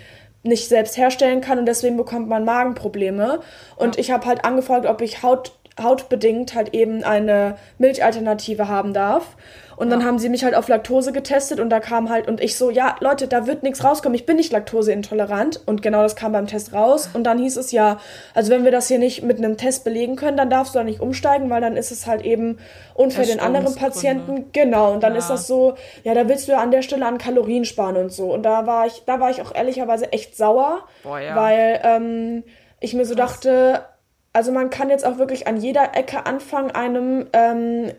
nicht 0.43 0.67
selbst 0.69 0.95
herstellen 0.95 1.41
kann 1.41 1.57
und 1.57 1.65
deswegen 1.65 1.97
bekommt 1.97 2.29
man 2.29 2.45
Magenprobleme. 2.45 3.39
Und 3.77 3.95
ja. 3.95 4.01
ich 4.01 4.11
habe 4.11 4.27
halt 4.27 4.45
angefragt, 4.45 4.85
ob 4.85 5.01
ich 5.01 5.23
Haut, 5.23 5.53
hautbedingt 5.81 6.55
halt 6.55 6.73
eben 6.73 7.03
eine 7.03 7.57
Milchalternative 7.77 8.67
haben 8.67 8.93
darf. 8.93 9.35
Und 9.77 9.91
dann 9.91 10.03
haben 10.03 10.17
sie 10.17 10.29
mich 10.29 10.43
halt 10.43 10.55
auf 10.55 10.67
Laktose 10.69 11.11
getestet 11.11 11.59
und 11.59 11.69
da 11.69 11.79
kam 11.79 12.09
halt, 12.09 12.27
und 12.27 12.41
ich 12.41 12.57
so, 12.57 12.71
ja, 12.71 12.95
Leute, 12.99 13.27
da 13.27 13.45
wird 13.45 13.61
nichts 13.61 13.83
rauskommen, 13.83 14.15
ich 14.15 14.25
bin 14.25 14.35
nicht 14.37 14.51
laktoseintolerant. 14.51 15.61
Und 15.67 15.83
genau 15.83 16.01
das 16.01 16.15
kam 16.15 16.31
beim 16.31 16.47
Test 16.47 16.73
raus. 16.73 17.11
Und 17.13 17.25
dann 17.25 17.37
hieß 17.37 17.57
es 17.57 17.71
ja, 17.71 17.99
also 18.33 18.51
wenn 18.51 18.63
wir 18.63 18.71
das 18.71 18.87
hier 18.87 18.97
nicht 18.97 19.21
mit 19.21 19.37
einem 19.37 19.55
Test 19.55 19.83
belegen 19.83 20.15
können, 20.15 20.35
dann 20.35 20.49
darfst 20.49 20.73
du 20.73 20.79
da 20.79 20.83
nicht 20.83 20.99
umsteigen, 20.99 21.51
weil 21.51 21.61
dann 21.61 21.77
ist 21.77 21.91
es 21.91 22.07
halt 22.07 22.25
eben 22.25 22.57
unfair 22.95 23.27
den 23.27 23.39
anderen 23.39 23.75
Patienten. 23.75 24.45
Genau. 24.51 24.93
Und 24.93 25.03
dann 25.03 25.13
ja. 25.13 25.19
ist 25.19 25.29
das 25.29 25.45
so, 25.45 25.75
ja, 26.03 26.15
da 26.15 26.27
willst 26.27 26.47
du 26.47 26.53
ja 26.53 26.59
an 26.59 26.71
der 26.71 26.81
Stelle 26.81 27.05
an 27.05 27.19
Kalorien 27.19 27.63
sparen 27.63 27.97
und 27.97 28.11
so. 28.11 28.33
Und 28.33 28.41
da 28.41 28.65
war 28.65 28.87
ich, 28.87 29.03
da 29.05 29.19
war 29.19 29.29
ich 29.29 29.43
auch 29.43 29.53
ehrlicherweise 29.53 30.11
echt 30.11 30.35
sauer, 30.35 30.85
Boah, 31.03 31.19
ja. 31.19 31.35
weil 31.35 31.79
ähm, 31.83 32.43
ich 32.79 32.95
mir 32.95 33.05
so 33.05 33.13
Krass. 33.13 33.41
dachte, 33.41 33.83
also 34.37 34.51
man 34.51 34.69
kann 34.69 34.91
jetzt 34.91 35.03
auch 35.03 35.17
wirklich 35.17 35.47
an 35.47 35.57
jeder 35.57 35.95
Ecke 35.95 36.27
anfangen, 36.27 36.69
einem 36.69 37.25
ähm, 37.33 37.91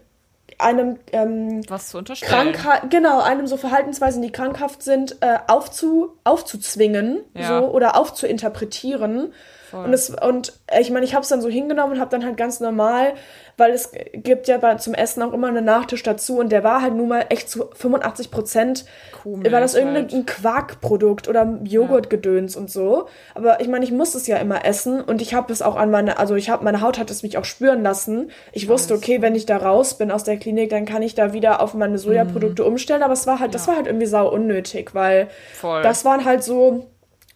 einem 0.57 0.99
ähm, 1.11 1.63
was 1.69 1.89
zu 1.89 1.99
unterstellen. 1.99 2.55
genau, 2.91 3.21
einem 3.21 3.49
so 3.49 3.57
Verhaltensweisen, 3.57 4.23
die 4.23 4.31
krankhaft 4.31 4.85
sind, 4.85 5.17
äh, 5.21 5.39
aufzu 5.49 6.17
aufzuzwingen 6.23 7.25
ja. 7.35 7.61
so, 7.61 7.67
oder 7.67 7.97
aufzuinterpretieren. 7.97 9.33
Voll. 9.71 9.85
Und, 9.85 9.93
es, 9.93 10.11
und 10.11 10.59
ich 10.79 10.91
meine, 10.91 11.05
ich 11.05 11.15
habe 11.15 11.23
es 11.23 11.29
dann 11.29 11.41
so 11.41 11.49
hingenommen 11.49 11.95
und 11.95 12.01
habe 12.01 12.11
dann 12.11 12.25
halt 12.25 12.37
ganz 12.37 12.61
normal 12.61 13.15
weil 13.59 13.73
es 13.73 13.91
gibt 14.13 14.47
ja 14.47 14.57
bei, 14.57 14.77
zum 14.77 14.95
Essen 14.95 15.23
auch 15.23 15.33
immer 15.33 15.49
einen 15.49 15.65
Nachtisch 15.65 16.05
dazu 16.05 16.39
und 16.39 16.51
der 16.51 16.63
war 16.63 16.81
halt 16.81 16.95
nun 16.95 17.09
mal 17.09 17.27
echt 17.29 17.51
zu 17.51 17.69
85 17.75 18.31
Prozent, 18.31 18.85
war 19.25 19.61
das 19.61 19.75
irgendein 19.75 20.09
halt. 20.11 20.27
Quarkprodukt 20.29 21.29
oder 21.29 21.59
Joghurtgedöns 21.65 22.55
ja. 22.55 22.61
und 22.61 22.71
so. 22.71 23.09
Aber 23.35 23.61
ich 23.61 23.67
meine, 23.67 23.85
ich 23.85 23.91
muss 23.91 24.15
es 24.15 24.29
ja 24.29 24.37
immer 24.37 24.65
essen 24.65 25.03
und 25.03 25.21
ich 25.21 25.35
habe 25.35 25.53
es 25.53 25.61
auch 25.61 25.75
an 25.75 25.91
meine, 25.91 26.19
also 26.19 26.37
ich 26.37 26.51
habe, 26.51 26.65
meine 26.65 26.81
Haut 26.81 26.99
hat 26.99 27.11
es 27.11 27.25
mich 27.25 27.37
auch 27.37 27.45
spüren 27.45 27.83
lassen. 27.83 28.31
Ich 28.53 28.69
wusste, 28.69 28.95
okay, 28.95 29.21
wenn 29.23 29.35
ich 29.35 29.45
da 29.45 29.57
raus 29.57 29.99
bin 29.99 30.13
aus 30.13 30.23
der 30.23 30.37
Klinik, 30.37 30.71
dann 30.71 30.87
kann 30.87 31.03
ich 31.03 31.17
da 31.17 31.33
wieder 31.33 31.61
auf 31.61 31.75
meine 31.75 31.99
Sojaprodukte 31.99 32.63
mhm. 32.63 32.69
umstellen, 32.69 33.03
aber 33.03 33.15
es 33.15 33.27
war 33.27 33.41
halt, 33.41 33.51
ja. 33.51 33.59
das 33.59 33.67
war 33.67 33.75
halt 33.75 33.89
irgendwie 33.89 34.07
sau 34.07 34.33
unnötig, 34.33 34.95
weil 34.95 35.29
Voll. 35.55 35.83
das 35.83 36.05
waren 36.05 36.25
halt 36.25 36.45
so, 36.45 36.87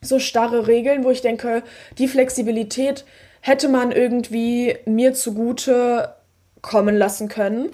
so 0.03 0.19
starre 0.19 0.67
Regeln, 0.67 1.05
wo 1.05 1.11
ich 1.11 1.23
denke, 1.23 1.63
die 1.99 2.09
Flexibilität, 2.09 3.05
hätte 3.41 3.69
man 3.69 3.91
irgendwie 3.91 4.77
mir 4.85 5.15
zugute 5.15 6.15
kommen 6.61 6.97
lassen 6.97 7.29
können. 7.29 7.71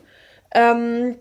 Ähm, 0.54 1.16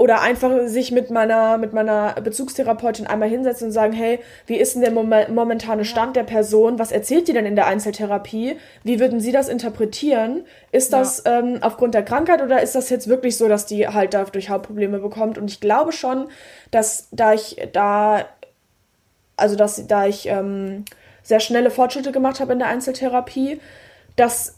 oder 0.00 0.22
einfach 0.22 0.66
sich 0.66 0.92
mit 0.92 1.10
meiner, 1.10 1.58
mit 1.58 1.74
meiner 1.74 2.14
Bezugstherapeutin 2.14 3.06
einmal 3.06 3.28
hinsetzen 3.28 3.66
und 3.66 3.72
sagen, 3.72 3.92
hey, 3.92 4.18
wie 4.46 4.56
ist 4.56 4.74
denn 4.74 4.80
der 4.80 4.92
momentane 4.92 5.84
Stand 5.84 6.16
der 6.16 6.22
Person? 6.22 6.78
Was 6.78 6.90
erzählt 6.90 7.28
die 7.28 7.34
denn 7.34 7.44
in 7.44 7.54
der 7.54 7.66
Einzeltherapie? 7.66 8.56
Wie 8.82 8.98
würden 8.98 9.20
Sie 9.20 9.30
das 9.30 9.50
interpretieren? 9.50 10.46
Ist 10.72 10.94
das 10.94 11.24
ja. 11.26 11.40
ähm, 11.40 11.58
aufgrund 11.60 11.92
der 11.92 12.02
Krankheit 12.02 12.40
oder 12.40 12.62
ist 12.62 12.74
das 12.74 12.88
jetzt 12.88 13.08
wirklich 13.08 13.36
so, 13.36 13.46
dass 13.46 13.66
die 13.66 13.88
halt 13.88 14.14
dadurch 14.14 14.48
Hautprobleme 14.48 15.00
bekommt? 15.00 15.36
Und 15.36 15.50
ich 15.50 15.60
glaube 15.60 15.92
schon, 15.92 16.28
dass 16.70 17.08
da 17.10 17.34
ich 17.34 17.58
da, 17.74 18.24
also 19.40 19.56
dass 19.56 19.86
da 19.86 20.06
ich 20.06 20.26
ähm, 20.26 20.84
sehr 21.22 21.40
schnelle 21.40 21.70
Fortschritte 21.70 22.12
gemacht 22.12 22.40
habe 22.40 22.52
in 22.52 22.58
der 22.58 22.68
Einzeltherapie, 22.68 23.60
dass 24.16 24.56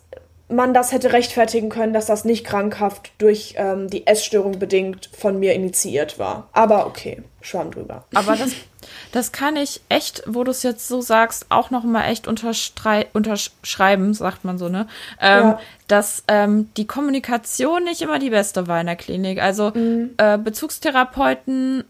man 0.53 0.74
das 0.74 0.93
hätte 0.93 1.12
rechtfertigen 1.12 1.68
können, 1.68 1.93
dass 1.93 2.07
das 2.07 2.24
nicht 2.24 2.45
krankhaft 2.45 3.12
durch 3.18 3.55
ähm, 3.57 3.89
die 3.89 4.07
Essstörung 4.07 4.59
bedingt 4.59 5.09
von 5.16 5.39
mir 5.39 5.55
initiiert 5.55 6.18
war. 6.18 6.49
Aber 6.53 6.87
okay, 6.87 7.22
schwamm 7.41 7.70
drüber. 7.70 8.05
Aber 8.14 8.37
das, 8.37 8.53
das 9.12 9.33
kann 9.33 9.57
ich 9.57 9.80
echt, 9.89 10.22
wo 10.26 10.45
du 10.45 10.51
es 10.51 10.62
jetzt 10.62 10.89
so 10.89 11.01
sagst, 11.01 11.47
auch 11.49 11.70
noch 11.70 11.85
mal 11.85 12.09
echt 12.09 12.28
unterschreiben, 12.28 14.14
sagt 14.14 14.45
man 14.45 14.59
so, 14.59 14.68
ne? 14.68 14.87
Ähm, 15.20 15.43
ja. 15.43 15.61
Dass 15.89 16.24
ähm, 16.28 16.70
die 16.76 16.87
Kommunikation 16.87 17.85
nicht 17.85 18.03
immer 18.03 18.18
die 18.18 18.30
beste 18.30 18.68
war 18.68 18.80
in 18.80 18.87
der 18.87 18.97
Klinik. 18.97 19.43
Also 19.43 19.70
mhm. 19.74 20.11
äh, 20.18 20.39
Bezugstherapeuten 20.39 21.85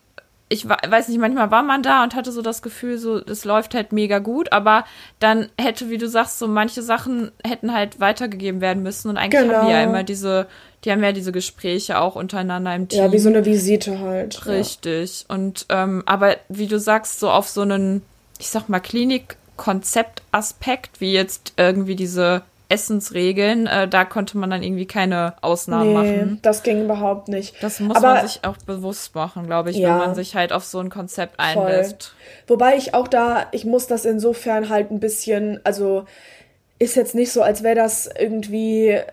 ich 0.52 0.68
weiß 0.68 1.08
nicht, 1.08 1.18
manchmal 1.18 1.50
war 1.50 1.62
man 1.62 1.82
da 1.82 2.04
und 2.04 2.14
hatte 2.14 2.30
so 2.30 2.42
das 2.42 2.60
Gefühl, 2.60 2.98
so, 2.98 3.20
das 3.20 3.46
läuft 3.46 3.74
halt 3.74 3.92
mega 3.92 4.18
gut, 4.18 4.52
aber 4.52 4.84
dann 5.18 5.48
hätte, 5.58 5.88
wie 5.88 5.96
du 5.96 6.06
sagst, 6.08 6.38
so 6.38 6.46
manche 6.46 6.82
Sachen 6.82 7.32
hätten 7.42 7.72
halt 7.72 8.00
weitergegeben 8.00 8.60
werden 8.60 8.82
müssen 8.82 9.08
und 9.08 9.16
eigentlich 9.16 9.40
genau. 9.40 9.54
haben 9.54 9.64
die 9.66 9.72
ja 9.72 9.80
genau. 9.80 9.92
immer 9.92 10.02
diese, 10.04 10.46
die 10.84 10.92
haben 10.92 11.02
ja 11.02 11.12
diese 11.12 11.32
Gespräche 11.32 11.98
auch 11.98 12.16
untereinander 12.16 12.74
im 12.74 12.88
Team. 12.88 12.98
Ja, 12.98 13.10
wie 13.10 13.18
so 13.18 13.30
eine 13.30 13.46
Visite 13.46 14.00
halt. 14.00 14.44
Richtig. 14.46 15.22
Ja. 15.22 15.34
Und, 15.34 15.64
ähm, 15.70 16.02
aber 16.04 16.36
wie 16.50 16.66
du 16.66 16.78
sagst, 16.78 17.18
so 17.18 17.30
auf 17.30 17.48
so 17.48 17.62
einen, 17.62 18.02
ich 18.38 18.48
sag 18.48 18.68
mal, 18.68 18.80
Klinik-Konzept-Aspekt, 18.80 21.00
wie 21.00 21.14
jetzt 21.14 21.54
irgendwie 21.56 21.96
diese 21.96 22.42
Essensregeln, 22.72 23.66
äh, 23.66 23.86
da 23.86 24.06
konnte 24.06 24.38
man 24.38 24.48
dann 24.48 24.62
irgendwie 24.62 24.86
keine 24.86 25.34
Ausnahmen 25.42 25.88
nee, 25.88 25.94
machen. 25.94 26.38
Das 26.40 26.62
ging 26.62 26.84
überhaupt 26.84 27.28
nicht. 27.28 27.62
Das 27.62 27.80
muss 27.80 27.96
Aber, 27.96 28.14
man 28.14 28.26
sich 28.26 28.40
auch 28.44 28.56
bewusst 28.56 29.14
machen, 29.14 29.46
glaube 29.46 29.70
ich, 29.70 29.76
ja, 29.76 29.90
wenn 29.90 30.06
man 30.06 30.14
sich 30.14 30.34
halt 30.34 30.54
auf 30.54 30.64
so 30.64 30.78
ein 30.78 30.88
Konzept 30.88 31.38
einlässt. 31.38 32.14
Wobei 32.46 32.76
ich 32.76 32.94
auch 32.94 33.08
da, 33.08 33.46
ich 33.52 33.66
muss 33.66 33.86
das 33.86 34.06
insofern 34.06 34.70
halt 34.70 34.90
ein 34.90 35.00
bisschen, 35.00 35.60
also 35.64 36.06
ist 36.78 36.96
jetzt 36.96 37.14
nicht 37.14 37.30
so, 37.30 37.42
als 37.42 37.62
wäre 37.62 37.76
das 37.76 38.08
irgendwie 38.18 38.88
äh, 38.88 39.04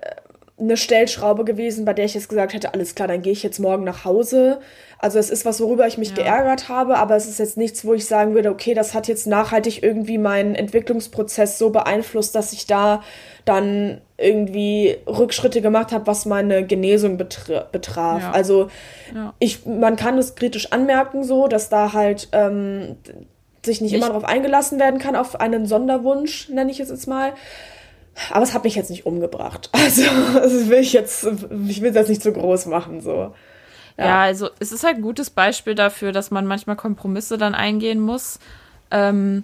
eine 0.60 0.78
Stellschraube 0.78 1.46
gewesen, 1.46 1.86
bei 1.86 1.94
der 1.94 2.06
ich 2.06 2.14
jetzt 2.14 2.30
gesagt 2.30 2.54
hätte, 2.54 2.74
alles 2.74 2.96
klar, 2.96 3.08
dann 3.08 3.22
gehe 3.22 3.32
ich 3.32 3.44
jetzt 3.44 3.60
morgen 3.60 3.84
nach 3.84 4.06
Hause. 4.06 4.60
Also 4.98 5.18
es 5.18 5.30
ist 5.30 5.46
was, 5.46 5.62
worüber 5.62 5.88
ich 5.88 5.98
mich 5.98 6.10
ja. 6.10 6.16
geärgert 6.16 6.68
habe, 6.68 6.98
aber 6.98 7.16
es 7.16 7.28
ist 7.28 7.40
jetzt 7.40 7.56
nichts, 7.56 7.86
wo 7.86 7.94
ich 7.94 8.06
sagen 8.06 8.36
würde, 8.36 8.50
okay, 8.50 8.74
das 8.74 8.94
hat 8.94 9.08
jetzt 9.08 9.28
nachhaltig 9.28 9.82
irgendwie 9.82 10.18
meinen 10.18 10.56
Entwicklungsprozess 10.56 11.58
so 11.58 11.70
beeinflusst, 11.70 12.36
dass 12.36 12.52
ich 12.52 12.68
da 12.68 13.02
dann 13.46 14.02
irgendwie 14.18 14.98
Rückschritte 15.08 15.62
gemacht 15.62 15.94
habe, 15.94 16.06
was 16.08 16.26
meine 16.26 16.66
Genesung 16.66 17.16
betraf. 17.18 18.22
Ja. 18.22 18.32
Also 18.32 18.68
ja. 19.16 19.34
ich, 19.40 19.66
man 19.66 19.96
kann 19.96 20.18
es 20.18 20.36
kritisch 20.36 20.74
anmerken, 20.74 21.24
so, 21.24 21.48
dass 21.48 21.70
da 21.70 21.94
halt 21.94 22.28
ähm, 22.34 22.98
sich 23.66 23.80
nicht 23.80 23.94
ich 23.94 23.98
immer 23.98 24.08
darauf 24.08 24.26
eingelassen 24.26 24.80
werden 24.80 25.00
kann, 25.00 25.16
auf 25.16 25.40
einen 25.40 25.66
Sonderwunsch, 25.66 26.50
nenne 26.50 26.72
ich 26.72 26.80
es 26.82 26.90
jetzt 26.90 27.08
mal. 27.08 27.34
Aber 28.32 28.44
es 28.44 28.54
hat 28.54 28.64
mich 28.64 28.76
jetzt 28.76 28.90
nicht 28.90 29.06
umgebracht. 29.06 29.70
Also, 29.80 30.04
das 30.34 30.70
will 30.70 30.80
ich 30.80 30.94
jetzt, 30.94 31.26
ich 31.68 31.82
will 31.82 31.94
jetzt 31.94 32.10
nicht 32.10 32.22
zu 32.22 32.32
groß 32.32 32.68
machen, 32.68 33.02
so. 33.02 33.34
Ja. 33.98 34.06
ja. 34.06 34.22
also 34.22 34.50
es 34.60 34.72
ist 34.72 34.84
halt 34.84 34.98
ein 34.98 35.02
gutes 35.02 35.30
Beispiel 35.30 35.76
dafür, 35.76 36.12
dass 36.12 36.32
man 36.32 36.46
manchmal 36.46 36.76
Kompromisse 36.76 37.38
dann 37.38 37.56
eingehen 37.56 38.00
muss. 38.00 38.40
Ähm, 38.92 39.44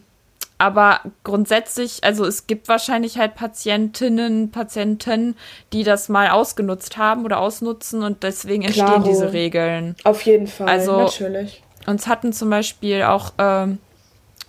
aber 0.57 1.01
grundsätzlich, 1.23 2.03
also 2.03 2.25
es 2.25 2.47
gibt 2.47 2.69
wahrscheinlich 2.69 3.17
halt 3.17 3.35
Patientinnen, 3.35 4.51
Patienten, 4.51 5.35
die 5.73 5.83
das 5.83 6.07
mal 6.07 6.29
ausgenutzt 6.29 6.97
haben 6.97 7.25
oder 7.25 7.39
ausnutzen 7.39 8.03
und 8.03 8.23
deswegen 8.23 8.63
entstehen 8.63 8.85
Klaro. 8.85 9.09
diese 9.09 9.33
Regeln. 9.33 9.95
Auf 10.05 10.21
jeden 10.21 10.47
Fall, 10.47 10.69
also, 10.69 11.01
natürlich. 11.01 11.61
Uns 11.87 12.07
hatten 12.07 12.31
zum 12.31 12.49
Beispiel 12.49 13.03
auch, 13.03 13.33
ähm, 13.37 13.79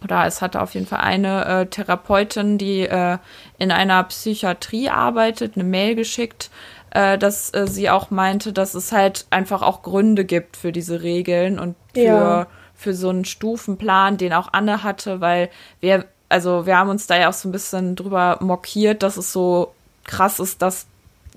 oder 0.07 0.25
es 0.25 0.41
hatte 0.41 0.63
auf 0.63 0.75
jeden 0.75 0.87
Fall 0.87 1.01
eine 1.01 1.45
äh, 1.45 1.67
Therapeutin, 1.67 2.59
die 2.59 2.83
äh, 2.83 3.19
in 3.59 3.73
einer 3.73 4.05
Psychiatrie 4.05 4.89
arbeitet, 4.89 5.57
eine 5.57 5.65
Mail 5.65 5.97
geschickt, 5.97 6.51
äh, 6.91 7.19
dass 7.19 7.53
äh, 7.53 7.67
sie 7.67 7.91
auch 7.91 8.11
meinte, 8.11 8.53
dass 8.53 8.75
es 8.75 8.93
halt 8.93 9.27
einfach 9.31 9.63
auch 9.63 9.83
Gründe 9.83 10.25
gibt 10.25 10.57
für 10.57 10.71
diese 10.71 11.03
Regeln 11.03 11.59
und 11.59 11.75
für, 11.93 12.01
ja. 12.01 12.47
für 12.75 12.95
so 12.95 13.09
einen 13.09 13.25
Stufenplan, 13.25 14.17
den 14.17 14.33
auch 14.33 14.53
Anne 14.53 14.85
hatte, 14.85 15.21
weil 15.21 15.51
wir, 15.81 16.05
also 16.29 16.67
wir 16.67 16.79
haben 16.79 16.91
uns 16.91 17.09
da 17.09 17.19
ja 17.19 17.29
auch 17.29 17.35
so 17.35 17.49
ein 17.49 17.53
bisschen 17.53 17.97
drüber 17.97 18.39
mockiert, 18.41 19.03
dass 19.03 19.17
es 19.17 19.33
so 19.33 19.73
krass 20.05 20.39
ist, 20.39 20.63
dass 20.63 20.87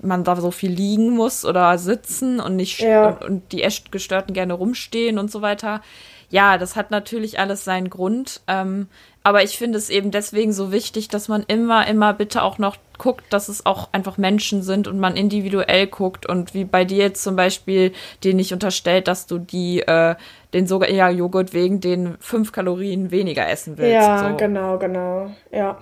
man 0.00 0.22
da 0.22 0.36
so 0.36 0.52
viel 0.52 0.70
liegen 0.70 1.10
muss 1.10 1.44
oder 1.44 1.76
sitzen 1.76 2.38
und 2.38 2.54
nicht 2.54 2.80
ja. 2.80 3.08
und, 3.08 3.24
und 3.24 3.52
die 3.52 3.64
Essgestörten 3.64 4.32
gerne 4.32 4.52
rumstehen 4.52 5.18
und 5.18 5.28
so 5.28 5.42
weiter. 5.42 5.82
Ja, 6.30 6.58
das 6.58 6.76
hat 6.76 6.90
natürlich 6.90 7.38
alles 7.38 7.64
seinen 7.64 7.90
Grund. 7.90 8.40
Ähm, 8.46 8.86
aber 9.22 9.42
ich 9.42 9.58
finde 9.58 9.76
es 9.76 9.90
eben 9.90 10.10
deswegen 10.10 10.52
so 10.52 10.72
wichtig, 10.72 11.08
dass 11.08 11.28
man 11.28 11.44
immer, 11.46 11.86
immer 11.86 12.14
bitte 12.14 12.42
auch 12.42 12.58
noch 12.58 12.76
guckt, 12.96 13.24
dass 13.30 13.48
es 13.48 13.66
auch 13.66 13.88
einfach 13.92 14.16
Menschen 14.16 14.62
sind 14.62 14.88
und 14.88 14.98
man 14.98 15.16
individuell 15.16 15.86
guckt 15.86 16.26
und 16.26 16.54
wie 16.54 16.64
bei 16.64 16.84
dir 16.84 16.98
jetzt 16.98 17.22
zum 17.22 17.36
Beispiel, 17.36 17.92
den 18.24 18.36
nicht 18.36 18.52
unterstellt, 18.52 19.08
dass 19.08 19.26
du 19.26 19.38
die, 19.38 19.80
äh, 19.80 20.14
den 20.54 20.66
sogar 20.66 20.90
ja 20.90 21.10
Joghurt 21.10 21.52
wegen 21.52 21.80
den 21.80 22.16
fünf 22.20 22.52
Kalorien 22.52 23.10
weniger 23.10 23.48
essen 23.48 23.76
willst. 23.76 23.94
Ja, 23.94 24.30
so. 24.30 24.36
genau, 24.36 24.78
genau, 24.78 25.30
ja. 25.50 25.78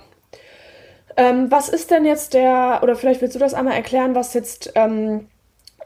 Ähm, 1.16 1.51
was 1.51 1.68
ist 1.68 1.90
denn 1.90 2.05
jetzt 2.05 2.34
der, 2.34 2.80
oder 2.82 2.94
vielleicht 2.94 3.20
willst 3.20 3.34
du 3.34 3.40
das 3.40 3.55
einmal 3.55 3.74
erklären, 3.74 4.14
was 4.14 4.34
jetzt 4.34 4.72
ähm, 4.76 5.26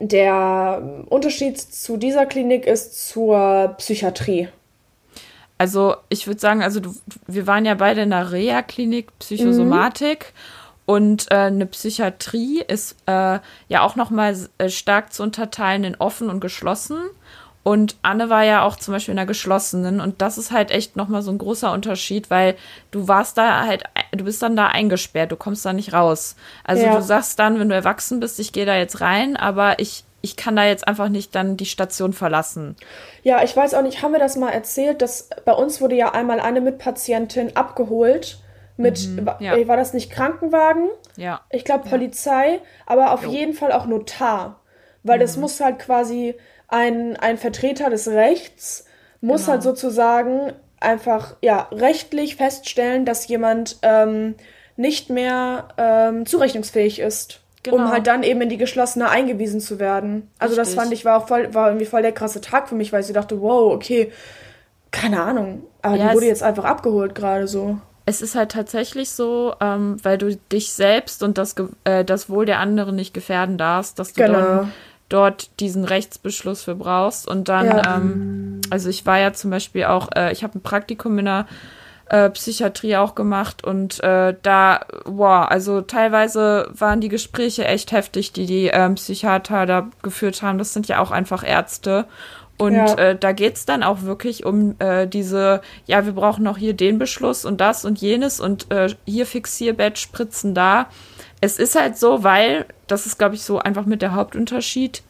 der 0.00 1.04
Unterschied 1.08 1.58
zu 1.58 1.96
dieser 1.96 2.26
Klinik 2.26 2.66
ist 2.66 3.08
zur 3.08 3.74
Psychiatrie? 3.78 4.48
Also 5.58 5.94
ich 6.08 6.26
würde 6.26 6.40
sagen, 6.40 6.62
also 6.62 6.80
du, 6.80 6.94
wir 7.26 7.46
waren 7.46 7.64
ja 7.64 7.74
beide 7.74 8.02
in 8.02 8.10
der 8.10 8.32
Reha-Klinik 8.32 9.16
Psychosomatik. 9.20 10.32
Mhm. 10.34 10.62
Und 10.84 11.30
äh, 11.30 11.34
eine 11.34 11.66
Psychiatrie 11.66 12.62
ist 12.66 12.96
äh, 13.06 13.38
ja 13.68 13.82
auch 13.82 13.94
nochmal 13.94 14.36
äh, 14.58 14.68
stark 14.68 15.12
zu 15.12 15.22
unterteilen 15.22 15.84
in 15.84 15.94
offen 15.94 16.28
und 16.28 16.40
geschlossen. 16.40 16.98
Und 17.64 17.96
Anne 18.02 18.28
war 18.28 18.44
ja 18.44 18.64
auch 18.64 18.76
zum 18.76 18.92
Beispiel 18.92 19.12
in 19.12 19.16
der 19.16 19.26
geschlossenen 19.26 20.00
und 20.00 20.20
das 20.20 20.36
ist 20.36 20.50
halt 20.50 20.72
echt 20.72 20.96
nochmal 20.96 21.22
so 21.22 21.30
ein 21.30 21.38
großer 21.38 21.72
Unterschied, 21.72 22.28
weil 22.28 22.56
du 22.90 23.06
warst 23.06 23.38
da 23.38 23.64
halt, 23.64 23.84
du 24.10 24.24
bist 24.24 24.42
dann 24.42 24.56
da 24.56 24.66
eingesperrt, 24.66 25.30
du 25.30 25.36
kommst 25.36 25.64
da 25.64 25.72
nicht 25.72 25.92
raus. 25.92 26.34
Also 26.64 26.84
ja. 26.84 26.96
du 26.96 27.02
sagst 27.02 27.38
dann, 27.38 27.60
wenn 27.60 27.68
du 27.68 27.74
erwachsen 27.74 28.18
bist, 28.18 28.40
ich 28.40 28.52
gehe 28.52 28.66
da 28.66 28.76
jetzt 28.76 29.00
rein, 29.00 29.36
aber 29.36 29.78
ich, 29.78 30.02
ich 30.22 30.34
kann 30.34 30.56
da 30.56 30.64
jetzt 30.64 30.88
einfach 30.88 31.08
nicht 31.08 31.36
dann 31.36 31.56
die 31.56 31.66
Station 31.66 32.12
verlassen. 32.12 32.74
Ja, 33.22 33.44
ich 33.44 33.56
weiß 33.56 33.74
auch 33.74 33.82
nicht, 33.82 34.02
haben 34.02 34.12
wir 34.12 34.18
das 34.18 34.36
mal 34.36 34.50
erzählt, 34.50 35.00
dass 35.00 35.28
bei 35.44 35.52
uns 35.52 35.80
wurde 35.80 35.94
ja 35.94 36.12
einmal 36.12 36.40
eine 36.40 36.60
Mitpatientin 36.60 37.54
abgeholt 37.56 38.38
mit, 38.76 39.06
mhm, 39.06 39.30
ja. 39.38 39.68
war 39.68 39.76
das 39.76 39.94
nicht 39.94 40.10
Krankenwagen? 40.10 40.88
Ja. 41.16 41.42
Ich 41.50 41.64
glaube 41.64 41.88
Polizei, 41.88 42.60
aber 42.86 43.12
auf 43.12 43.22
jo. 43.22 43.30
jeden 43.30 43.54
Fall 43.54 43.70
auch 43.70 43.86
Notar. 43.86 44.58
Weil 45.04 45.18
mhm. 45.18 45.22
das 45.22 45.36
muss 45.36 45.60
halt 45.60 45.78
quasi 45.78 46.34
ein, 46.72 47.16
ein 47.16 47.38
Vertreter 47.38 47.90
des 47.90 48.08
Rechts 48.08 48.86
muss 49.20 49.42
genau. 49.42 49.52
halt 49.52 49.62
sozusagen 49.62 50.52
einfach 50.80 51.36
ja 51.42 51.68
rechtlich 51.70 52.36
feststellen, 52.36 53.04
dass 53.04 53.28
jemand 53.28 53.78
ähm, 53.82 54.34
nicht 54.76 55.10
mehr 55.10 55.68
ähm, 55.76 56.26
zurechnungsfähig 56.26 56.98
ist. 56.98 57.38
Genau. 57.64 57.76
um 57.76 57.92
halt 57.92 58.08
dann 58.08 58.24
eben 58.24 58.40
in 58.40 58.48
die 58.48 58.56
geschlossene 58.56 59.08
eingewiesen 59.08 59.60
zu 59.60 59.78
werden. 59.78 60.28
Also 60.40 60.56
Richtig. 60.56 60.74
das 60.74 60.82
fand 60.82 60.92
ich 60.92 61.04
war 61.04 61.28
voll, 61.28 61.54
war 61.54 61.68
irgendwie 61.68 61.86
voll 61.86 62.02
der 62.02 62.10
krasse 62.10 62.40
Tag 62.40 62.68
für 62.68 62.74
mich, 62.74 62.92
weil 62.92 63.04
ich 63.04 63.12
dachte, 63.12 63.40
wow, 63.40 63.72
okay, 63.72 64.10
keine 64.90 65.22
Ahnung, 65.22 65.62
aber 65.80 65.94
ja, 65.94 66.08
die 66.08 66.14
wurde 66.16 66.26
jetzt 66.26 66.42
einfach 66.42 66.64
abgeholt 66.64 67.14
gerade 67.14 67.46
so. 67.46 67.78
Es 68.04 68.20
ist 68.20 68.34
halt 68.34 68.50
tatsächlich 68.50 69.10
so, 69.10 69.54
ähm, 69.60 69.96
weil 70.02 70.18
du 70.18 70.36
dich 70.50 70.72
selbst 70.72 71.22
und 71.22 71.38
das, 71.38 71.54
äh, 71.84 72.04
das 72.04 72.28
Wohl 72.28 72.46
der 72.46 72.58
anderen 72.58 72.96
nicht 72.96 73.14
gefährden 73.14 73.58
darfst, 73.58 74.00
dass 74.00 74.12
du 74.12 74.24
genau. 74.24 74.40
dann 74.40 74.72
dort 75.12 75.60
diesen 75.60 75.84
Rechtsbeschluss 75.84 76.64
für 76.64 76.74
brauchst. 76.74 77.28
Und 77.28 77.48
dann, 77.48 77.66
ja. 77.66 77.96
ähm, 77.96 78.60
also 78.70 78.88
ich 78.88 79.04
war 79.06 79.18
ja 79.18 79.32
zum 79.32 79.50
Beispiel 79.50 79.84
auch, 79.84 80.08
äh, 80.14 80.32
ich 80.32 80.42
habe 80.42 80.58
ein 80.58 80.62
Praktikum 80.62 81.18
in 81.18 81.26
der 81.26 81.46
äh, 82.06 82.30
Psychiatrie 82.30 82.96
auch 82.96 83.14
gemacht 83.14 83.64
und 83.64 84.02
äh, 84.02 84.34
da, 84.42 84.80
wow, 85.04 85.46
also 85.48 85.80
teilweise 85.80 86.68
waren 86.72 87.00
die 87.00 87.08
Gespräche 87.08 87.64
echt 87.64 87.92
heftig, 87.92 88.32
die 88.32 88.46
die 88.46 88.66
ähm, 88.66 88.96
Psychiater 88.96 89.66
da 89.66 89.88
geführt 90.02 90.42
haben. 90.42 90.58
Das 90.58 90.72
sind 90.72 90.88
ja 90.88 91.00
auch 91.00 91.10
einfach 91.10 91.46
Ärzte. 91.46 92.06
Und 92.58 92.74
ja. 92.74 92.94
äh, 92.94 93.16
da 93.18 93.32
geht's 93.32 93.64
dann 93.64 93.82
auch 93.82 94.02
wirklich 94.02 94.44
um 94.44 94.76
äh, 94.78 95.06
diese, 95.08 95.62
ja, 95.86 96.04
wir 96.04 96.12
brauchen 96.12 96.44
noch 96.44 96.58
hier 96.58 96.74
den 96.74 96.98
Beschluss 96.98 97.44
und 97.44 97.60
das 97.60 97.84
und 97.84 98.00
jenes 98.00 98.40
und 98.40 98.70
äh, 98.70 98.88
hier 99.06 99.26
Fixierbett, 99.26 99.98
Spritzen 99.98 100.54
da 100.54 100.86
es 101.42 101.58
ist 101.58 101.74
halt 101.74 101.98
so, 101.98 102.22
weil, 102.22 102.66
das 102.86 103.04
ist, 103.04 103.18
glaube 103.18 103.34
ich, 103.34 103.42
so 103.42 103.58
einfach 103.58 103.84
mit 103.84 104.00
der 104.00 104.14
Hauptunterschied. 104.14 105.02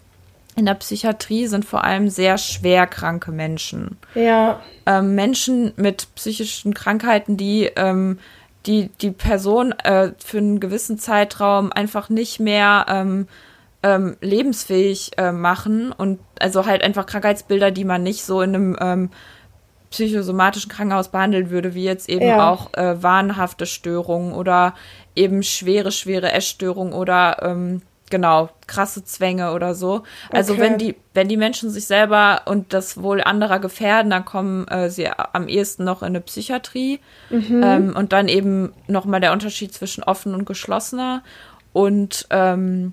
In 0.56 0.66
der 0.66 0.74
Psychiatrie 0.74 1.46
sind 1.46 1.64
vor 1.64 1.84
allem 1.84 2.08
sehr 2.08 2.38
schwer 2.38 2.86
kranke 2.86 3.30
Menschen. 3.32 3.98
Ja. 4.14 4.60
Ähm, 4.86 5.14
Menschen 5.14 5.72
mit 5.76 6.08
psychischen 6.14 6.74
Krankheiten, 6.74 7.36
die 7.36 7.70
ähm, 7.76 8.18
die, 8.66 8.90
die 9.00 9.10
Person 9.10 9.72
äh, 9.72 10.12
für 10.24 10.38
einen 10.38 10.60
gewissen 10.60 10.98
Zeitraum 10.98 11.72
einfach 11.72 12.08
nicht 12.08 12.40
mehr 12.40 12.86
ähm, 12.88 13.26
ähm, 13.82 14.16
lebensfähig 14.20 15.18
äh, 15.18 15.32
machen 15.32 15.92
und 15.92 16.20
also 16.38 16.64
halt 16.66 16.82
einfach 16.82 17.06
Krankheitsbilder, 17.06 17.70
die 17.72 17.84
man 17.84 18.02
nicht 18.02 18.24
so 18.24 18.40
in 18.40 18.54
einem 18.54 18.76
ähm, 18.80 19.10
psychosomatischen 19.92 20.70
Krankenhaus 20.70 21.08
behandeln 21.08 21.50
würde, 21.50 21.74
wie 21.74 21.84
jetzt 21.84 22.08
eben 22.08 22.26
ja. 22.26 22.50
auch 22.50 22.72
äh, 22.74 23.00
wahnhafte 23.02 23.66
Störungen 23.66 24.32
oder 24.32 24.74
eben 25.14 25.42
schwere, 25.42 25.92
schwere 25.92 26.32
Essstörungen 26.32 26.94
oder 26.94 27.42
ähm, 27.42 27.82
genau, 28.10 28.48
krasse 28.66 29.04
Zwänge 29.04 29.52
oder 29.52 29.74
so. 29.74 30.02
Also 30.30 30.54
okay. 30.54 30.62
wenn 30.62 30.78
die, 30.78 30.96
wenn 31.14 31.28
die 31.28 31.36
Menschen 31.36 31.70
sich 31.70 31.86
selber 31.86 32.42
und 32.46 32.72
das 32.72 33.02
Wohl 33.02 33.20
anderer 33.20 33.58
gefährden, 33.58 34.10
dann 34.10 34.24
kommen 34.24 34.66
äh, 34.68 34.90
sie 34.90 35.08
am 35.08 35.46
ehesten 35.46 35.84
noch 35.84 36.02
in 36.02 36.08
eine 36.08 36.20
Psychiatrie. 36.20 37.00
Mhm. 37.30 37.62
Ähm, 37.62 37.96
und 37.96 38.12
dann 38.12 38.28
eben 38.28 38.72
nochmal 38.86 39.20
der 39.20 39.32
Unterschied 39.32 39.72
zwischen 39.72 40.02
offen 40.02 40.34
und 40.34 40.46
geschlossener. 40.46 41.22
Und 41.72 42.26
ähm, 42.30 42.92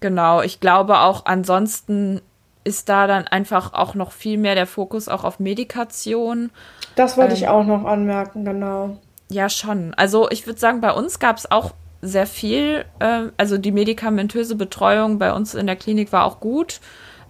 genau, 0.00 0.42
ich 0.42 0.60
glaube 0.60 1.00
auch 1.00 1.26
ansonsten 1.26 2.20
ist 2.68 2.88
da 2.88 3.06
dann 3.06 3.26
einfach 3.26 3.72
auch 3.72 3.94
noch 3.94 4.12
viel 4.12 4.36
mehr 4.36 4.54
der 4.54 4.66
Fokus 4.66 5.08
auch 5.08 5.24
auf 5.24 5.40
Medikation. 5.40 6.50
Das 6.94 7.16
wollte 7.16 7.32
ähm, 7.32 7.36
ich 7.38 7.48
auch 7.48 7.64
noch 7.64 7.84
anmerken, 7.86 8.44
genau. 8.44 8.98
Ja, 9.30 9.48
schon. 9.48 9.94
Also 9.94 10.30
ich 10.30 10.46
würde 10.46 10.60
sagen, 10.60 10.80
bei 10.80 10.92
uns 10.92 11.18
gab 11.18 11.38
es 11.38 11.50
auch 11.50 11.72
sehr 12.02 12.26
viel. 12.26 12.84
Äh, 12.98 13.28
also 13.38 13.56
die 13.56 13.72
medikamentöse 13.72 14.54
Betreuung 14.54 15.18
bei 15.18 15.32
uns 15.32 15.54
in 15.54 15.66
der 15.66 15.76
Klinik 15.76 16.12
war 16.12 16.24
auch 16.24 16.40
gut. 16.40 16.80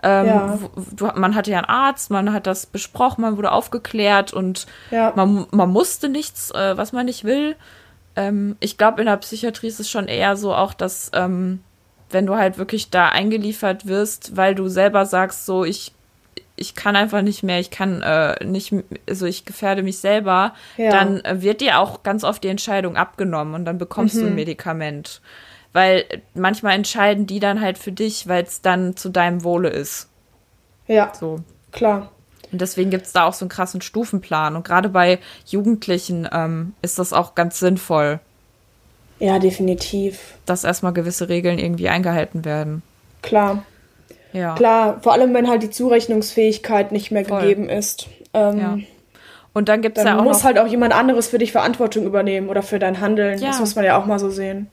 Ähm, 0.03 0.26
ja. 0.26 0.59
du, 0.93 1.07
man 1.14 1.34
hatte 1.34 1.51
ja 1.51 1.59
einen 1.59 1.66
Arzt, 1.66 2.11
man 2.11 2.32
hat 2.32 2.47
das 2.47 2.66
besprochen, 2.66 3.22
man 3.22 3.36
wurde 3.36 3.51
aufgeklärt 3.51 4.32
und 4.32 4.66
ja. 4.91 5.12
man, 5.16 5.47
man 5.51 5.70
musste 5.70 6.09
nichts, 6.09 6.51
äh, 6.51 6.76
was 6.76 6.93
man 6.93 7.07
nicht 7.07 7.24
will. 7.24 7.57
Ähm, 8.14 8.57
ich 8.61 8.78
glaube, 8.78 9.01
in 9.01 9.07
der 9.07 9.16
Psychiatrie 9.16 9.68
ist 9.68 9.80
es 9.80 9.91
schon 9.91 10.07
eher 10.07 10.36
so 10.36 10.55
auch, 10.55 10.74
dass 10.74 11.11
ähm, 11.14 11.62
wenn 12.11 12.26
du 12.26 12.36
halt 12.36 12.59
wirklich 12.59 12.90
da 12.90 13.09
eingeliefert 13.09 13.86
wirst, 13.86 14.36
weil 14.36 14.54
du 14.54 14.68
selber 14.68 15.06
sagst, 15.06 15.46
so 15.46 15.64
ich 15.64 15.92
ich 16.59 16.74
kann 16.74 16.96
einfach 16.96 17.22
nicht 17.22 17.42
mehr, 17.42 17.61
ich 17.61 17.70
kann 17.70 18.02
äh, 18.02 18.44
nicht, 18.44 18.74
also 19.09 19.26
ich 19.26 19.44
gefährde 19.44 19.82
mich 19.82 19.98
selber, 19.98 20.54
ja. 20.76 20.90
dann 20.90 21.20
äh, 21.20 21.40
wird 21.40 21.61
dir 21.61 21.78
auch 21.78 22.02
ganz 22.02 22.24
oft 22.24 22.42
die 22.42 22.48
Entscheidung 22.48 22.96
abgenommen 22.96 23.54
und 23.54 23.64
dann 23.64 23.78
bekommst 23.78 24.16
mhm. 24.16 24.20
du 24.20 24.26
ein 24.26 24.30
mhm. 24.30 24.36
Medikament. 24.36 25.20
Weil 25.72 26.04
manchmal 26.34 26.74
entscheiden 26.74 27.26
die 27.26 27.40
dann 27.40 27.61
halt 27.61 27.78
für 27.78 27.92
dich, 27.92 28.26
weil 28.26 28.42
es 28.42 28.61
dann 28.61 28.96
zu 28.96 29.11
deinem 29.11 29.44
Wohle 29.44 29.68
ist. 29.68 30.09
Ja. 30.86 31.12
So. 31.14 31.40
Klar. 31.70 32.11
Und 32.50 32.61
deswegen 32.61 32.90
gibt 32.90 33.06
es 33.06 33.12
da 33.12 33.24
auch 33.24 33.34
so 33.34 33.44
einen 33.44 33.50
krassen 33.50 33.82
Stufenplan. 33.82 34.56
Und 34.56 34.66
gerade 34.66 34.88
bei 34.88 35.18
Jugendlichen 35.46 36.26
ähm, 36.32 36.72
ist 36.82 36.98
das 36.98 37.12
auch 37.12 37.34
ganz 37.34 37.59
sinnvoll. 37.59 38.20
Ja, 39.18 39.38
definitiv. 39.38 40.34
Dass 40.46 40.64
erstmal 40.64 40.92
gewisse 40.92 41.28
Regeln 41.28 41.58
irgendwie 41.58 41.88
eingehalten 41.88 42.44
werden. 42.44 42.82
Klar. 43.22 43.64
Ja. 44.32 44.54
Klar, 44.54 45.00
vor 45.02 45.12
allem 45.12 45.34
wenn 45.34 45.48
halt 45.48 45.62
die 45.62 45.70
Zurechnungsfähigkeit 45.70 46.92
nicht 46.92 47.10
mehr 47.10 47.24
Voll. 47.24 47.40
gegeben 47.40 47.68
ist. 47.68 48.06
Ähm, 48.34 48.58
ja. 48.58 48.78
Und 49.54 49.68
dann 49.68 49.82
gibt 49.82 49.98
es 49.98 50.04
ja 50.04 50.18
auch. 50.18 50.24
muss 50.24 50.44
halt 50.44 50.58
auch 50.58 50.66
jemand 50.66 50.94
anderes 50.94 51.28
für 51.28 51.38
dich 51.38 51.52
Verantwortung 51.52 52.04
übernehmen 52.04 52.48
oder 52.48 52.62
für 52.62 52.78
dein 52.78 53.00
Handeln. 53.00 53.38
Ja. 53.38 53.48
Das 53.48 53.60
muss 53.60 53.74
man 53.74 53.84
ja 53.84 54.00
auch 54.00 54.06
mal 54.06 54.18
so 54.18 54.30
sehen. 54.30 54.70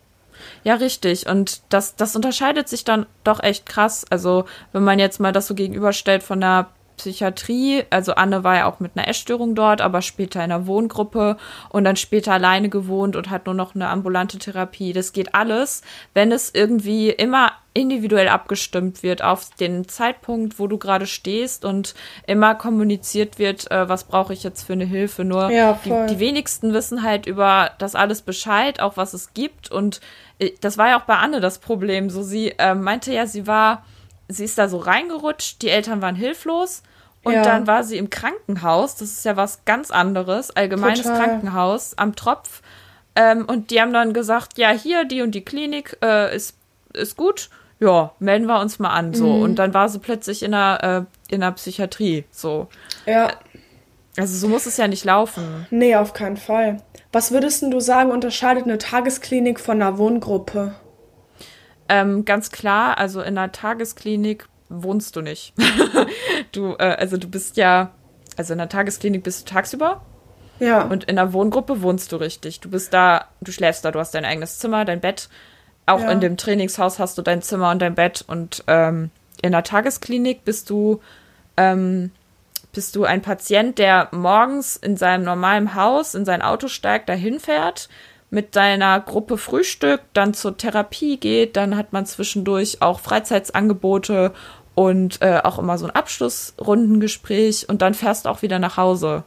Ja, 0.64 0.76
richtig. 0.76 1.28
Und 1.28 1.62
das, 1.70 1.96
das 1.96 2.16
unterscheidet 2.16 2.68
sich 2.68 2.84
dann 2.84 3.06
doch 3.24 3.42
echt 3.42 3.66
krass. 3.66 4.06
Also, 4.10 4.46
wenn 4.74 4.84
man 4.84 5.00
jetzt 5.00 5.20
mal 5.20 5.32
das 5.32 5.48
so 5.48 5.56
gegenüberstellt 5.56 6.24
von 6.24 6.42
der 6.42 6.68
Psychiatrie. 6.98 7.84
Also 7.90 8.16
Anne 8.16 8.44
war 8.44 8.56
ja 8.56 8.66
auch 8.66 8.80
mit 8.80 8.94
einer 8.96 9.08
Essstörung 9.08 9.56
dort, 9.56 9.82
aber 9.82 10.02
später 10.02 10.44
in 10.44 10.52
einer 10.52 10.68
Wohngruppe 10.68 11.38
und 11.70 11.84
dann 11.84 11.96
später 11.96 12.34
alleine 12.34 12.70
gewohnt 12.70 13.16
und 13.16 13.30
hat 13.30 13.46
nur 13.46 13.56
noch 13.56 13.76
eine 13.76 13.90
ambulante 13.90 14.38
Therapie. 14.38 14.94
Das 14.94 15.14
geht 15.14 15.36
alles, 15.36 15.82
wenn 16.14 16.32
es 16.32 16.52
irgendwie 16.54 17.10
immer 17.10 17.52
individuell 17.76 18.30
abgestimmt 18.30 19.04
wird 19.04 19.22
auf 19.22 19.50
den 19.60 19.88
Zeitpunkt, 19.88 20.60
wo 20.60 20.68
du 20.68 20.78
gerade 20.78 21.06
stehst 21.06 21.66
und 21.66 21.94
immer 22.26 22.56
kommuniziert 22.56 23.38
wird, 23.38 23.70
äh, 23.70 23.90
was 23.90 24.06
brauche 24.06 24.32
ich 24.32 24.44
jetzt 24.44 24.64
für 24.64 24.74
eine 24.74 24.86
Hilfe. 24.86 25.26
Nur 25.26 25.52
ja, 25.52 25.78
die, 25.84 25.92
die 26.10 26.20
wenigsten 26.20 26.74
wissen 26.74 27.04
halt 27.04 27.28
über 27.28 27.72
das 27.78 27.94
alles 27.94 28.22
Bescheid, 28.22 28.80
auch 28.80 28.96
was 28.96 29.14
es 29.14 29.34
gibt. 29.34 29.70
Und 29.70 30.00
äh, 30.40 30.52
das 30.62 30.78
war 30.78 30.88
ja 30.88 31.00
auch 31.00 31.06
bei 31.06 31.18
Anne 31.18 31.42
das 31.42 31.60
Problem. 31.60 32.10
So, 32.10 32.24
sie 32.24 32.52
äh, 32.58 32.74
meinte 32.74 33.14
ja, 33.14 33.28
sie 33.28 33.46
war 33.46 33.84
sie 34.28 34.46
ist 34.46 34.58
da 34.58 34.68
so 34.68 34.78
reingerutscht, 34.78 35.62
die 35.62 35.70
Eltern 35.70 36.02
waren 36.02 36.16
hilflos 36.16 36.84
und 37.24 37.34
ja. 37.34 37.44
dann 37.44 37.68
war 37.68 37.84
sie 37.84 37.98
im 37.98 38.10
Krankenhaus, 38.10 38.96
das 38.96 39.10
ist 39.10 39.26
ja 39.26 39.36
was 39.36 39.66
ganz 39.66 39.92
anderes, 39.92 40.52
allgemeines 40.52 41.02
Total. 41.02 41.18
Krankenhaus 41.18 41.98
am 41.98 42.16
Tropf. 42.16 42.62
Ähm, 43.16 43.46
und 43.46 43.72
die 43.72 43.82
haben 43.82 43.94
dann 43.94 44.14
gesagt, 44.14 44.58
ja, 44.58 44.70
hier, 44.70 45.06
die 45.06 45.22
und 45.22 45.32
die 45.32 45.44
Klinik 45.44 45.98
äh, 46.04 46.36
ist, 46.36 46.58
ist 46.94 47.16
gut, 47.16 47.50
ja, 47.80 48.12
melden 48.20 48.46
wir 48.46 48.60
uns 48.60 48.78
mal 48.80 48.90
an. 48.90 49.14
So. 49.14 49.26
Mhm. 49.26 49.42
Und 49.42 49.56
dann 49.56 49.74
war 49.74 49.90
sie 49.90 50.00
plötzlich 50.00 50.44
in 50.44 50.52
der, 50.52 51.08
äh, 51.30 51.34
in 51.34 51.42
der 51.42 51.52
Psychiatrie. 51.52 52.26
So. 52.30 52.68
Ja. 53.06 53.32
Also 54.18 54.38
so 54.38 54.48
muss 54.48 54.66
es 54.66 54.78
ja 54.78 54.88
nicht 54.88 55.04
laufen. 55.04 55.66
Nee, 55.72 55.96
auf 55.96 56.14
keinen 56.14 56.38
Fall. 56.38 56.78
Was 57.12 57.32
würdest 57.32 57.64
du 57.64 57.80
sagen, 57.80 58.12
unterscheidet 58.12 58.66
eine 58.66 58.78
Tagesklinik 58.78 59.60
von 59.60 59.82
einer 59.82 59.98
Wohngruppe? 59.98 60.76
Ähm, 61.88 62.26
ganz 62.26 62.52
klar, 62.52 62.98
also 62.98 63.22
in 63.22 63.38
einer 63.38 63.52
Tagesklinik 63.52 64.48
wohnst 64.70 65.16
du 65.16 65.22
nicht. 65.22 65.54
du, 66.52 66.76
äh, 66.80 66.96
also 66.98 67.18
du 67.18 67.28
bist 67.28 67.58
ja, 67.58 67.92
also 68.38 68.54
in 68.54 68.60
der 68.60 68.70
Tagesklinik 68.70 69.24
bist 69.24 69.42
du 69.48 69.54
tagsüber. 69.54 70.02
Ja. 70.60 70.84
Und 70.84 71.04
in 71.04 71.18
der 71.18 71.34
Wohngruppe 71.34 71.82
wohnst 71.82 72.12
du 72.12 72.16
richtig. 72.16 72.60
Du 72.62 72.70
bist 72.70 72.94
da, 72.94 73.26
du 73.42 73.52
schläfst 73.52 73.84
da, 73.86 73.92
du 73.92 74.00
hast 74.00 74.16
dein 74.16 74.26
eigenes 74.26 74.60
Zimmer, 74.60 74.86
dein 74.86 75.02
Bett. 75.02 75.30
Auch 75.86 76.00
ja. 76.00 76.12
in 76.12 76.22
dem 76.22 76.38
Trainingshaus 76.38 76.98
hast 76.98 77.18
du 77.18 77.22
dein 77.22 77.42
Zimmer 77.42 77.72
und 77.72 77.80
dein 77.80 77.96
Bett. 77.96 78.24
Und 78.26 78.64
ähm, 78.68 79.12
in 79.42 79.52
der 79.52 79.64
Tagesklinik 79.64 80.44
bist 80.46 80.70
du, 80.70 81.02
ähm, 81.58 82.12
bist 82.74 82.96
du 82.96 83.04
ein 83.04 83.22
Patient, 83.22 83.78
der 83.78 84.08
morgens 84.12 84.78
in 84.78 84.98
seinem 84.98 85.24
normalen 85.24 85.76
Haus 85.76 86.16
in 86.16 86.26
sein 86.26 86.42
Auto 86.42 86.68
steigt, 86.68 87.10
dahin 87.10 87.40
fährt, 87.40 87.90
mit 88.30 88.56
deiner 88.56 89.00
Gruppe 89.00 89.38
frühstückt, 89.38 90.06
dann 90.14 90.34
zur 90.34 90.58
Therapie 90.58 91.18
geht, 91.18 91.56
dann 91.56 91.78
hat 91.78 91.94
man 91.94 92.06
zwischendurch 92.06 92.82
auch 92.82 93.00
Freizeitsangebote 93.00 94.34
und 94.76 95.22
äh, 95.22 95.40
auch 95.44 95.58
immer 95.58 95.78
so 95.78 95.86
ein 95.86 95.92
Abschlussrundengespräch 95.92 97.70
und 97.70 97.82
dann 97.82 97.94
fährst 97.94 98.26
du 98.26 98.30
auch 98.30 98.42
wieder 98.42 98.60
nach 98.60 98.78
Hause. 98.78 99.24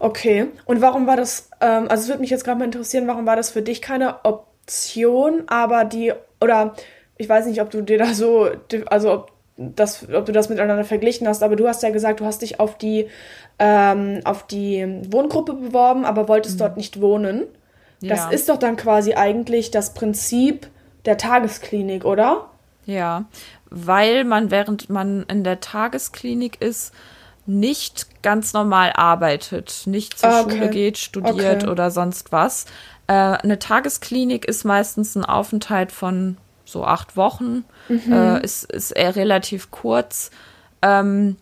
Okay, 0.00 0.46
und 0.64 0.80
warum 0.80 1.06
war 1.06 1.16
das, 1.16 1.50
ähm, 1.60 1.88
also 1.88 2.02
es 2.02 2.08
würde 2.08 2.20
mich 2.20 2.30
jetzt 2.30 2.44
gerade 2.44 2.58
mal 2.58 2.64
interessieren, 2.64 3.08
warum 3.08 3.26
war 3.26 3.36
das 3.36 3.50
für 3.50 3.62
dich 3.62 3.82
keine 3.82 4.24
Option, 4.24 5.42
aber 5.48 5.84
die, 5.84 6.12
oder 6.40 6.74
ich 7.16 7.28
weiß 7.28 7.46
nicht, 7.46 7.60
ob 7.60 7.70
du 7.70 7.82
dir 7.82 7.98
da 7.98 8.14
so, 8.14 8.48
also 8.86 9.12
ob, 9.12 9.32
das, 9.56 10.08
ob 10.08 10.24
du 10.24 10.32
das 10.32 10.48
miteinander 10.48 10.84
verglichen 10.84 11.26
hast, 11.26 11.42
aber 11.42 11.56
du 11.56 11.66
hast 11.66 11.82
ja 11.82 11.90
gesagt, 11.90 12.20
du 12.20 12.24
hast 12.24 12.42
dich 12.42 12.60
auf 12.60 12.78
die, 12.78 13.08
ähm, 13.58 14.20
auf 14.24 14.46
die 14.46 15.02
Wohngruppe 15.10 15.54
beworben, 15.54 16.04
aber 16.04 16.28
wolltest 16.28 16.56
mhm. 16.56 16.58
dort 16.60 16.76
nicht 16.76 17.00
wohnen. 17.00 17.44
Das 18.00 18.20
ja. 18.20 18.30
ist 18.30 18.48
doch 18.48 18.58
dann 18.58 18.76
quasi 18.76 19.14
eigentlich 19.14 19.70
das 19.70 19.94
Prinzip 19.94 20.68
der 21.04 21.16
Tagesklinik, 21.16 22.04
oder? 22.04 22.50
Ja, 22.86 23.24
weil 23.70 24.24
man, 24.24 24.50
während 24.50 24.88
man 24.88 25.24
in 25.24 25.44
der 25.44 25.60
Tagesklinik 25.60 26.60
ist, 26.60 26.92
nicht 27.46 28.22
ganz 28.22 28.52
normal 28.52 28.92
arbeitet, 28.94 29.82
nicht 29.86 30.18
zur 30.18 30.40
okay. 30.40 30.50
Schule 30.50 30.70
geht, 30.70 30.98
studiert 30.98 31.62
okay. 31.62 31.68
oder 31.68 31.90
sonst 31.90 32.30
was. 32.30 32.66
Äh, 33.06 33.12
eine 33.12 33.58
Tagesklinik 33.58 34.44
ist 34.44 34.64
meistens 34.64 35.16
ein 35.16 35.24
Aufenthalt 35.24 35.90
von 35.90 36.36
so 36.66 36.84
acht 36.84 37.16
Wochen, 37.16 37.64
mhm. 37.88 38.12
äh, 38.12 38.44
ist, 38.44 38.70
ist 38.70 38.90
eher 38.90 39.16
relativ 39.16 39.70
kurz. 39.70 40.30
Ähm, 40.82 41.36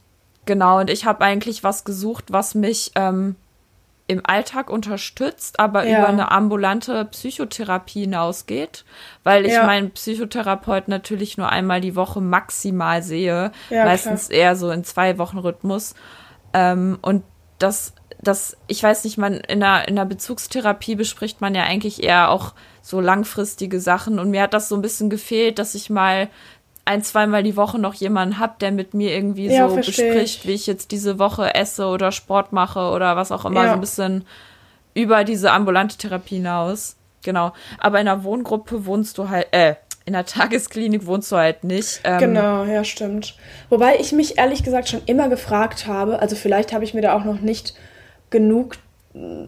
genau, 0.47 0.81
und 0.81 0.91
ich 0.91 1.05
habe 1.05 1.25
eigentlich 1.25 1.63
was 1.63 1.85
gesucht, 1.85 2.27
was 2.29 2.55
mich 2.55 2.93
ähm, 2.95 3.37
im 4.09 4.25
Alltag 4.25 4.71
unterstützt, 4.71 5.59
aber 5.59 5.85
ja. 5.85 5.99
über 5.99 6.09
eine 6.09 6.31
ambulante 6.31 7.05
Psychotherapie 7.07 8.03
hinausgeht, 8.03 8.85
weil 9.25 9.45
ich 9.45 9.53
ja. 9.53 9.67
meinen 9.67 9.91
Psychotherapeut 9.91 10.89
natürlich 10.89 11.37
nur 11.37 11.51
einmal 11.51 11.81
die 11.81 11.97
Woche 11.97 12.21
maximal 12.21 13.03
sehe, 13.03 13.51
ja, 13.69 13.85
meistens 13.85 14.29
klar. 14.29 14.39
eher 14.39 14.57
so 14.57 14.71
in 14.71 14.85
zwei 14.85 15.19
Wochen 15.19 15.39
Rhythmus. 15.39 15.95
Ähm, 16.53 16.99
und 17.03 17.25
das, 17.59 17.95
das, 18.21 18.57
ich 18.69 18.83
weiß 18.83 19.05
nicht, 19.05 19.19
man 19.19 19.35
in 19.35 19.61
der, 19.61 19.89
in 19.89 19.97
der 19.97 20.05
Bezugstherapie 20.05 20.95
bespricht 20.95 21.41
man 21.41 21.55
ja 21.55 21.65
eigentlich 21.65 22.03
eher 22.03 22.31
auch 22.31 22.55
so 22.83 23.01
langfristige 23.01 23.81
Sachen 23.81 24.21
und 24.21 24.31
mir 24.31 24.43
hat 24.43 24.55
das 24.55 24.69
so 24.69 24.77
ein 24.77 24.83
bisschen 24.83 25.11
gefehlt, 25.11 25.59
dass 25.59 25.75
ich 25.75 25.91
mal 25.91 26.29
ein, 26.87 27.03
zweimal 27.03 27.43
die 27.43 27.57
Woche 27.57 27.79
noch 27.79 27.95
jemanden 27.95 28.39
hab, 28.39 28.61
der 28.61 28.71
mit 28.71 28.95
mir 28.95 29.13
irgendwie 29.13 29.49
ja, 29.49 29.69
so 29.69 29.77
bespricht, 29.77 30.45
ich. 30.45 30.47
wie 30.47 30.53
ich 30.53 30.67
jetzt 30.67 30.93
diese 30.93 31.19
Woche 31.19 31.55
esse 31.55 31.87
oder 31.87 32.13
Sport 32.13 32.53
mache 32.53 32.91
oder 32.91 33.17
was 33.17 33.33
auch 33.33 33.45
immer, 33.45 33.65
ja. 33.65 33.69
so 33.69 33.75
ein 33.75 33.81
bisschen 33.81 34.25
über 34.95 35.25
diese 35.25 35.51
ambulante 35.51 35.99
Therapie 35.99 36.37
hinaus. 36.37 36.97
Genau. 37.23 37.53
Aber 37.79 38.01
in 38.01 38.07
einer 38.07 38.23
Wohngruppe 38.23 38.87
wohnst 38.87 39.19
du 39.19 39.29
halt, 39.29 39.49
äh, 39.51 39.75
in 40.05 40.13
der 40.13 40.25
Tagesklinik 40.25 41.07
wohnst 41.07 41.33
du 41.33 41.37
halt 41.37 41.65
nicht. 41.65 42.01
Ähm, 42.05 42.19
genau, 42.19 42.65
ja, 42.65 42.85
stimmt. 42.85 43.37
Wobei 43.69 43.99
ich 43.99 44.13
mich 44.13 44.39
ehrlich 44.39 44.63
gesagt 44.63 44.89
schon 44.89 45.03
immer 45.07 45.29
gefragt 45.29 45.89
habe, 45.89 46.21
also 46.21 46.37
vielleicht 46.37 46.73
habe 46.73 46.85
ich 46.85 46.95
mir 46.95 47.03
da 47.03 47.15
auch 47.15 47.25
noch 47.25 47.41
nicht 47.41 47.75
genug 48.31 48.77
mm, 49.13 49.47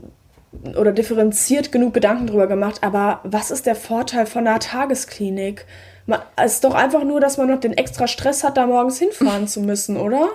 oder 0.77 0.91
differenziert 0.91 1.71
genug 1.71 1.95
Gedanken 1.95 2.27
drüber 2.27 2.49
gemacht, 2.49 2.83
aber 2.83 3.21
was 3.23 3.53
ist 3.53 3.67
der 3.67 3.77
Vorteil 3.77 4.27
von 4.27 4.47
einer 4.47 4.59
Tagesklinik? 4.59 5.67
Man, 6.09 6.21
es 6.37 6.55
ist 6.55 6.65
doch 6.65 6.75
einfach 6.75 7.05
nur, 7.05 7.21
dass 7.21 7.37
man 7.37 7.49
noch 7.49 7.61
den 7.61 7.75
extra 7.75 8.09
Stress 8.09 8.43
hat, 8.43 8.57
da 8.57 8.67
morgens 8.67 8.99
hinfahren 8.99 9.47
zu 9.47 9.61
müssen, 9.61 9.99
oder? 9.99 10.31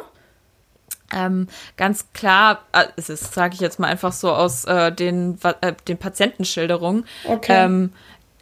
Ähm, 1.12 1.48
ganz 1.78 2.14
klar, 2.14 2.62
äh, 2.74 2.86
es 2.96 3.10
ist, 3.10 3.34
sage 3.34 3.56
ich 3.56 3.60
jetzt 3.60 3.80
mal 3.80 3.88
einfach 3.88 4.12
so 4.12 4.32
aus 4.32 4.66
äh, 4.66 4.92
den, 4.92 5.40
äh, 5.62 5.74
den 5.88 5.98
Patientenschilderungen. 5.98 7.06
Okay. 7.26 7.66
Ähm, 7.66 7.92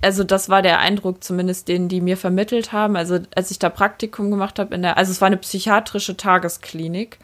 also 0.01 0.25
das 0.25 0.49
war 0.49 0.61
der 0.61 0.79
Eindruck 0.79 1.23
zumindest, 1.23 1.69
den 1.69 1.87
die 1.87 2.01
mir 2.01 2.17
vermittelt 2.17 2.73
haben. 2.73 2.97
Also 2.97 3.19
als 3.33 3.49
ich 3.49 3.59
da 3.59 3.69
Praktikum 3.69 4.29
gemacht 4.29 4.59
habe 4.59 4.75
in 4.75 4.81
der, 4.81 4.97
also 4.97 5.13
es 5.13 5.21
war 5.21 5.27
eine 5.27 5.37
psychiatrische 5.37 6.17
Tagesklinik 6.17 7.17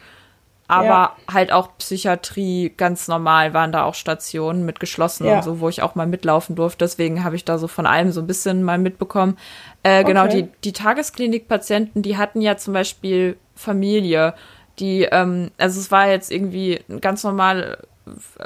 aber 0.68 0.88
ja. 0.88 1.16
halt 1.34 1.52
auch 1.52 1.78
Psychiatrie 1.78 2.74
ganz 2.76 3.08
normal 3.08 3.54
waren 3.54 3.72
da 3.72 3.84
auch 3.84 3.96
Stationen 3.96 4.66
mit 4.66 4.80
geschlossen 4.80 5.26
ja. 5.26 5.38
und 5.38 5.44
so, 5.44 5.62
wo 5.62 5.70
ich 5.70 5.82
auch 5.82 5.96
mal 5.96 6.08
mitlaufen 6.08 6.56
durfte. 6.56 6.84
Deswegen 6.84 7.24
habe 7.24 7.38
ich 7.38 7.46
da 7.46 7.58
so 7.58 7.68
von 7.68 7.86
allem 7.86 8.12
so 8.12 8.20
ein 8.20 8.28
bisschen 8.28 8.64
mal 8.64 8.78
mitbekommen. 8.78 9.38
Äh, 9.84 10.04
genau, 10.04 10.26
okay. 10.26 10.44
Die, 10.44 10.50
die 10.66 10.74
Tagesklinikpatienten, 10.74 12.02
die 12.02 12.18
hatten 12.18 12.42
ja 12.42 12.58
zum 12.58 12.74
Beispiel 12.74 13.38
Familie, 13.56 14.34
die, 14.80 15.04
ähm, 15.04 15.52
also 15.58 15.80
es 15.80 15.90
war 15.90 16.10
jetzt 16.10 16.32
irgendwie 16.32 16.82
ein 16.90 17.00
ganz 17.00 17.24
normal 17.24 17.78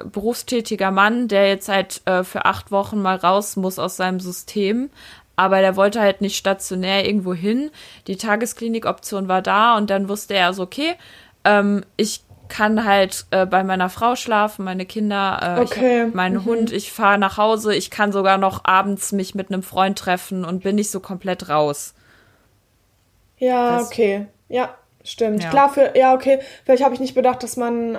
berufstätiger 0.06 0.92
Mann, 0.92 1.28
der 1.28 1.48
jetzt 1.48 1.70
halt 1.70 2.02
äh, 2.06 2.24
für 2.24 2.46
acht 2.46 2.72
Wochen 2.72 3.02
mal 3.02 3.16
raus 3.16 3.56
muss 3.56 3.80
aus 3.80 3.98
seinem 3.98 4.20
System. 4.20 4.90
Aber 5.36 5.62
der 5.62 5.76
wollte 5.76 6.02
halt 6.02 6.22
nicht 6.22 6.38
stationär 6.38 7.08
irgendwo 7.08 7.34
hin. 7.34 7.72
Die 8.08 8.18
Tagesklinik-Option 8.18 9.28
war 9.28 9.42
da 9.42 9.76
und 9.76 9.90
dann 9.90 10.08
wusste 10.08 10.36
er 10.36 10.54
so, 10.54 10.64
okay, 10.64 10.94
ähm, 11.46 11.84
ich 11.98 12.24
kann 12.48 12.86
halt 12.86 13.26
äh, 13.32 13.46
bei 13.46 13.64
meiner 13.64 13.89
Frau 13.89 14.16
schlafen, 14.16 14.66
meine 14.66 14.86
Kinder, 14.86 15.58
äh, 15.58 15.62
okay. 15.62 16.08
meinen 16.14 16.42
mhm. 16.42 16.46
Hund, 16.46 16.72
ich 16.74 16.92
fahre 16.92 17.18
nach 17.18 17.38
Hause, 17.38 17.74
ich 17.74 17.89
kann 17.89 18.12
sogar 18.12 18.38
noch 18.38 18.66
abends 18.66 19.14
mich 19.14 19.36
mit 19.36 19.52
einem 19.52 19.64
Freund 19.64 19.98
treffen 19.98 20.44
und 20.44 20.64
bin 20.64 20.76
nicht 20.76 20.92
so 20.92 21.00
komplett 21.00 21.48
raus. 21.48 21.94
Ja, 23.38 23.78
das, 23.78 23.88
okay. 23.88 24.28
Ja, 24.50 24.76
Stimmt, 25.04 25.42
ja. 25.44 25.50
klar, 25.50 25.70
für, 25.74 25.98
ja, 25.98 26.14
okay, 26.14 26.39
vielleicht 26.64 26.84
habe 26.84 26.94
ich 26.94 27.00
nicht 27.00 27.16
bedacht, 27.16 27.42
dass 27.42 27.58
man 27.58 27.98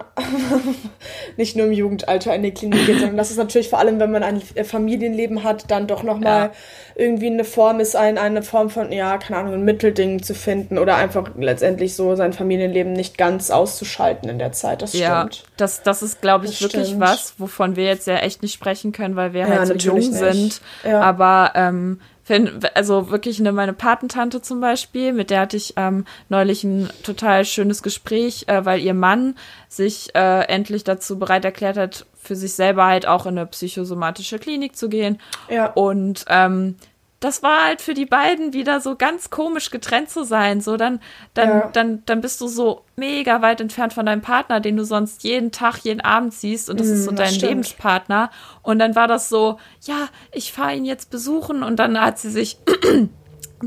nicht 1.37 1.57
nur 1.57 1.67
im 1.67 1.73
Jugendalter 1.73 2.35
in 2.35 2.45
die 2.45 2.53
Klinik 2.53 2.87
geht, 2.87 2.99
sondern 2.99 3.17
dass 3.17 3.31
es 3.31 3.37
natürlich 3.37 3.69
vor 3.69 3.81
allem, 3.81 3.99
wenn 3.99 4.13
man 4.13 4.23
ein 4.23 4.41
Familienleben 4.41 5.43
hat, 5.43 5.71
dann 5.71 5.89
doch 5.89 6.05
nochmal. 6.05 6.53
Irgendwie 6.95 7.27
eine 7.27 7.45
Form 7.45 7.81
ist, 7.81 7.97
ein, 7.97 8.19
eine 8.19 8.43
Form 8.43 8.71
von, 8.71 8.93
ja, 8.93 9.19
keine 9.19 9.41
Ahnung, 9.41 9.55
ein 9.55 9.65
Mittelding 9.65 10.23
zu 10.23 10.35
finden 10.35 10.79
oder 10.79 10.97
einfach 10.97 11.31
letztendlich 11.37 11.95
so 11.95 12.15
sein 12.17 12.33
Familienleben 12.33 12.93
nicht 12.93 13.19
ganz 13.19 13.51
auszuschalten 13.51 14.29
in 14.29 14.39
der 14.39 14.53
Zeit. 14.53 14.83
Das 14.83 14.91
stimmt. 14.91 15.05
Ja, 15.05 15.29
das, 15.57 15.83
das 15.83 16.03
ist, 16.03 16.21
glaube 16.21 16.47
ich, 16.47 16.53
das 16.53 16.63
wirklich 16.63 16.89
stimmt. 16.89 17.01
was, 17.01 17.35
wovon 17.39 17.77
wir 17.77 17.85
jetzt 17.85 18.07
ja 18.07 18.17
echt 18.17 18.43
nicht 18.43 18.53
sprechen 18.53 18.93
können, 18.93 19.17
weil 19.17 19.33
wir 19.33 19.43
ja, 19.43 19.49
halt 19.49 19.69
so 19.69 19.89
jung 19.89 19.99
nicht. 19.99 20.13
sind. 20.13 20.61
Ja. 20.85 21.01
Aber 21.01 21.53
ähm, 21.55 22.01
also 22.75 23.11
wirklich 23.11 23.41
eine, 23.41 23.53
meine 23.53 23.73
Patentante 23.73 24.41
zum 24.41 24.61
Beispiel, 24.61 25.13
mit 25.13 25.31
der 25.31 25.41
hatte 25.41 25.57
ich 25.57 25.75
ähm, 25.77 26.05
neulich 26.29 26.63
ein 26.65 26.89
total 27.03 27.45
schönes 27.45 27.83
Gespräch, 27.83 28.45
äh, 28.47 28.65
weil 28.65 28.81
ihr 28.81 28.95
Mann 28.95 29.35
sich 29.69 30.15
äh, 30.15 30.43
endlich 30.47 30.85
dazu 30.85 31.19
bereit 31.19 31.45
erklärt 31.45 31.77
hat, 31.77 32.07
für 32.23 32.37
sich 32.37 32.55
selber 32.55 32.87
halt 32.87 33.07
auch 33.07 33.27
in 33.27 33.37
eine 33.37 33.47
psychosomatische 33.47 34.39
Klinik 34.39 34.77
zu 34.77 34.89
gehen. 34.89 35.19
Ja. 35.51 35.67
Und 35.73 36.25
ähm, 36.29 36.77
das 37.19 37.43
war 37.43 37.65
halt 37.65 37.83
für 37.83 37.95
die 37.95 38.07
beiden 38.07 38.53
wieder 38.53 38.81
so 38.81 38.97
ganz 38.97 39.31
komisch 39.31 39.71
getrennt 39.71 40.11
zu 40.11 40.25
sein. 40.25 40.61
So, 40.61 40.77
dann, 40.77 41.01
dann, 41.35 41.49
ja. 41.49 41.71
dann, 41.73 42.03
dann 42.07 42.21
bist 42.21 42.41
du 42.41 42.47
so 42.47 42.85
mega 42.97 43.43
weit 43.43 43.61
entfernt 43.61 43.93
von 43.93 44.07
deinem 44.07 44.23
Partner, 44.23 44.61
den 44.61 44.77
du 44.77 44.85
sonst 44.85 45.25
jeden 45.25 45.51
Tag, 45.51 45.79
jeden 45.79 46.01
Abend 46.01 46.33
siehst 46.33 46.71
und 46.71 46.79
das 46.79 46.89
mm, 46.89 46.93
ist 46.93 47.05
so 47.05 47.11
dein 47.11 47.29
stimmt. 47.29 47.43
Lebenspartner. 47.51 48.31
Und 48.63 48.79
dann 48.79 48.95
war 48.95 49.09
das 49.09 49.29
so, 49.29 49.59
ja, 49.83 50.09
ich 50.33 50.53
fahre 50.53 50.75
ihn 50.75 50.85
jetzt 50.85 51.11
besuchen 51.11 51.63
und 51.63 51.77
dann 51.77 52.01
hat 52.01 52.19
sie 52.19 52.31
sich 52.31 52.59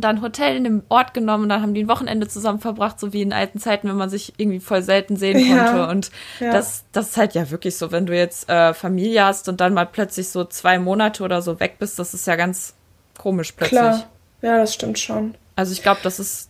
dann 0.02 0.22
Hotel 0.22 0.56
in 0.56 0.64
dem 0.64 0.84
Ort 0.90 1.14
genommen 1.14 1.44
und 1.44 1.50
dann 1.50 1.62
haben 1.62 1.74
die 1.74 1.84
ein 1.84 1.88
Wochenende 1.88 2.28
zusammen 2.28 2.60
verbracht, 2.60 3.00
so 3.00 3.14
wie 3.14 3.22
in 3.22 3.34
alten 3.34 3.60
Zeiten, 3.60 3.88
wenn 3.88 3.96
man 3.96 4.10
sich 4.10 4.34
irgendwie 4.38 4.60
voll 4.60 4.82
selten 4.82 5.18
sehen 5.18 5.36
konnte. 5.48 5.78
Ja, 5.78 5.90
und 5.90 6.12
ja. 6.40 6.52
das, 6.52 6.86
das 6.92 7.10
ist 7.10 7.18
halt 7.18 7.34
ja 7.34 7.50
wirklich 7.52 7.78
so, 7.78 7.92
wenn 7.92 8.06
du 8.06 8.16
jetzt 8.16 8.50
äh, 8.50 8.74
Familie 8.74 9.26
hast 9.26 9.50
und 9.50 9.62
dann 9.62 9.74
mal 9.74 9.86
plötzlich 9.86 10.30
so 10.30 10.44
zwei 10.46 10.80
Monate 10.80 11.24
oder 11.24 11.42
so 11.42 11.60
weg 11.60 11.76
bist, 11.80 12.00
das 12.00 12.14
ist 12.14 12.28
ja 12.28 12.36
ganz 12.36 12.74
komisch 13.18 13.52
plötzlich. 13.54 13.80
Klar, 13.80 14.08
ja, 14.42 14.58
das 14.58 14.74
stimmt 14.74 15.00
schon. 15.00 15.36
Also 15.56 15.72
ich 15.72 15.82
glaube, 15.82 16.02
das 16.04 16.20
ist 16.20 16.50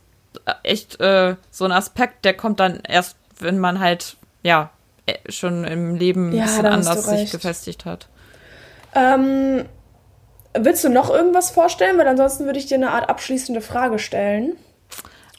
echt 0.64 1.00
äh, 1.00 1.36
so 1.52 1.66
ein 1.66 1.72
Aspekt, 1.72 2.26
der 2.26 2.34
kommt 2.34 2.60
dann 2.60 2.80
erst, 2.88 3.18
wenn 3.40 3.60
man 3.60 3.80
halt, 3.80 4.18
ja, 4.44 4.72
äh, 5.06 5.32
schon 5.32 5.64
im 5.66 5.96
Leben 5.96 6.30
ein 6.30 6.36
ja, 6.36 6.44
bisschen 6.46 6.66
anders 6.66 7.06
sich 7.06 7.32
gefestigt 7.32 7.86
hat. 7.86 8.08
Ähm, 8.96 9.66
willst 10.58 10.84
du 10.84 10.90
noch 10.90 11.10
irgendwas 11.10 11.52
vorstellen? 11.52 11.98
Weil 11.98 12.08
ansonsten 12.08 12.46
würde 12.46 12.60
ich 12.60 12.66
dir 12.66 12.76
eine 12.76 12.92
Art 12.92 13.10
abschließende 13.10 13.62
Frage 13.62 14.00
stellen. 14.00 14.56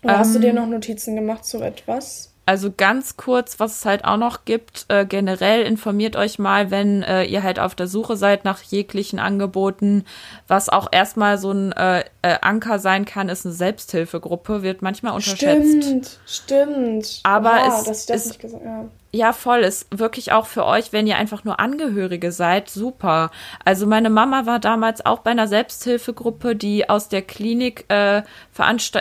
Oder 0.02 0.14
ähm, 0.14 0.18
hast 0.18 0.34
du 0.34 0.38
dir 0.38 0.50
ähm, 0.50 0.56
noch 0.56 0.66
Notizen 0.66 1.16
gemacht 1.16 1.44
zu 1.44 1.60
etwas? 1.60 2.32
Also 2.48 2.72
ganz 2.74 3.16
kurz, 3.16 3.58
was 3.58 3.78
es 3.78 3.84
halt 3.84 4.04
auch 4.04 4.18
noch 4.18 4.44
gibt, 4.44 4.86
äh, 4.86 5.04
generell 5.04 5.62
informiert 5.62 6.14
euch 6.14 6.38
mal, 6.38 6.70
wenn 6.70 7.02
äh, 7.02 7.24
ihr 7.24 7.42
halt 7.42 7.58
auf 7.58 7.74
der 7.74 7.88
Suche 7.88 8.16
seid 8.16 8.44
nach 8.44 8.62
jeglichen 8.62 9.18
Angeboten. 9.18 10.04
Was 10.46 10.68
auch 10.68 10.86
erstmal 10.92 11.38
so 11.38 11.50
ein 11.50 11.72
äh, 11.72 12.04
äh 12.22 12.36
Anker 12.42 12.78
sein 12.78 13.04
kann, 13.04 13.28
ist 13.28 13.44
eine 13.44 13.52
Selbsthilfegruppe, 13.52 14.62
wird 14.62 14.80
manchmal 14.80 15.14
unterschätzt. 15.14 15.82
Stimmt, 15.82 16.20
stimmt. 16.24 17.20
Aber 17.24 17.56
ja, 17.56 17.80
es 17.90 18.08
ist, 18.08 18.38
ja. 18.44 18.84
Ja, 19.16 19.32
voll. 19.32 19.60
Ist 19.60 19.86
wirklich 19.90 20.32
auch 20.32 20.44
für 20.44 20.66
euch, 20.66 20.92
wenn 20.92 21.06
ihr 21.06 21.16
einfach 21.16 21.42
nur 21.42 21.58
Angehörige 21.58 22.32
seid, 22.32 22.68
super. 22.68 23.30
Also 23.64 23.86
meine 23.86 24.10
Mama 24.10 24.44
war 24.44 24.58
damals 24.58 25.06
auch 25.06 25.20
bei 25.20 25.30
einer 25.30 25.48
Selbsthilfegruppe, 25.48 26.54
die 26.54 26.90
aus 26.90 27.08
der 27.08 27.22
Klinik 27.22 27.86
äh, 27.88 28.22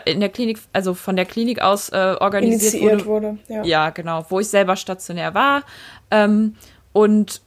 in 0.06 0.20
der 0.22 0.30
Klinik, 0.30 0.60
also 0.72 0.94
von 0.94 1.18
der 1.18 1.26
Klinik 1.26 1.62
aus 1.62 1.90
äh, 1.90 2.16
organisiert 2.18 2.76
Initiiert 2.76 3.06
wurde. 3.06 3.38
wurde 3.48 3.54
ja. 3.54 3.64
ja. 3.66 3.90
genau, 3.90 4.26
wo 4.30 4.40
ich 4.40 4.48
selber 4.48 4.78
stationär 4.78 5.34
war. 5.34 5.64
Ähm, 6.12 6.56
und 6.94 7.42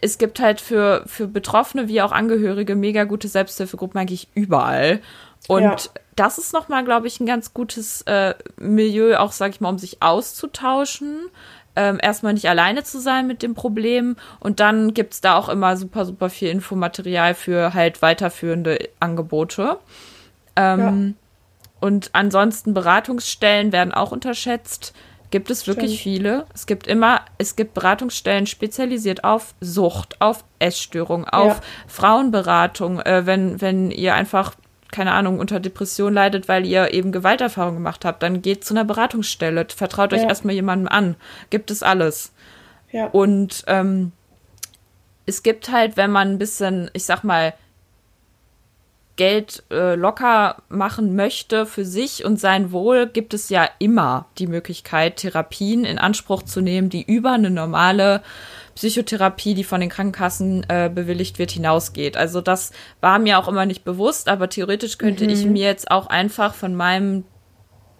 es 0.00 0.18
gibt 0.18 0.40
halt 0.40 0.60
für, 0.60 1.04
für 1.06 1.28
Betroffene 1.28 1.86
wie 1.86 2.02
auch 2.02 2.10
Angehörige 2.10 2.74
mega 2.74 3.04
gute 3.04 3.28
Selbsthilfegruppen 3.28 4.00
eigentlich 4.00 4.26
überall. 4.34 5.00
Und 5.46 5.62
ja. 5.62 5.76
das 6.16 6.38
ist 6.38 6.52
nochmal, 6.52 6.84
glaube 6.84 7.06
ich, 7.06 7.20
ein 7.20 7.26
ganz 7.26 7.54
gutes 7.54 8.02
äh, 8.02 8.34
Milieu, 8.58 9.16
auch, 9.18 9.32
sag 9.32 9.50
ich 9.50 9.60
mal, 9.60 9.68
um 9.68 9.78
sich 9.78 10.02
auszutauschen. 10.02 11.28
Ähm, 11.76 11.98
erstmal 12.02 12.32
nicht 12.32 12.48
alleine 12.48 12.82
zu 12.82 13.00
sein 13.00 13.26
mit 13.26 13.42
dem 13.42 13.54
Problem. 13.54 14.16
Und 14.40 14.60
dann 14.60 14.92
gibt 14.92 15.14
es 15.14 15.20
da 15.20 15.36
auch 15.36 15.48
immer 15.48 15.76
super, 15.76 16.04
super 16.04 16.28
viel 16.28 16.48
Infomaterial 16.48 17.34
für 17.34 17.74
halt 17.74 18.02
weiterführende 18.02 18.88
Angebote. 18.98 19.78
Ähm, 20.56 21.16
ja. 21.16 21.86
Und 21.86 22.10
ansonsten 22.12 22.74
Beratungsstellen 22.74 23.72
werden 23.72 23.92
auch 23.92 24.12
unterschätzt. 24.12 24.94
Gibt 25.30 25.50
es 25.50 25.68
wirklich 25.68 26.00
Stimmt. 26.00 26.16
viele. 26.16 26.46
Es 26.54 26.66
gibt 26.66 26.88
immer, 26.88 27.20
es 27.38 27.54
gibt 27.54 27.74
Beratungsstellen 27.74 28.46
spezialisiert 28.46 29.22
auf 29.22 29.54
Sucht, 29.60 30.20
auf 30.20 30.44
Essstörung, 30.58 31.24
auf 31.24 31.56
ja. 31.56 31.60
Frauenberatung, 31.86 33.00
äh, 33.00 33.26
wenn, 33.26 33.60
wenn 33.60 33.92
ihr 33.92 34.14
einfach 34.14 34.54
keine 34.90 35.12
Ahnung, 35.12 35.38
unter 35.38 35.60
Depression 35.60 36.14
leidet, 36.14 36.48
weil 36.48 36.66
ihr 36.66 36.92
eben 36.92 37.12
Gewalterfahrung 37.12 37.74
gemacht 37.74 38.04
habt, 38.04 38.22
dann 38.22 38.42
geht 38.42 38.64
zu 38.64 38.74
einer 38.74 38.84
Beratungsstelle, 38.84 39.66
vertraut 39.74 40.12
euch 40.12 40.22
erstmal 40.22 40.54
jemandem 40.54 40.88
an. 40.88 41.16
Gibt 41.50 41.70
es 41.70 41.82
alles. 41.82 42.32
Ja. 42.92 43.06
Und 43.06 43.64
ähm, 43.66 44.12
es 45.26 45.42
gibt 45.42 45.70
halt, 45.70 45.96
wenn 45.96 46.10
man 46.10 46.32
ein 46.32 46.38
bisschen, 46.38 46.90
ich 46.92 47.04
sag 47.04 47.22
mal, 47.22 47.54
Geld 49.16 49.64
äh, 49.70 49.96
locker 49.96 50.62
machen 50.70 51.14
möchte 51.14 51.66
für 51.66 51.84
sich 51.84 52.24
und 52.24 52.40
sein 52.40 52.72
Wohl, 52.72 53.06
gibt 53.06 53.34
es 53.34 53.50
ja 53.50 53.68
immer 53.78 54.26
die 54.38 54.46
Möglichkeit, 54.46 55.16
Therapien 55.16 55.84
in 55.84 55.98
Anspruch 55.98 56.42
zu 56.42 56.62
nehmen, 56.62 56.88
die 56.88 57.02
über 57.02 57.32
eine 57.32 57.50
normale 57.50 58.22
Psychotherapie, 58.74 59.54
die 59.54 59.64
von 59.64 59.80
den 59.80 59.90
Krankenkassen 59.90 60.64
äh, 60.68 60.90
bewilligt 60.92 61.38
wird, 61.38 61.50
hinausgeht. 61.50 62.16
Also 62.16 62.40
das 62.40 62.72
war 63.00 63.18
mir 63.18 63.38
auch 63.38 63.48
immer 63.48 63.66
nicht 63.66 63.84
bewusst, 63.84 64.28
aber 64.28 64.48
theoretisch 64.48 64.98
könnte 64.98 65.24
mhm. 65.24 65.30
ich 65.30 65.44
mir 65.44 65.66
jetzt 65.66 65.90
auch 65.90 66.06
einfach 66.06 66.54
von 66.54 66.74
meinem 66.74 67.24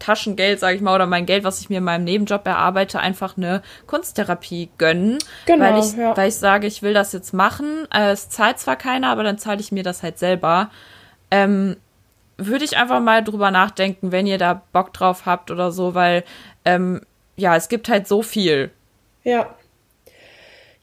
Taschengeld, 0.01 0.59
sage 0.59 0.75
ich 0.75 0.81
mal, 0.81 0.95
oder 0.95 1.05
mein 1.05 1.25
Geld, 1.25 1.43
was 1.43 1.61
ich 1.61 1.69
mir 1.69 1.77
in 1.77 1.83
meinem 1.83 2.03
Nebenjob 2.03 2.45
erarbeite, 2.45 2.99
einfach 2.99 3.37
eine 3.37 3.61
Kunsttherapie 3.85 4.69
gönnen, 4.77 5.19
genau, 5.45 5.65
weil 5.65 5.79
ich, 5.79 5.95
ja. 5.95 6.17
weil 6.17 6.29
ich 6.29 6.35
sage, 6.35 6.67
ich 6.67 6.81
will 6.81 6.93
das 6.93 7.13
jetzt 7.13 7.33
machen. 7.33 7.87
Äh, 7.93 8.11
es 8.11 8.29
zahlt 8.29 8.59
zwar 8.59 8.75
keiner, 8.75 9.09
aber 9.09 9.23
dann 9.23 9.37
zahle 9.37 9.59
ich 9.59 9.71
mir 9.71 9.83
das 9.83 10.01
halt 10.01 10.17
selber. 10.17 10.71
Ähm, 11.29 11.77
würde 12.37 12.65
ich 12.65 12.77
einfach 12.77 12.99
mal 12.99 13.23
drüber 13.23 13.51
nachdenken, 13.51 14.11
wenn 14.11 14.25
ihr 14.25 14.39
da 14.39 14.63
Bock 14.73 14.91
drauf 14.93 15.27
habt 15.27 15.51
oder 15.51 15.71
so, 15.71 15.93
weil 15.93 16.23
ähm, 16.65 17.01
ja, 17.35 17.55
es 17.55 17.69
gibt 17.69 17.87
halt 17.87 18.07
so 18.07 18.23
viel. 18.23 18.71
Ja. 19.23 19.53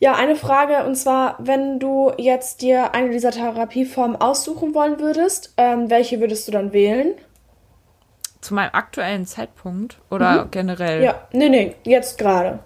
Ja, 0.01 0.15
eine 0.15 0.37
Frage, 0.37 0.85
und 0.85 0.95
zwar, 0.95 1.37
wenn 1.41 1.81
du 1.81 2.13
jetzt 2.19 2.63
dir 2.63 2.95
eine 2.95 3.11
dieser 3.11 3.33
Therapieformen 3.33 4.17
aussuchen 4.17 4.73
wollen 4.75 5.01
würdest, 5.01 5.55
ähm, 5.57 5.91
welche 5.91 6.21
würdest 6.21 6.47
du 6.47 6.53
dann 6.53 6.73
wählen? 6.73 7.15
Zu 8.41 8.55
meinem 8.55 8.71
aktuellen 8.73 9.27
Zeitpunkt 9.27 9.99
oder 10.09 10.45
mhm. 10.45 10.51
generell? 10.53 11.03
Ja, 11.03 11.27
nee, 11.33 11.49
nee, 11.49 11.75
jetzt 11.83 12.17
gerade. 12.17 12.61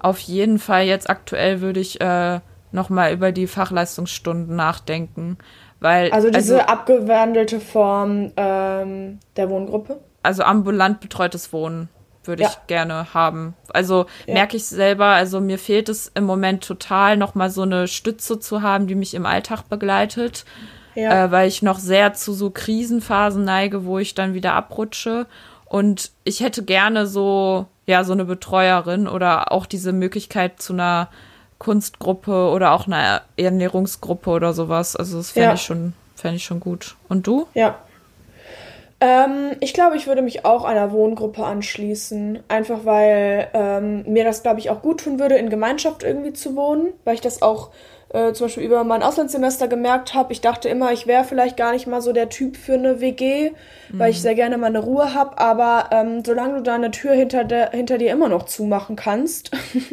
Auf 0.00 0.18
jeden 0.18 0.58
Fall, 0.58 0.84
jetzt 0.84 1.08
aktuell 1.08 1.60
würde 1.60 1.78
ich 1.78 2.00
äh, 2.00 2.40
nochmal 2.72 3.12
über 3.12 3.30
die 3.30 3.46
Fachleistungsstunden 3.46 4.56
nachdenken. 4.56 5.38
Weil, 5.78 6.10
also 6.10 6.30
diese 6.30 6.60
also, 6.60 6.66
abgewandelte 6.66 7.60
Form 7.60 8.32
ähm, 8.36 9.20
der 9.36 9.48
Wohngruppe? 9.50 10.00
Also 10.24 10.42
ambulant 10.42 11.00
betreutes 11.00 11.52
Wohnen 11.52 11.88
würde 12.24 12.42
ja. 12.42 12.48
ich 12.50 12.66
gerne 12.66 13.14
haben. 13.14 13.54
Also 13.72 14.06
ja. 14.26 14.34
merke 14.34 14.56
ich 14.56 14.66
selber, 14.66 15.06
also 15.06 15.40
mir 15.40 15.58
fehlt 15.58 15.88
es 15.88 16.10
im 16.14 16.24
Moment 16.24 16.64
total, 16.64 17.16
nochmal 17.16 17.50
so 17.50 17.62
eine 17.62 17.88
Stütze 17.88 18.38
zu 18.38 18.62
haben, 18.62 18.86
die 18.86 18.94
mich 18.94 19.14
im 19.14 19.26
Alltag 19.26 19.68
begleitet. 19.68 20.44
Ja. 20.94 21.24
Äh, 21.24 21.30
weil 21.30 21.48
ich 21.48 21.62
noch 21.62 21.78
sehr 21.78 22.14
zu 22.14 22.32
so 22.32 22.50
Krisenphasen 22.50 23.44
neige, 23.44 23.84
wo 23.84 23.98
ich 23.98 24.14
dann 24.14 24.34
wieder 24.34 24.54
abrutsche. 24.54 25.26
Und 25.64 26.10
ich 26.24 26.40
hätte 26.40 26.64
gerne 26.64 27.06
so, 27.06 27.66
ja, 27.86 28.02
so 28.02 28.12
eine 28.12 28.24
Betreuerin 28.24 29.06
oder 29.06 29.52
auch 29.52 29.66
diese 29.66 29.92
Möglichkeit 29.92 30.60
zu 30.60 30.72
einer 30.72 31.08
Kunstgruppe 31.58 32.50
oder 32.50 32.72
auch 32.72 32.86
einer 32.86 33.22
Ernährungsgruppe 33.36 34.30
oder 34.30 34.52
sowas. 34.52 34.96
Also 34.96 35.18
das 35.18 35.30
fände 35.30 35.54
ich 35.54 35.62
schon, 35.62 35.92
fände 36.16 36.36
ich 36.36 36.44
schon 36.44 36.58
gut. 36.58 36.96
Und 37.08 37.26
du? 37.26 37.46
Ja, 37.54 37.78
ähm, 39.00 39.56
ich 39.60 39.72
glaube, 39.72 39.96
ich 39.96 40.06
würde 40.06 40.20
mich 40.20 40.44
auch 40.44 40.64
einer 40.64 40.92
Wohngruppe 40.92 41.44
anschließen. 41.44 42.40
Einfach 42.48 42.84
weil 42.84 43.48
ähm, 43.54 44.04
mir 44.06 44.24
das, 44.24 44.42
glaube 44.42 44.60
ich, 44.60 44.70
auch 44.70 44.82
gut 44.82 45.00
tun 45.00 45.18
würde, 45.18 45.36
in 45.36 45.48
Gemeinschaft 45.48 46.02
irgendwie 46.02 46.34
zu 46.34 46.54
wohnen. 46.54 46.92
Weil 47.04 47.14
ich 47.14 47.22
das 47.22 47.40
auch 47.40 47.70
äh, 48.12 48.32
zum 48.34 48.46
Beispiel 48.46 48.64
über 48.64 48.84
mein 48.84 49.02
Auslandssemester 49.02 49.68
gemerkt 49.68 50.12
habe. 50.12 50.32
Ich 50.32 50.42
dachte 50.42 50.68
immer, 50.68 50.92
ich 50.92 51.06
wäre 51.06 51.24
vielleicht 51.24 51.56
gar 51.56 51.72
nicht 51.72 51.86
mal 51.86 52.02
so 52.02 52.12
der 52.12 52.28
Typ 52.28 52.58
für 52.58 52.74
eine 52.74 53.00
WG, 53.00 53.50
mhm. 53.88 53.98
weil 53.98 54.10
ich 54.10 54.18
mhm. 54.18 54.22
sehr 54.22 54.34
gerne 54.34 54.58
meine 54.58 54.80
Ruhe 54.80 55.14
habe. 55.14 55.38
Aber 55.38 55.88
ähm, 55.92 56.22
solange 56.22 56.56
du 56.56 56.62
deine 56.62 56.90
Tür 56.90 57.12
hinter, 57.12 57.44
der, 57.44 57.70
hinter 57.70 57.96
dir 57.96 58.12
immer 58.12 58.28
noch 58.28 58.44
zumachen 58.44 58.96
kannst 58.96 59.50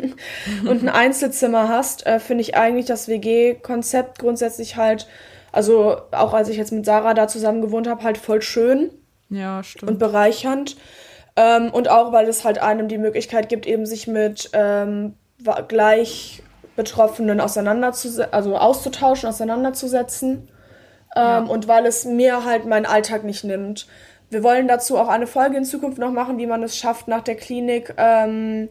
und 0.67 0.83
ein 0.83 0.89
Einzelzimmer 0.93 1.69
hast, 1.69 2.05
äh, 2.05 2.19
finde 2.19 2.41
ich 2.41 2.57
eigentlich 2.57 2.87
das 2.87 3.07
WG-Konzept 3.07 4.19
grundsätzlich 4.19 4.75
halt 4.75 5.07
also 5.51 5.97
auch 6.11 6.33
als 6.33 6.49
ich 6.49 6.57
jetzt 6.57 6.71
mit 6.71 6.85
Sarah 6.85 7.15
da 7.15 7.27
zusammen 7.27 7.61
gewohnt 7.61 7.87
habe, 7.87 8.03
halt 8.03 8.17
voll 8.19 8.43
schön. 8.43 8.91
Ja, 9.29 9.63
stimmt. 9.63 9.91
Und 9.91 9.99
bereichernd. 9.99 10.77
Ähm, 11.35 11.69
und 11.71 11.89
auch, 11.89 12.11
weil 12.11 12.27
es 12.27 12.43
halt 12.43 12.59
einem 12.59 12.87
die 12.87 12.97
Möglichkeit 12.97 13.49
gibt, 13.49 13.65
eben 13.65 13.85
sich 13.85 14.07
mit 14.07 14.49
ähm, 14.53 15.13
gleich 15.67 16.41
Betroffenen 16.75 17.39
auseinanderzusetzen, 17.41 18.33
also 18.33 18.57
auszutauschen, 18.57 19.29
auseinanderzusetzen. 19.29 20.49
Ähm, 21.15 21.23
ja. 21.23 21.39
Und 21.39 21.67
weil 21.67 21.85
es 21.85 22.05
mir 22.05 22.45
halt 22.45 22.65
meinen 22.65 22.85
Alltag 22.85 23.23
nicht 23.23 23.43
nimmt. 23.43 23.87
Wir 24.29 24.43
wollen 24.43 24.67
dazu 24.67 24.97
auch 24.97 25.07
eine 25.07 25.27
Folge 25.27 25.57
in 25.57 25.65
Zukunft 25.65 25.99
noch 25.99 26.11
machen, 26.11 26.37
wie 26.37 26.47
man 26.47 26.63
es 26.63 26.77
schafft, 26.77 27.07
nach 27.07 27.21
der 27.21 27.35
Klinik 27.35 27.93
ähm, 27.97 28.69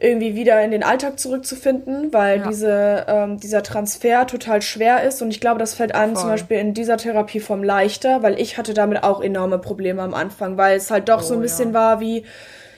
irgendwie 0.00 0.36
wieder 0.36 0.62
in 0.62 0.70
den 0.70 0.82
Alltag 0.82 1.18
zurückzufinden, 1.18 2.12
weil 2.12 2.38
ja. 2.38 2.48
diese, 2.48 3.04
ähm, 3.08 3.40
dieser 3.40 3.62
Transfer 3.62 4.26
total 4.26 4.62
schwer 4.62 5.02
ist. 5.02 5.22
Und 5.22 5.30
ich 5.30 5.40
glaube, 5.40 5.58
das 5.58 5.74
fällt 5.74 5.94
einem 5.94 6.14
Voll. 6.14 6.22
zum 6.22 6.30
Beispiel 6.30 6.58
in 6.58 6.74
dieser 6.74 6.96
Therapieform 6.96 7.64
leichter, 7.64 8.22
weil 8.22 8.40
ich 8.40 8.58
hatte 8.58 8.74
damit 8.74 9.02
auch 9.02 9.20
enorme 9.20 9.58
Probleme 9.58 10.02
am 10.02 10.14
Anfang, 10.14 10.56
weil 10.56 10.76
es 10.76 10.90
halt 10.90 11.08
doch 11.08 11.20
oh, 11.20 11.24
so 11.24 11.34
ein 11.34 11.40
bisschen 11.40 11.70
ja. 11.70 11.74
war 11.74 12.00
wie, 12.00 12.24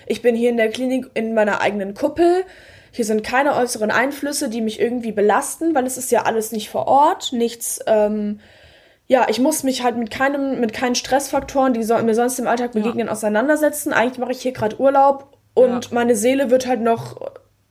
ich 0.07 0.23
bin 0.23 0.35
hier 0.35 0.51
in 0.51 0.57
der 0.57 0.71
Klinik 0.71 1.11
in 1.15 1.35
meiner 1.35 1.61
eigenen 1.61 1.95
Kuppel. 1.95 2.45
Hier 2.91 3.05
sind 3.05 3.23
keine 3.23 3.55
äußeren 3.55 3.91
Einflüsse, 3.91 4.49
die 4.49 4.63
mich 4.63 4.81
irgendwie 4.81 5.13
belasten, 5.13 5.75
weil 5.75 5.87
es 5.87 5.99
ist 5.99 6.11
ja 6.11 6.23
alles 6.23 6.53
nicht 6.53 6.71
vor 6.71 6.89
Ort, 6.89 7.33
nichts. 7.33 7.81
Ähm, 7.87 8.41
ja, 9.07 9.27
ich 9.29 9.41
muss 9.41 9.63
mich 9.63 9.83
halt 9.83 9.97
mit 9.97 10.11
keinem, 10.11 10.59
mit 10.59 10.73
keinen 10.73 10.95
Stressfaktoren, 10.95 11.75
die 11.75 11.83
so, 11.83 11.99
mir 11.99 12.15
sonst 12.15 12.39
im 12.39 12.47
Alltag 12.47 12.73
begegnen, 12.73 13.07
ja. 13.07 13.13
auseinandersetzen. 13.13 13.93
Eigentlich 13.93 14.19
mache 14.19 14.33
ich 14.33 14.41
hier 14.41 14.53
gerade 14.53 14.81
Urlaub 14.81 15.40
und 15.55 15.87
ja. 15.87 15.91
meine 15.95 16.17
Seele 16.17 16.51
wird 16.51 16.67
halt 16.67 16.81
noch 16.81 17.21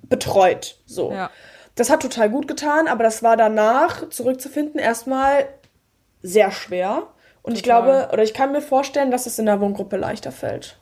betreut. 0.04 0.78
So. 0.86 1.12
Ja. 1.12 1.30
Das 1.76 1.90
hat 1.90 2.02
total 2.02 2.30
gut 2.30 2.48
getan, 2.48 2.88
aber 2.88 3.04
das 3.04 3.24
war 3.24 3.38
danach 3.38 4.10
zurückzufinden 4.10 4.80
erstmal 4.80 5.48
sehr 6.22 6.52
schwer. 6.52 7.08
Und 7.42 7.54
total. 7.54 7.56
ich 7.56 7.64
glaube, 7.64 8.10
oder 8.12 8.24
ich 8.24 8.34
kann 8.34 8.52
mir 8.52 8.62
vorstellen, 8.62 9.12
dass 9.12 9.26
es 9.26 9.40
in 9.40 9.46
der 9.46 9.62
Wohngruppe 9.62 9.96
leichter 9.96 10.32
fällt. 10.32 10.78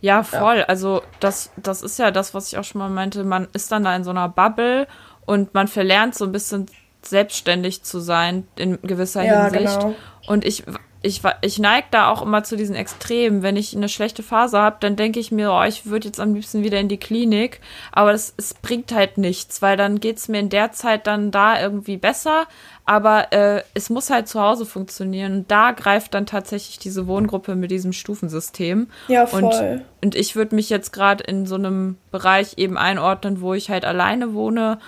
Ja, 0.00 0.22
voll. 0.22 0.58
Ja. 0.58 0.64
Also 0.64 1.02
das, 1.20 1.50
das 1.56 1.82
ist 1.82 1.98
ja 1.98 2.10
das, 2.10 2.34
was 2.34 2.48
ich 2.48 2.58
auch 2.58 2.64
schon 2.64 2.80
mal 2.80 2.88
meinte. 2.88 3.22
Man 3.22 3.48
ist 3.52 3.70
dann 3.70 3.84
da 3.84 3.94
in 3.94 4.02
so 4.02 4.10
einer 4.10 4.28
Bubble 4.28 4.86
und 5.26 5.54
man 5.54 5.68
verlernt 5.68 6.14
so 6.14 6.24
ein 6.24 6.32
bisschen 6.32 6.66
selbstständig 7.02 7.82
zu 7.82 8.00
sein 8.00 8.46
in 8.56 8.80
gewisser 8.82 9.22
ja, 9.22 9.44
Hinsicht. 9.44 9.80
Genau. 9.80 9.94
Und 10.26 10.44
ich 10.44 10.64
ich, 11.02 11.22
ich 11.40 11.58
neige 11.58 11.86
da 11.90 12.10
auch 12.10 12.20
immer 12.20 12.42
zu 12.42 12.56
diesen 12.56 12.74
Extremen. 12.74 13.42
Wenn 13.42 13.56
ich 13.56 13.74
eine 13.74 13.88
schlechte 13.88 14.22
Phase 14.22 14.58
habe, 14.58 14.76
dann 14.80 14.96
denke 14.96 15.18
ich 15.18 15.32
mir, 15.32 15.50
oh, 15.50 15.62
ich 15.62 15.86
würde 15.86 16.08
jetzt 16.08 16.20
am 16.20 16.34
liebsten 16.34 16.62
wieder 16.62 16.78
in 16.78 16.88
die 16.88 16.98
Klinik. 16.98 17.60
Aber 17.90 18.12
das, 18.12 18.34
es 18.36 18.52
bringt 18.52 18.92
halt 18.92 19.16
nichts, 19.16 19.62
weil 19.62 19.76
dann 19.78 20.00
geht 20.00 20.18
es 20.18 20.28
mir 20.28 20.40
in 20.40 20.50
der 20.50 20.72
Zeit 20.72 21.06
dann 21.06 21.30
da 21.30 21.60
irgendwie 21.60 21.96
besser. 21.96 22.46
Aber 22.84 23.32
äh, 23.32 23.62
es 23.72 23.88
muss 23.88 24.10
halt 24.10 24.28
zu 24.28 24.40
Hause 24.40 24.66
funktionieren. 24.66 25.32
Und 25.32 25.50
da 25.50 25.72
greift 25.72 26.12
dann 26.12 26.26
tatsächlich 26.26 26.78
diese 26.78 27.06
Wohngruppe 27.06 27.54
mit 27.54 27.70
diesem 27.70 27.94
Stufensystem. 27.94 28.88
Ja, 29.08 29.26
voll. 29.26 29.44
Und, 29.44 29.82
und 30.02 30.14
ich 30.14 30.36
würde 30.36 30.54
mich 30.54 30.68
jetzt 30.68 30.92
gerade 30.92 31.24
in 31.24 31.46
so 31.46 31.54
einem 31.54 31.96
Bereich 32.10 32.58
eben 32.58 32.76
einordnen, 32.76 33.40
wo 33.40 33.54
ich 33.54 33.70
halt 33.70 33.86
alleine 33.86 34.34
wohne 34.34 34.78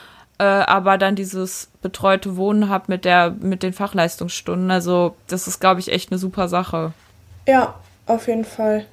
äh, 0.43 0.65
aber 0.65 0.99
dann 0.99 1.15
dieses 1.15 1.69
betreute 1.83 2.37
Wohnen 2.37 2.69
habe 2.69 2.87
mit 2.89 3.05
der 3.05 3.31
mit 3.31 3.63
den 3.63 3.73
Fachleistungsstunden. 3.73 4.73
Also 4.73 5.15
das 5.29 5.47
ist, 5.47 5.61
glaube 5.61 5.79
ich, 5.79 5.93
echt 5.93 6.11
eine 6.11 6.19
super 6.19 6.49
Sache. 6.49 6.93
Ja, 7.47 7.77
auf 8.07 8.27
jeden 8.27 8.45
Fall. 8.45 8.85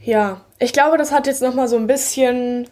Ja, 0.00 0.40
ich 0.58 0.72
glaube, 0.72 0.98
das 0.98 1.12
hat 1.12 1.28
jetzt 1.28 1.40
noch 1.40 1.54
mal 1.54 1.68
so 1.68 1.76
ein 1.76 1.86
bisschen 1.86 2.68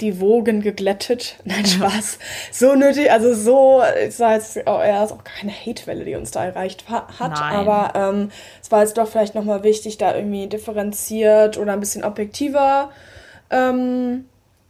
die 0.00 0.18
Wogen 0.18 0.62
geglättet. 0.62 1.36
Nein, 1.44 1.64
Spaß. 1.64 2.18
So 2.50 2.74
nötig, 2.74 3.12
also 3.12 3.34
so, 3.34 3.80
ich 4.04 4.16
sage 4.16 4.34
jetzt, 4.34 4.56
oh, 4.66 4.80
ja, 4.82 5.04
ist 5.04 5.12
auch 5.12 5.22
keine 5.22 5.52
Hatewelle, 5.52 6.04
die 6.04 6.16
uns 6.16 6.32
da 6.32 6.44
erreicht 6.44 6.86
hat, 6.88 7.08
Nein. 7.20 7.38
aber 7.38 7.92
ähm, 7.94 8.32
es 8.60 8.72
war 8.72 8.80
jetzt 8.80 8.98
doch 8.98 9.06
vielleicht 9.06 9.36
nochmal 9.36 9.62
wichtig, 9.62 9.96
da 9.98 10.16
irgendwie 10.16 10.48
differenziert 10.48 11.56
oder 11.56 11.72
ein 11.72 11.80
bisschen 11.80 12.02
objektiver 12.02 12.90
ähm, 13.50 14.24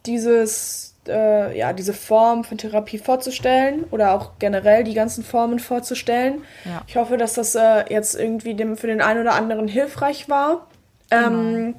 dieses 0.05 0.91
äh, 1.09 1.57
ja, 1.57 1.72
diese 1.72 1.92
Form 1.92 2.44
von 2.44 2.59
Therapie 2.59 2.98
vorzustellen 2.98 3.84
oder 3.90 4.12
auch 4.12 4.32
generell 4.38 4.84
die 4.84 4.94
ganzen 4.94 5.24
Formen 5.24 5.59
vorzustellen. 5.59 6.42
Ja. 6.64 6.82
Ich 6.86 6.96
hoffe, 6.96 7.16
dass 7.16 7.34
das 7.34 7.55
äh, 7.55 7.84
jetzt 7.88 8.14
irgendwie 8.14 8.55
dem, 8.55 8.76
für 8.76 8.86
den 8.86 9.00
einen 9.00 9.20
oder 9.20 9.34
anderen 9.34 9.68
hilfreich 9.68 10.28
war. 10.28 10.66
Genau. 11.11 11.26
Ähm, 11.26 11.74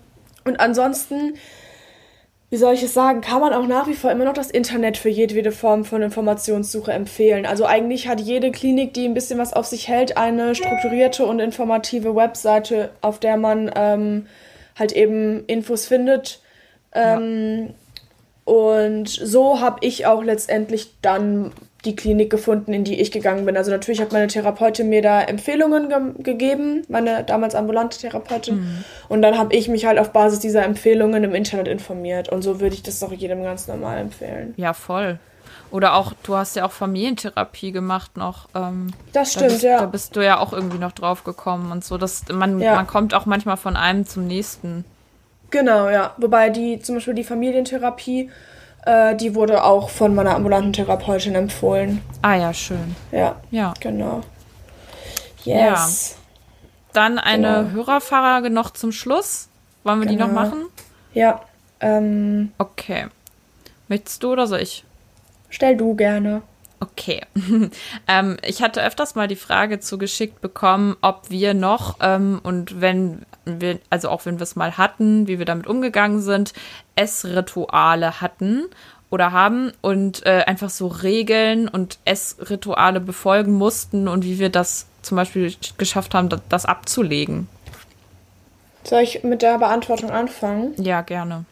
und 0.45 0.59
ansonsten, 0.59 1.35
wie 2.49 2.57
soll 2.57 2.73
ich 2.73 2.83
es 2.83 2.93
sagen, 2.93 3.21
kann 3.21 3.39
man 3.39 3.53
auch 3.53 3.65
nach 3.65 3.87
wie 3.87 3.93
vor 3.93 4.11
immer 4.11 4.25
noch 4.25 4.33
das 4.33 4.51
Internet 4.51 4.97
für 4.97 5.09
jedwede 5.09 5.51
Form 5.51 5.85
von 5.85 6.01
Informationssuche 6.01 6.91
empfehlen. 6.91 7.45
Also 7.45 7.65
eigentlich 7.65 8.07
hat 8.07 8.19
jede 8.19 8.51
Klinik, 8.51 8.93
die 8.93 9.05
ein 9.05 9.13
bisschen 9.13 9.39
was 9.39 9.53
auf 9.53 9.65
sich 9.65 9.87
hält, 9.87 10.17
eine 10.17 10.53
strukturierte 10.53 11.25
und 11.25 11.39
informative 11.39 12.15
Webseite, 12.15 12.89
auf 13.01 13.19
der 13.19 13.37
man 13.37 13.71
ähm, 13.73 14.27
halt 14.77 14.91
eben 14.91 15.45
Infos 15.45 15.87
findet. 15.87 16.41
Ähm, 16.93 17.67
ja 17.69 17.73
und 18.45 19.07
so 19.07 19.61
habe 19.61 19.77
ich 19.81 20.05
auch 20.05 20.23
letztendlich 20.23 20.91
dann 21.01 21.51
die 21.85 21.95
Klinik 21.95 22.29
gefunden, 22.29 22.73
in 22.73 22.83
die 22.83 22.99
ich 23.01 23.11
gegangen 23.11 23.45
bin. 23.45 23.57
Also 23.57 23.71
natürlich 23.71 23.99
hat 23.99 24.13
meine 24.13 24.27
Therapeutin 24.27 24.89
mir 24.89 25.01
da 25.01 25.21
Empfehlungen 25.21 25.89
ge 25.89 26.23
gegeben, 26.23 26.83
meine 26.87 27.23
damals 27.23 27.55
ambulante 27.55 27.99
Therapeutin. 27.99 28.55
Mhm. 28.55 28.83
Und 29.09 29.21
dann 29.21 29.37
habe 29.37 29.53
ich 29.53 29.67
mich 29.67 29.85
halt 29.85 29.99
auf 29.99 30.11
Basis 30.11 30.39
dieser 30.39 30.63
Empfehlungen 30.63 31.23
im 31.23 31.35
Internet 31.35 31.67
informiert. 31.67 32.29
Und 32.29 32.41
so 32.41 32.61
würde 32.61 32.75
ich 32.75 32.83
das 32.83 33.03
auch 33.03 33.11
jedem 33.11 33.43
ganz 33.43 33.67
normal 33.67 33.97
empfehlen. 33.97 34.53
Ja, 34.55 34.73
voll. 34.73 35.19
Oder 35.71 35.95
auch, 35.95 36.13
du 36.23 36.35
hast 36.35 36.55
ja 36.55 36.65
auch 36.65 36.71
Familientherapie 36.71 37.71
gemacht 37.71 38.15
noch. 38.15 38.47
Ähm, 38.53 38.91
das 39.11 39.33
stimmt, 39.33 39.45
da 39.45 39.53
bist, 39.53 39.63
ja. 39.63 39.79
Da 39.79 39.85
bist 39.87 40.15
du 40.15 40.23
ja 40.23 40.37
auch 40.39 40.53
irgendwie 40.53 40.77
noch 40.77 40.91
drauf 40.91 41.23
gekommen 41.23 41.71
und 41.71 41.83
so. 41.83 41.97
Dass 41.97 42.25
man, 42.31 42.59
ja. 42.59 42.75
man 42.75 42.87
kommt 42.87 43.13
auch 43.13 43.25
manchmal 43.25 43.57
von 43.57 43.75
einem 43.75 44.05
zum 44.05 44.27
nächsten. 44.27 44.85
Genau, 45.53 45.87
ja. 45.87 46.15
Wobei 46.17 46.49
die, 46.49 46.79
zum 46.79 46.95
Beispiel 46.95 47.13
die 47.13 47.23
Familientherapie, 47.23 48.31
äh, 48.87 49.15
die 49.15 49.35
wurde 49.35 49.63
auch 49.63 49.91
von 49.91 50.15
meiner 50.15 50.33
ambulanten 50.33 50.73
Therapeutin 50.73 51.35
empfohlen. 51.35 52.01
Ah 52.23 52.33
ja, 52.33 52.51
schön. 52.55 52.95
Ja. 53.11 53.35
Ja. 53.51 53.75
Genau. 53.79 54.21
Yes. 55.43 56.15
Ja. 56.17 56.57
Dann 56.93 57.19
eine 57.19 57.65
genau. 57.65 57.69
Hörerfrage 57.69 58.49
noch 58.49 58.71
zum 58.71 58.91
Schluss. 58.91 59.47
Wollen 59.83 59.99
wir 59.99 60.07
genau. 60.07 60.25
die 60.25 60.33
noch 60.33 60.41
genau. 60.43 60.55
machen? 60.55 60.69
Ja. 61.13 61.41
Ähm, 61.81 62.51
okay. 62.57 63.05
Möchtest 63.89 64.23
du 64.23 64.31
oder 64.31 64.47
soll 64.47 64.61
ich? 64.61 64.83
Stell 65.49 65.77
du 65.77 65.93
gerne. 65.93 66.41
Okay. 66.83 67.21
ähm, 68.07 68.37
ich 68.45 68.61
hatte 68.61 68.83
öfters 68.83 69.15
mal 69.15 69.29
die 69.29 69.37
Frage 69.37 69.79
zugeschickt 69.79 70.41
bekommen, 70.41 70.97
ob 71.01 71.29
wir 71.29 71.53
noch 71.53 71.97
ähm, 72.01 72.41
und 72.43 72.81
wenn 72.81 73.25
wir, 73.45 73.79
also 73.89 74.09
auch 74.09 74.25
wenn 74.25 74.37
wir 74.37 74.43
es 74.43 74.57
mal 74.57 74.77
hatten, 74.77 75.27
wie 75.27 75.39
wir 75.39 75.45
damit 75.45 75.65
umgegangen 75.65 76.21
sind, 76.21 76.53
Essrituale 76.95 78.19
hatten 78.19 78.65
oder 79.09 79.31
haben 79.31 79.71
und 79.81 80.25
äh, 80.25 80.43
einfach 80.45 80.69
so 80.69 80.87
Regeln 80.87 81.69
und 81.69 81.99
Essrituale 82.03 82.99
befolgen 82.99 83.53
mussten 83.53 84.09
und 84.09 84.25
wie 84.25 84.39
wir 84.39 84.49
das 84.49 84.87
zum 85.03 85.15
Beispiel 85.15 85.53
geschafft 85.77 86.13
haben, 86.13 86.27
das, 86.27 86.41
das 86.49 86.65
abzulegen. 86.65 87.47
Soll 88.83 89.03
ich 89.03 89.23
mit 89.23 89.41
der 89.41 89.57
Beantwortung 89.57 90.11
anfangen? 90.11 90.73
Ja, 90.77 91.01
gerne. 91.01 91.45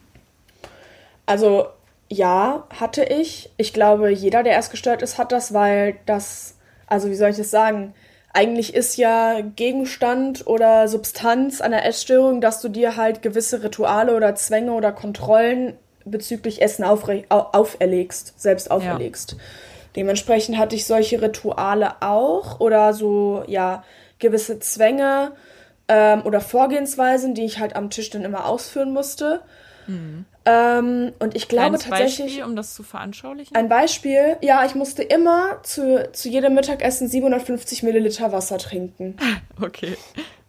Also 1.26 1.68
ja, 2.12 2.68
hatte 2.78 3.05
ich. 3.05 3.49
Ich 3.55 3.72
glaube, 3.72 4.12
jeder, 4.12 4.43
der 4.43 4.51
erst 4.51 4.70
gestört 4.70 5.01
ist, 5.01 5.18
hat 5.18 5.32
das, 5.32 5.53
weil 5.53 5.95
das, 6.05 6.57
also 6.86 7.09
wie 7.09 7.16
soll 7.16 7.30
ich 7.30 7.38
das 7.38 7.51
sagen? 7.51 7.93
Eigentlich 8.34 8.74
ist 8.74 8.97
ja 8.97 9.39
Gegenstand 9.55 10.45
oder 10.45 10.89
Substanz 10.89 11.62
einer 11.62 11.86
Essstörung, 11.86 12.41
dass 12.41 12.59
du 12.59 12.68
dir 12.68 12.97
halt 12.97 13.22
gewisse 13.22 13.64
Rituale 13.64 14.14
oder 14.14 14.36
Zwänge 14.36 14.74
oder 14.74 14.91
Kontrollen 14.91 15.78
bezüglich 16.03 16.62
Essen 16.62 16.84
auferlegst, 16.84 18.39
selbst 18.39 18.70
auferlegst. 18.72 19.32
Ja. 19.32 19.38
Dementsprechend 19.95 20.57
hatte 20.57 20.76
ich 20.76 20.86
solche 20.86 21.22
Rituale 21.22 22.01
auch 22.01 22.59
oder 22.59 22.93
so, 22.93 23.43
ja, 23.47 23.86
gewisse 24.20 24.59
Zwänge 24.59 25.32
ähm, 25.88 26.24
oder 26.26 26.41
Vorgehensweisen, 26.41 27.36
die 27.36 27.45
ich 27.45 27.59
halt 27.59 27.78
am 27.78 27.89
Tisch 27.89 28.09
dann 28.09 28.24
immer 28.26 28.47
ausführen 28.47 28.91
musste. 28.91 29.41
Mhm. 29.88 30.26
Ähm, 30.44 31.14
und 31.20 31.36
ich 31.36 31.48
glaube 31.48 31.78
Kleines 31.78 31.84
tatsächlich. 31.84 32.28
Beispiel, 32.28 32.44
um 32.44 32.56
das 32.56 32.74
zu 32.74 32.82
veranschaulichen? 32.82 33.56
Ein 33.56 33.70
Beispiel, 33.70 34.38
ja, 34.42 34.66
ich 34.66 34.74
musste 34.74 35.04
immer 35.04 35.62
zu, 35.62 36.10
zu 36.14 36.30
jedem 36.30 36.56
Mittagessen 36.56 37.08
750 37.08 37.84
Milliliter 37.84 38.32
Wasser 38.32 38.58
trinken. 38.58 39.18
Okay. 39.62 39.96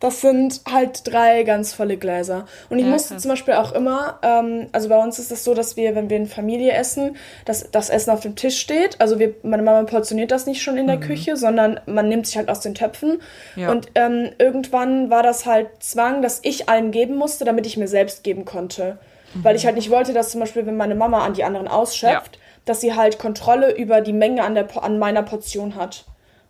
Das 0.00 0.22
sind 0.22 0.62
halt 0.72 1.06
drei 1.06 1.42
ganz 1.42 1.74
volle 1.74 1.98
Gläser. 1.98 2.46
Und 2.70 2.78
ich 2.78 2.86
ja, 2.86 2.90
musste 2.90 3.12
krass. 3.14 3.22
zum 3.22 3.28
Beispiel 3.28 3.54
auch 3.54 3.72
immer, 3.72 4.18
ähm, 4.22 4.68
also 4.72 4.88
bei 4.88 4.98
uns 4.98 5.18
ist 5.18 5.26
es 5.26 5.28
das 5.28 5.44
so, 5.44 5.52
dass 5.52 5.76
wir, 5.76 5.94
wenn 5.94 6.08
wir 6.08 6.16
in 6.16 6.26
Familie 6.26 6.72
essen, 6.72 7.16
dass 7.44 7.70
das 7.70 7.90
Essen 7.90 8.10
auf 8.10 8.20
dem 8.20 8.34
Tisch 8.34 8.58
steht. 8.58 9.00
Also 9.00 9.18
wir, 9.18 9.34
meine 9.42 9.62
Mama 9.62 9.84
portioniert 9.84 10.30
das 10.30 10.46
nicht 10.46 10.62
schon 10.62 10.78
in 10.78 10.86
der 10.86 10.96
mhm. 10.96 11.02
Küche, 11.02 11.36
sondern 11.36 11.78
man 11.84 12.08
nimmt 12.08 12.26
sich 12.26 12.38
halt 12.38 12.48
aus 12.48 12.60
den 12.60 12.74
Töpfen. 12.74 13.20
Ja. 13.54 13.70
Und 13.70 13.88
ähm, 13.94 14.30
irgendwann 14.38 15.10
war 15.10 15.22
das 15.22 15.44
halt 15.44 15.68
Zwang, 15.80 16.22
dass 16.22 16.40
ich 16.42 16.68
allen 16.68 16.90
geben 16.90 17.14
musste, 17.14 17.44
damit 17.44 17.66
ich 17.66 17.76
mir 17.76 17.88
selbst 17.88 18.24
geben 18.24 18.44
konnte. 18.44 18.98
Mhm. 19.34 19.44
Weil 19.44 19.56
ich 19.56 19.66
halt 19.66 19.76
nicht 19.76 19.90
wollte, 19.90 20.12
dass 20.12 20.30
zum 20.30 20.40
Beispiel, 20.40 20.66
wenn 20.66 20.76
meine 20.76 20.94
Mama 20.94 21.24
an 21.24 21.34
die 21.34 21.44
anderen 21.44 21.68
ausschöpft, 21.68 22.36
ja. 22.36 22.42
dass 22.64 22.80
sie 22.80 22.94
halt 22.94 23.18
Kontrolle 23.18 23.74
über 23.74 24.00
die 24.00 24.12
Menge 24.12 24.44
an, 24.44 24.54
der, 24.54 24.68
an 24.82 24.98
meiner 24.98 25.22
Portion 25.22 25.74
hat. 25.76 26.04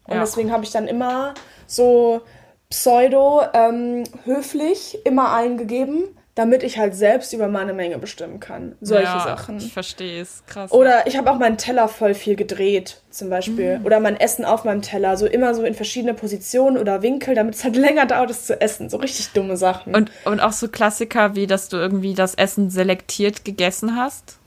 Und 0.07 0.15
ja. 0.15 0.21
deswegen 0.21 0.53
habe 0.53 0.65
ich 0.65 0.71
dann 0.71 0.89
immer 0.89 1.35
so 1.67 2.23
pseudo 2.71 3.43
ähm, 3.53 4.05
höflich 4.25 4.99
immer 5.05 5.29
allen 5.29 5.57
gegeben, 5.57 6.17
damit 6.35 6.63
ich 6.63 6.79
halt 6.79 6.95
selbst 6.95 7.35
über 7.35 7.49
meine 7.49 7.75
Menge 7.75 7.99
bestimmen 7.99 8.41
kann. 8.41 8.75
Solche 8.81 9.05
ja, 9.05 9.21
Sachen. 9.21 9.59
Ich 9.59 9.73
verstehe 9.73 10.23
es, 10.23 10.43
krass. 10.47 10.73
Oder 10.73 11.07
ich 11.07 11.19
habe 11.19 11.31
auch 11.31 11.39
meinen 11.39 11.59
Teller 11.59 11.89
voll 11.89 12.15
viel 12.15 12.37
gedreht, 12.37 13.03
zum 13.11 13.29
Beispiel. 13.29 13.79
Mhm. 13.79 13.85
Oder 13.85 14.01
mein 14.01 14.19
Essen 14.19 14.47
auf 14.47 14.65
meinem 14.65 14.81
Teller, 14.81 15.19
so 15.19 15.27
immer 15.27 15.55
so 15.55 15.63
in 15.63 15.75
verschiedene 15.75 16.15
Positionen 16.15 16.79
oder 16.79 17.03
Winkel, 17.03 17.35
damit 17.35 17.57
es 17.57 17.65
halt 17.65 17.77
länger 17.77 18.07
dauert, 18.07 18.31
es 18.31 18.47
zu 18.47 18.59
essen. 18.61 18.89
So 18.89 18.97
richtig 18.97 19.33
dumme 19.33 19.59
Sachen. 19.59 19.95
Und, 19.95 20.11
und 20.25 20.41
auch 20.41 20.53
so 20.53 20.69
Klassiker, 20.69 21.35
wie 21.35 21.47
dass 21.47 21.69
du 21.69 21.77
irgendwie 21.77 22.15
das 22.15 22.35
Essen 22.35 22.71
selektiert 22.71 23.45
gegessen 23.45 23.97
hast? 23.97 24.39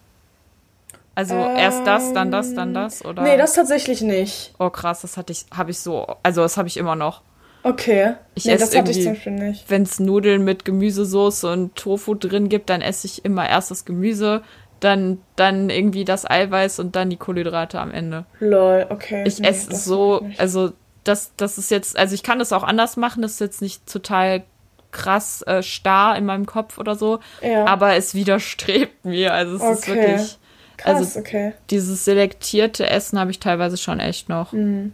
Also 1.14 1.36
ähm, 1.36 1.56
erst 1.56 1.86
das, 1.86 2.14
dann 2.14 2.32
das, 2.32 2.56
dann 2.56 2.74
das, 2.74 3.06
oder? 3.06 3.22
Nee, 3.22 3.38
das 3.38 3.54
tatsächlich 3.54 4.02
nicht. 4.02 4.54
Oh 4.60 4.70
krass, 4.70 5.02
das 5.02 5.18
hatte 5.18 5.32
ich, 5.32 5.46
habe 5.56 5.72
ich 5.72 5.80
so, 5.80 6.08
also 6.24 6.42
das 6.42 6.58
habe 6.58 6.68
ich 6.68 6.78
immer 6.78 6.96
noch. 6.96 7.22
Okay. 7.66 8.14
Ich 8.36 8.46
nee, 8.46 8.58
das 8.58 8.76
hatte 8.76 8.92
ich 8.92 9.02
zum 9.02 9.14
Beispiel 9.14 9.32
nicht. 9.32 9.68
Wenn 9.72 9.82
es 9.82 10.00
Nudeln 10.00 10.44
mit 10.44 10.66
Gemüsesoße 10.66 11.52
und 11.52 11.76
Tofu 11.76 12.14
drin 12.14 12.48
gibt, 12.48 12.70
dann 12.70 12.82
esse 12.82 13.08
ich 13.08 13.26
immer 13.26 13.50
erst 13.50 13.72
das 13.72 13.86
Gemüse, 13.86 14.44
dann, 14.80 15.18
dann 15.36 15.72
irgendwie 15.72 16.06
das 16.06 16.30
Eiweiß 16.30 16.78
und 16.78 16.96
dann 16.96 17.10
die 17.10 17.18
Kohlenhydrate 17.18 17.80
am 17.80 17.90
Ende. 17.90 18.26
Lol, 18.40 18.86
okay. 18.92 19.24
Ich 19.26 19.40
nee, 19.40 19.48
esse 19.48 19.76
so, 19.76 20.28
also 20.38 20.74
das, 21.04 21.32
das 21.38 21.58
ist 21.58 21.72
jetzt, 21.72 21.98
also 21.98 22.14
ich 22.14 22.22
kann 22.22 22.38
das 22.38 22.54
auch 22.54 22.64
anders 22.64 22.98
machen, 22.98 23.24
das 23.24 23.32
ist 23.34 23.40
jetzt 23.40 23.62
nicht 23.64 23.92
total 23.92 24.44
krass 24.92 25.42
äh, 25.48 25.64
starr 25.64 26.16
in 26.18 26.26
meinem 26.26 26.46
Kopf 26.46 26.78
oder 26.78 26.94
so, 26.94 27.20
ja. 27.42 27.66
aber 27.66 27.96
es 27.96 28.14
widerstrebt 28.14 29.06
mir. 29.06 29.34
Also 29.34 29.56
es 29.56 29.62
okay. 29.64 29.72
ist 29.74 29.88
wirklich. 29.88 30.38
Krass, 30.78 30.96
also 30.98 31.20
okay. 31.20 31.54
Dieses 31.70 32.06
selektierte 32.06 32.88
Essen 32.88 33.18
habe 33.18 33.32
ich 33.32 33.40
teilweise 33.40 33.78
schon 33.78 34.00
echt 34.00 34.30
noch. 34.30 34.52
Mhm. 34.52 34.94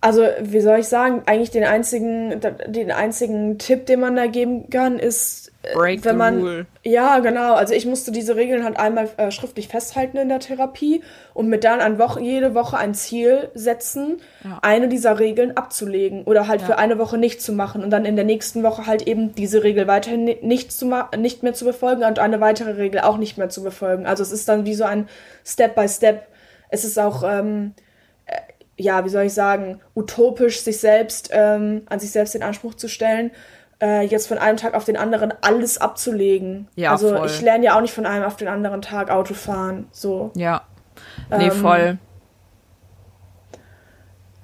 Also, 0.00 0.22
wie 0.40 0.60
soll 0.60 0.80
ich 0.80 0.88
sagen, 0.88 1.22
eigentlich 1.26 1.50
den 1.50 1.64
einzigen, 1.64 2.40
den 2.66 2.92
einzigen 2.92 3.58
Tipp, 3.58 3.86
den 3.86 4.00
man 4.00 4.14
da 4.14 4.26
geben 4.26 4.68
kann, 4.70 4.98
ist, 4.98 5.52
äh, 5.62 5.74
Break 5.74 6.04
wenn 6.04 6.16
man. 6.16 6.38
Rule. 6.40 6.66
Ja, 6.84 7.18
genau. 7.18 7.54
Also 7.54 7.74
ich 7.74 7.86
musste 7.86 8.12
diese 8.12 8.36
Regeln 8.36 8.64
halt 8.64 8.78
einmal 8.78 9.08
äh, 9.16 9.30
schriftlich 9.30 9.68
festhalten 9.68 10.16
in 10.16 10.28
der 10.28 10.38
Therapie 10.38 11.02
und 11.34 11.48
mir 11.48 11.58
dann 11.58 11.80
an 11.80 11.98
Woche, 11.98 12.20
jede 12.20 12.54
Woche 12.54 12.76
ein 12.76 12.94
Ziel 12.94 13.50
setzen, 13.54 14.18
ja. 14.44 14.58
eine 14.62 14.88
dieser 14.88 15.18
Regeln 15.18 15.56
abzulegen 15.56 16.24
oder 16.24 16.46
halt 16.46 16.60
ja. 16.60 16.66
für 16.66 16.78
eine 16.78 16.98
Woche 16.98 17.18
nicht 17.18 17.42
zu 17.42 17.52
machen 17.52 17.82
und 17.82 17.90
dann 17.90 18.04
in 18.04 18.16
der 18.16 18.24
nächsten 18.24 18.62
Woche 18.62 18.86
halt 18.86 19.06
eben 19.06 19.34
diese 19.34 19.62
Regel 19.64 19.86
weiterhin 19.86 20.24
nicht, 20.24 20.72
zu 20.72 20.92
nicht 21.16 21.42
mehr 21.42 21.54
zu 21.54 21.64
befolgen 21.64 22.04
und 22.04 22.18
eine 22.18 22.40
weitere 22.40 22.72
Regel 22.72 23.00
auch 23.00 23.16
nicht 23.16 23.38
mehr 23.38 23.48
zu 23.48 23.62
befolgen. 23.62 24.06
Also 24.06 24.22
es 24.22 24.30
ist 24.30 24.48
dann 24.48 24.66
wie 24.66 24.74
so 24.74 24.84
ein 24.84 25.08
Step 25.44 25.74
by 25.74 25.88
Step. 25.88 26.26
Es 26.68 26.84
ist 26.84 26.98
auch. 26.98 27.24
Ähm, 27.26 27.72
ja, 28.76 29.04
wie 29.04 29.08
soll 29.08 29.24
ich 29.24 29.34
sagen, 29.34 29.80
utopisch, 29.94 30.62
sich 30.62 30.78
selbst, 30.78 31.30
ähm, 31.32 31.82
an 31.86 31.98
sich 31.98 32.10
selbst 32.10 32.34
den 32.34 32.42
Anspruch 32.42 32.74
zu 32.74 32.88
stellen, 32.88 33.30
äh, 33.80 34.02
jetzt 34.02 34.28
von 34.28 34.38
einem 34.38 34.56
Tag 34.56 34.74
auf 34.74 34.84
den 34.84 34.96
anderen 34.96 35.32
alles 35.42 35.78
abzulegen. 35.78 36.68
Ja, 36.76 36.92
also 36.92 37.14
voll. 37.16 37.26
ich 37.26 37.40
lerne 37.40 37.64
ja 37.64 37.76
auch 37.76 37.80
nicht 37.80 37.94
von 37.94 38.06
einem 38.06 38.24
auf 38.24 38.36
den 38.36 38.48
anderen 38.48 38.82
Tag 38.82 39.10
Auto 39.10 39.34
fahren. 39.34 39.86
So. 39.92 40.30
Ja. 40.34 40.62
Nee, 41.30 41.46
ähm, 41.46 41.52
voll. 41.52 41.98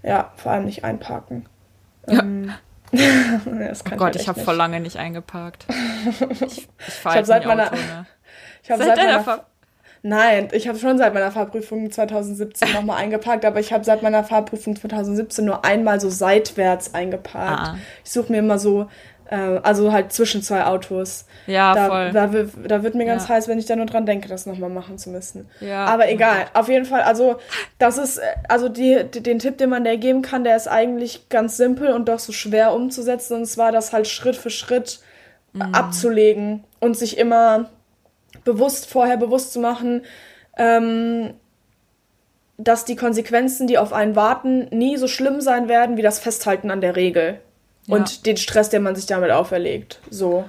Ja, 0.03 0.33
vor 0.37 0.53
allem 0.53 0.65
nicht 0.65 0.85
einparken. 0.85 1.49
Ähm, 2.09 2.53
oh 2.93 3.97
Gott, 3.97 4.17
ich 4.17 4.29
habe 4.29 4.41
vor 4.41 4.55
lange 4.55 4.81
nicht 4.81 4.97
eingeparkt. 4.97 5.67
Ich, 6.31 6.69
ich 6.89 6.95
fahre 6.95 7.25
seit 7.25 7.47
meiner. 7.47 7.67
Auto, 7.67 7.77
ne? 7.77 8.07
Ich 8.65 8.71
habe 8.73 8.83
seit, 8.83 8.97
seit, 8.97 9.25
meiner, 9.25 9.45
Nein, 10.03 10.49
ich 10.51 10.67
habe 10.67 10.79
schon 10.79 10.99
seit 10.99 11.15
meiner 11.15 11.31
Fahrprüfung 11.31 11.91
2017 11.91 12.73
nochmal 12.75 12.99
eingepackt, 12.99 13.45
aber 13.45 13.61
ich 13.61 13.73
habe 13.73 13.85
seit 13.85 14.03
meiner 14.03 14.25
Fahrprüfung 14.25 14.75
2017 14.75 15.45
nur 15.45 15.65
einmal 15.65 16.01
so 16.01 16.11
seitwärts 16.11 16.95
eingeparkt. 16.95 17.69
Ah. 17.69 17.77
Ich 18.05 18.11
suche 18.11 18.33
mir 18.33 18.39
immer 18.39 18.59
so, 18.59 18.89
äh, 19.31 19.61
also 19.63 19.93
halt 19.93 20.13
zwischen 20.13 20.43
zwei 20.43 20.65
Autos. 20.65 21.27
Ja, 21.47 21.75
da, 21.75 21.89
voll. 21.89 22.13
Da, 22.13 22.27
da 22.67 22.83
wird 22.83 22.97
mir 22.97 23.07
ganz 23.07 23.29
ja. 23.29 23.37
heiß, 23.37 23.47
wenn 23.47 23.59
ich 23.59 23.67
da 23.67 23.77
nur 23.77 23.87
dran 23.87 24.05
denke, 24.05 24.29
das 24.29 24.45
nochmal 24.45 24.71
machen 24.71 24.99
zu 24.99 25.11
müssen. 25.11 25.49
Ja. 25.61 25.87
Aber 25.87 26.11
egal, 26.11 26.47
auf 26.53 26.69
jeden 26.69 26.85
Fall, 26.85 27.03
also 27.03 27.37
das 27.79 27.97
ist, 27.97 28.21
also 28.49 28.69
die, 28.69 29.05
die, 29.15 29.23
den 29.23 29.39
Tipp, 29.39 29.57
den 29.59 29.71
man 29.71 29.85
da 29.85 29.95
geben 29.95 30.23
kann, 30.23 30.43
der 30.43 30.57
ist 30.57 30.67
eigentlich 30.67 31.29
ganz 31.29 31.57
simpel 31.57 31.93
und 31.93 32.09
doch 32.09 32.19
so 32.19 32.33
schwer 32.33 32.75
umzusetzen. 32.75 33.39
Und 33.39 33.47
zwar 33.47 33.71
das 33.71 33.93
halt 33.93 34.09
Schritt 34.09 34.35
für 34.35 34.51
Schritt 34.51 35.01
mhm. 35.53 35.63
abzulegen 35.63 36.65
und 36.81 36.97
sich 36.97 37.19
immer 37.19 37.71
bewusst 38.45 38.87
vorher 38.87 39.17
bewusst 39.17 39.53
zu 39.53 39.61
machen, 39.61 40.03
ähm, 40.57 41.35
dass 42.59 42.85
die 42.85 42.97
Konsequenzen, 42.97 43.67
die 43.67 43.79
auf 43.79 43.93
einen 43.93 44.15
warten, 44.15 44.69
nie 44.71 44.97
so 44.97 45.09
schlimm 45.09 45.41
sein 45.41 45.69
werden 45.69 45.97
wie 45.97 46.03
das 46.03 46.19
Festhalten 46.19 46.71
an 46.71 46.81
der 46.81 46.97
Regel 46.97 47.41
ja. 47.87 47.97
und 47.97 48.27
den 48.27 48.37
Stress, 48.37 48.69
den 48.71 48.83
man 48.83 48.95
sich 48.95 49.07
damit 49.07 49.31
auferlegt. 49.31 50.01
So. 50.11 50.45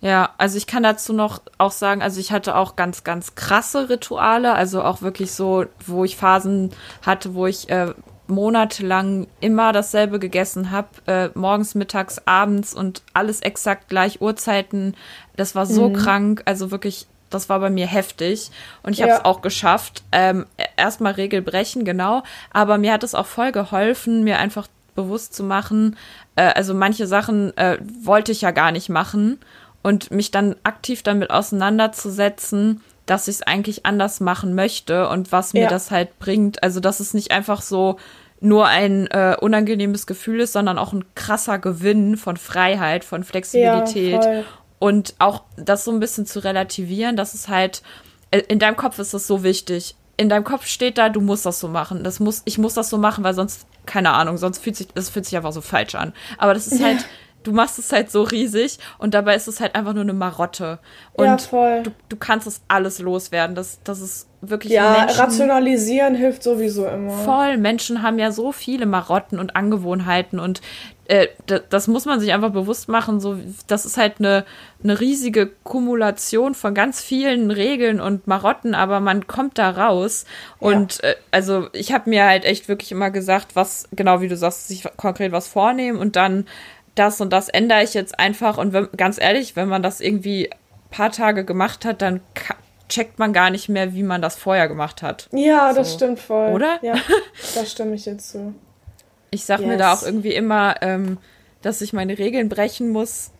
Ja, 0.00 0.30
also 0.36 0.58
ich 0.58 0.66
kann 0.66 0.82
dazu 0.82 1.12
noch 1.12 1.40
auch 1.56 1.70
sagen, 1.70 2.02
also 2.02 2.20
ich 2.20 2.30
hatte 2.30 2.54
auch 2.56 2.76
ganz, 2.76 3.02
ganz 3.02 3.34
krasse 3.34 3.88
Rituale, 3.88 4.52
also 4.52 4.82
auch 4.82 5.00
wirklich 5.00 5.32
so, 5.32 5.64
wo 5.86 6.04
ich 6.04 6.16
Phasen 6.16 6.70
hatte, 7.02 7.34
wo 7.34 7.46
ich 7.46 7.70
äh, 7.70 7.94
monatelang 8.26 9.26
immer 9.40 9.72
dasselbe 9.72 10.18
gegessen 10.18 10.70
habe, 10.70 10.88
äh, 11.06 11.30
morgens, 11.34 11.74
mittags, 11.74 12.20
abends 12.26 12.74
und 12.74 13.02
alles 13.14 13.40
exakt 13.40 13.88
gleich 13.88 14.20
Uhrzeiten. 14.20 14.94
Das 15.36 15.54
war 15.54 15.64
so 15.64 15.88
mhm. 15.88 15.94
krank, 15.94 16.42
also 16.44 16.70
wirklich 16.70 17.06
das 17.30 17.48
war 17.48 17.60
bei 17.60 17.70
mir 17.70 17.86
heftig 17.86 18.50
und 18.82 18.92
ich 18.92 19.02
habe 19.02 19.12
es 19.12 19.24
auch 19.24 19.42
geschafft. 19.42 20.02
Ähm, 20.12 20.46
Erstmal 20.76 21.12
Regel 21.12 21.42
brechen, 21.42 21.84
genau. 21.84 22.22
Aber 22.52 22.78
mir 22.78 22.92
hat 22.92 23.02
es 23.02 23.14
auch 23.14 23.26
voll 23.26 23.52
geholfen, 23.52 24.24
mir 24.24 24.38
einfach 24.38 24.68
bewusst 24.94 25.34
zu 25.34 25.44
machen. 25.44 25.96
Äh, 26.36 26.52
also 26.54 26.74
manche 26.74 27.06
Sachen 27.06 27.56
äh, 27.56 27.78
wollte 28.02 28.32
ich 28.32 28.40
ja 28.40 28.50
gar 28.50 28.72
nicht 28.72 28.88
machen 28.88 29.38
und 29.82 30.10
mich 30.10 30.30
dann 30.30 30.56
aktiv 30.64 31.02
damit 31.02 31.30
auseinanderzusetzen, 31.30 32.82
dass 33.06 33.28
ich 33.28 33.36
es 33.36 33.42
eigentlich 33.42 33.86
anders 33.86 34.20
machen 34.20 34.54
möchte 34.54 35.08
und 35.08 35.30
was 35.30 35.52
mir 35.52 35.64
ja. 35.64 35.68
das 35.68 35.92
halt 35.92 36.18
bringt. 36.18 36.62
Also 36.62 36.80
dass 36.80 36.98
es 36.98 37.14
nicht 37.14 37.30
einfach 37.30 37.62
so 37.62 37.96
nur 38.40 38.66
ein 38.66 39.06
äh, 39.06 39.36
unangenehmes 39.40 40.06
Gefühl 40.06 40.40
ist, 40.40 40.52
sondern 40.52 40.78
auch 40.78 40.92
ein 40.92 41.04
krasser 41.14 41.58
Gewinn 41.58 42.16
von 42.16 42.36
Freiheit, 42.36 43.04
von 43.04 43.24
Flexibilität 43.24 44.24
ja, 44.24 44.42
und 44.78 45.14
auch 45.18 45.42
das 45.56 45.84
so 45.84 45.90
ein 45.90 46.00
bisschen 46.00 46.26
zu 46.26 46.40
relativieren, 46.40 47.16
dass 47.16 47.34
es 47.34 47.48
halt, 47.48 47.82
äh, 48.30 48.38
in 48.48 48.58
deinem 48.58 48.76
Kopf 48.76 48.98
ist 48.98 49.14
das 49.14 49.26
so 49.26 49.42
wichtig. 49.42 49.94
In 50.16 50.28
deinem 50.28 50.44
Kopf 50.44 50.66
steht 50.66 50.98
da, 50.98 51.08
du 51.08 51.20
musst 51.20 51.46
das 51.46 51.60
so 51.60 51.68
machen. 51.68 52.04
Das 52.04 52.20
muss, 52.20 52.42
ich 52.44 52.58
muss 52.58 52.74
das 52.74 52.88
so 52.88 52.98
machen, 52.98 53.24
weil 53.24 53.34
sonst, 53.34 53.66
keine 53.84 54.12
Ahnung, 54.12 54.38
sonst 54.38 54.58
fühlt 54.58 54.76
sich, 54.76 54.88
das 54.88 55.10
fühlt 55.10 55.24
sich 55.24 55.36
einfach 55.36 55.52
so 55.52 55.60
falsch 55.60 55.94
an. 55.94 56.12
Aber 56.38 56.54
das 56.54 56.66
ist 56.66 56.82
halt, 56.84 57.04
du 57.46 57.52
machst 57.52 57.78
es 57.78 57.92
halt 57.92 58.10
so 58.10 58.22
riesig 58.22 58.78
und 58.98 59.14
dabei 59.14 59.34
ist 59.34 59.46
es 59.46 59.60
halt 59.60 59.74
einfach 59.74 59.92
nur 59.92 60.02
eine 60.02 60.12
Marotte. 60.12 60.78
Und 61.12 61.26
ja, 61.26 61.38
voll. 61.38 61.82
Du, 61.82 61.90
du 62.08 62.16
kannst 62.16 62.46
das 62.46 62.60
alles 62.68 62.98
loswerden. 62.98 63.54
Das, 63.54 63.78
das 63.84 64.00
ist 64.00 64.28
wirklich. 64.40 64.72
Ja, 64.72 64.98
Menschen, 65.00 65.20
rationalisieren 65.20 66.14
hilft 66.14 66.42
sowieso 66.42 66.86
immer. 66.86 67.12
Voll. 67.12 67.56
Menschen 67.56 68.02
haben 68.02 68.18
ja 68.18 68.32
so 68.32 68.52
viele 68.52 68.86
Marotten 68.86 69.38
und 69.38 69.54
Angewohnheiten 69.54 70.40
und 70.40 70.60
äh, 71.08 71.28
das 71.68 71.88
muss 71.88 72.04
man 72.04 72.20
sich 72.20 72.32
einfach 72.32 72.50
bewusst 72.50 72.88
machen. 72.88 73.20
So, 73.20 73.36
das 73.66 73.84
ist 73.84 73.96
halt 73.96 74.14
eine, 74.18 74.44
eine 74.82 75.00
riesige 75.00 75.46
Kumulation 75.64 76.54
von 76.54 76.74
ganz 76.74 77.00
vielen 77.00 77.50
Regeln 77.50 78.00
und 78.00 78.26
Marotten, 78.26 78.74
aber 78.74 79.00
man 79.00 79.26
kommt 79.26 79.58
da 79.58 79.70
raus. 79.70 80.24
Und 80.58 81.02
äh, 81.02 81.16
also 81.30 81.68
ich 81.72 81.92
habe 81.92 82.10
mir 82.10 82.24
halt 82.24 82.44
echt 82.44 82.68
wirklich 82.68 82.92
immer 82.92 83.10
gesagt, 83.10 83.54
was, 83.54 83.88
genau 83.92 84.20
wie 84.20 84.28
du 84.28 84.36
sagst, 84.36 84.68
sich 84.68 84.84
konkret 84.96 85.32
was 85.32 85.48
vornehmen 85.48 85.98
und 85.98 86.16
dann 86.16 86.46
das 86.94 87.20
und 87.20 87.32
das 87.32 87.48
ändere 87.48 87.82
ich 87.82 87.94
jetzt 87.94 88.18
einfach. 88.18 88.58
Und 88.58 88.72
wenn, 88.72 88.88
ganz 88.96 89.20
ehrlich, 89.20 89.56
wenn 89.56 89.68
man 89.68 89.82
das 89.82 90.00
irgendwie 90.00 90.50
paar 90.90 91.12
Tage 91.12 91.44
gemacht 91.44 91.84
hat, 91.84 92.02
dann 92.02 92.20
checkt 92.88 93.18
man 93.18 93.32
gar 93.32 93.50
nicht 93.50 93.68
mehr, 93.68 93.94
wie 93.94 94.02
man 94.02 94.22
das 94.22 94.36
vorher 94.36 94.68
gemacht 94.68 95.02
hat. 95.02 95.28
Ja, 95.32 95.70
so. 95.70 95.78
das 95.78 95.94
stimmt 95.94 96.20
voll. 96.20 96.52
Oder? 96.52 96.78
Ja, 96.82 96.94
da 97.54 97.64
stimme 97.64 97.94
ich 97.94 98.06
jetzt 98.06 98.30
zu. 98.30 98.54
Ich 99.36 99.44
sag 99.44 99.60
yes. 99.60 99.68
mir 99.68 99.76
da 99.76 99.92
auch 99.92 100.02
irgendwie 100.02 100.32
immer, 100.32 100.76
ähm, 100.80 101.18
dass 101.60 101.82
ich 101.82 101.92
meine 101.92 102.18
Regeln 102.18 102.48
brechen 102.48 102.88
muss, 102.88 103.32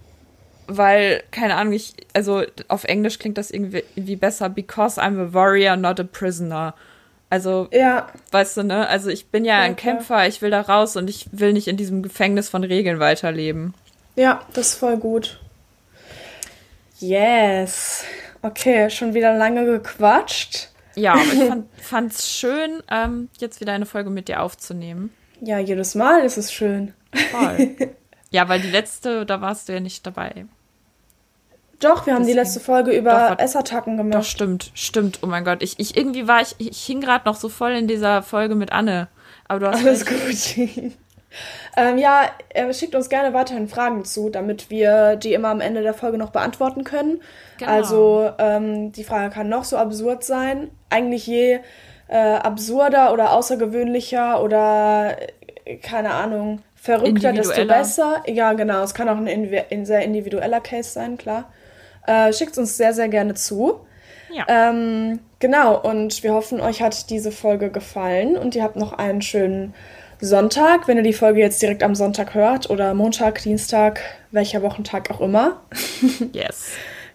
weil, 0.66 1.22
keine 1.30 1.55
Ahnung, 1.55 1.72
ich, 1.72 1.94
also 2.12 2.42
auf 2.68 2.84
Englisch 2.84 3.18
klingt 3.18 3.38
das 3.38 3.51
irgendwie, 3.51 3.82
irgendwie 3.94 4.16
besser, 4.16 4.51
because 4.51 5.01
I'm 5.01 5.18
a 5.18 5.32
warrior, 5.32 5.74
not 5.76 5.99
a 5.99 6.05
prisoner. 6.05 6.74
Also, 7.30 7.68
ja. 7.72 8.09
weißt 8.30 8.59
du, 8.59 8.64
ne? 8.64 8.86
Also 8.88 9.09
ich 9.09 9.28
bin 9.28 9.47
ja, 9.47 9.55
ja 9.55 9.61
ein 9.62 9.74
Kämpfer, 9.74 10.28
ich 10.28 10.42
will 10.42 10.51
da 10.51 10.61
raus 10.61 10.97
und 10.97 11.09
ich 11.09 11.28
will 11.32 11.55
nicht 11.55 11.66
in 11.66 11.78
diesem 11.78 12.03
Gefängnis 12.03 12.51
von 12.51 12.62
Regeln 12.62 13.01
weiterleben. 13.01 13.72
Ja, 14.16 14.42
das 14.53 14.68
ist 14.68 14.74
voll 14.76 14.99
gut. 14.99 15.40
Yes. 16.99 18.05
Okay, 18.42 18.90
schon 18.90 19.14
wieder 19.14 19.34
lange 19.34 19.64
gequatscht. 19.64 20.68
Ja, 20.94 21.14
aber 21.14 21.22
ich 21.22 21.53
fand 21.82 22.12
es 22.12 22.30
schön, 22.30 22.82
ähm, 22.90 23.30
jetzt 23.38 23.61
wieder 23.61 23.72
eine 23.72 23.86
Folge 23.86 24.11
mit 24.11 24.28
dir 24.28 24.42
aufzunehmen. 24.42 25.11
Ja, 25.41 25.59
jedes 25.59 25.95
Mal 25.95 26.22
ist 26.22 26.37
es 26.37 26.53
schön. 26.53 26.95
Voll. 27.30 27.76
ja, 28.30 28.49
weil 28.49 28.61
die 28.61 28.70
letzte, 28.70 29.26
da 29.26 29.41
warst 29.41 29.68
du 29.68 29.74
ja 29.74 29.80
nicht 29.80 30.07
dabei. 30.07 30.47
Doch, 31.80 32.07
wir 32.07 32.14
haben 32.14 32.22
Deswegen. 32.22 32.39
die 32.39 32.43
letzte 32.43 32.61
Folge 32.61 32.93
über 32.93 33.37
doch, 33.37 33.39
Essattacken 33.39 33.97
gemacht. 33.97 34.14
Doch, 34.14 34.24
stimmt, 34.24 34.70
stimmt. 34.74 35.18
Oh 35.22 35.26
mein 35.26 35.45
Gott. 35.45 35.62
Ich, 35.62 35.78
ich 35.78 35.97
irgendwie 35.97 36.26
war 36.26 36.41
ich, 36.41 36.55
ich 36.59 36.82
hing 36.84 37.01
gerade 37.01 37.26
noch 37.26 37.37
so 37.37 37.49
voll 37.49 37.72
in 37.72 37.87
dieser 37.87 38.22
Folge 38.22 38.55
mit 38.55 38.72
Anne. 38.72 39.09
Aber 39.47 39.61
du 39.61 39.66
hast 39.68 39.84
Alles 39.84 40.07
gut. 40.07 40.68
ähm, 41.76 41.99
ja, 41.99 42.30
äh, 42.51 42.72
schickt 42.72 42.95
uns 42.95 43.11
gerne 43.11 43.34
weiterhin 43.34 43.68
Fragen 43.68 44.05
zu, 44.05 44.30
damit 44.30 44.70
wir 44.70 45.16
die 45.16 45.34
immer 45.34 45.49
am 45.49 45.61
Ende 45.61 45.82
der 45.82 45.93
Folge 45.93 46.16
noch 46.16 46.30
beantworten 46.30 46.82
können. 46.82 47.20
Genau. 47.59 47.70
Also 47.70 48.30
ähm, 48.39 48.93
die 48.93 49.05
Frage 49.05 49.34
kann 49.34 49.51
noch 49.51 49.64
so 49.64 49.76
absurd 49.76 50.24
sein. 50.24 50.70
Eigentlich 50.89 51.26
je 51.26 51.61
äh, 52.09 52.16
absurder 52.16 53.12
oder 53.12 53.32
außergewöhnlicher 53.32 54.42
oder 54.42 55.16
äh, 55.64 55.76
keine 55.76 56.12
Ahnung 56.12 56.61
verrückter, 56.74 57.32
desto 57.32 57.64
besser. 57.66 58.22
Ja, 58.26 58.52
genau. 58.52 58.82
Es 58.82 58.94
kann 58.94 59.09
auch 59.09 59.16
ein, 59.16 59.26
ein 59.26 59.86
sehr 59.86 60.02
individueller 60.02 60.61
Case 60.61 60.90
sein, 60.90 61.18
klar. 61.18 61.50
Äh, 62.07 62.32
Schickt 62.32 62.57
uns 62.59 62.76
sehr, 62.76 62.92
sehr 62.92 63.09
gerne 63.09 63.34
zu. 63.34 63.80
Ja. 64.32 64.44
Ähm, 64.48 65.20
genau, 65.38 65.80
und 65.80 66.22
wir 66.22 66.34
hoffen, 66.34 66.61
euch 66.61 66.82
hat 66.82 67.11
diese 67.11 67.32
Folge 67.32 67.70
gefallen 67.70 68.36
und 68.36 68.54
ihr 68.54 68.62
habt 68.62 68.76
noch 68.76 68.92
einen 68.92 69.22
schönen 69.22 69.74
Sonntag, 70.20 70.88
wenn 70.88 70.96
ihr 70.96 71.02
die 71.02 71.12
Folge 71.12 71.40
jetzt 71.40 71.61
direkt 71.61 71.82
am 71.82 71.94
Sonntag 71.94 72.34
hört 72.34 72.70
oder 72.70 72.94
Montag, 72.94 73.42
Dienstag, 73.42 74.00
welcher 74.30 74.62
Wochentag 74.62 75.11
auch 75.11 75.20
immer. 75.20 75.61
yes. 76.32 76.72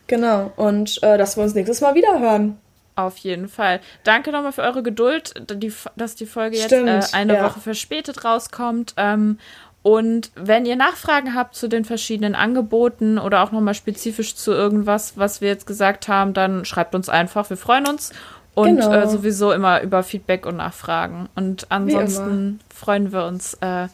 Genau, 0.08 0.52
und 0.56 1.02
äh, 1.04 1.18
dass 1.18 1.38
wir 1.38 1.44
uns 1.44 1.56
nächstes 1.56 1.82
Mal 1.82 1.96
wieder 1.96 2.20
hören. 2.20 2.60
Auf 3.02 3.18
jeden 3.18 3.48
Fall. 3.48 3.80
Danke 4.04 4.32
nochmal 4.32 4.52
für 4.52 4.62
eure 4.62 4.84
Geduld, 4.84 5.34
die, 5.52 5.74
dass 5.96 6.16
die 6.16 6.26
Folge 6.26 6.58
jetzt 6.58 6.68
Stimmt, 6.68 6.90
äh, 6.90 7.02
eine 7.14 7.36
ja. 7.36 7.44
Woche 7.46 7.60
verspätet 7.60 8.24
rauskommt. 8.24 8.94
Ähm, 8.98 9.38
und 9.84 10.32
wenn 10.36 10.66
ihr 10.66 10.76
Nachfragen 10.76 11.34
habt 11.34 11.56
zu 11.56 11.68
den 11.68 11.86
verschiedenen 11.86 12.36
Angeboten 12.36 13.18
oder 13.18 13.42
auch 13.44 13.52
nochmal 13.52 13.74
spezifisch 13.74 14.36
zu 14.36 14.52
irgendwas, 14.52 15.18
was 15.18 15.42
wir 15.42 15.48
jetzt 15.48 15.66
gesagt 15.66 16.08
haben, 16.08 16.34
dann 16.34 16.66
schreibt 16.66 16.94
uns 16.94 17.10
einfach. 17.10 17.50
Wir 17.50 17.58
freuen 17.58 17.88
uns. 17.88 18.12
Und 18.54 18.78
genau. 18.78 18.92
äh, 18.92 19.08
sowieso 19.08 19.54
immer 19.54 19.82
über 19.82 20.04
Feedback 20.04 20.46
und 20.46 20.58
Nachfragen. 20.58 21.30
Und 21.36 21.68
ansonsten 21.70 22.60
freuen 22.74 23.12
wir 23.12 23.26
uns, 23.26 23.56
äh, 23.62 23.88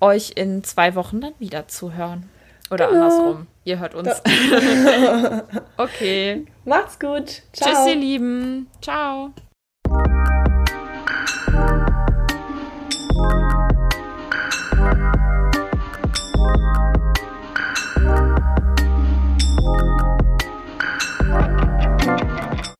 euch 0.00 0.32
in 0.36 0.64
zwei 0.64 0.94
Wochen 0.94 1.20
dann 1.20 1.32
wieder 1.38 1.68
zu 1.68 1.92
hören. 1.92 2.28
Oder 2.70 2.88
genau. 2.88 3.04
andersrum. 3.04 3.46
Ihr 3.64 3.78
hört 3.78 3.94
uns. 3.94 4.08
okay. 5.76 6.46
Macht's 6.64 6.98
gut. 6.98 7.42
Ciao. 7.52 7.68
Tschüss, 7.68 7.86
ihr 7.86 7.96
Lieben. 7.96 8.68
Ciao. 8.80 9.30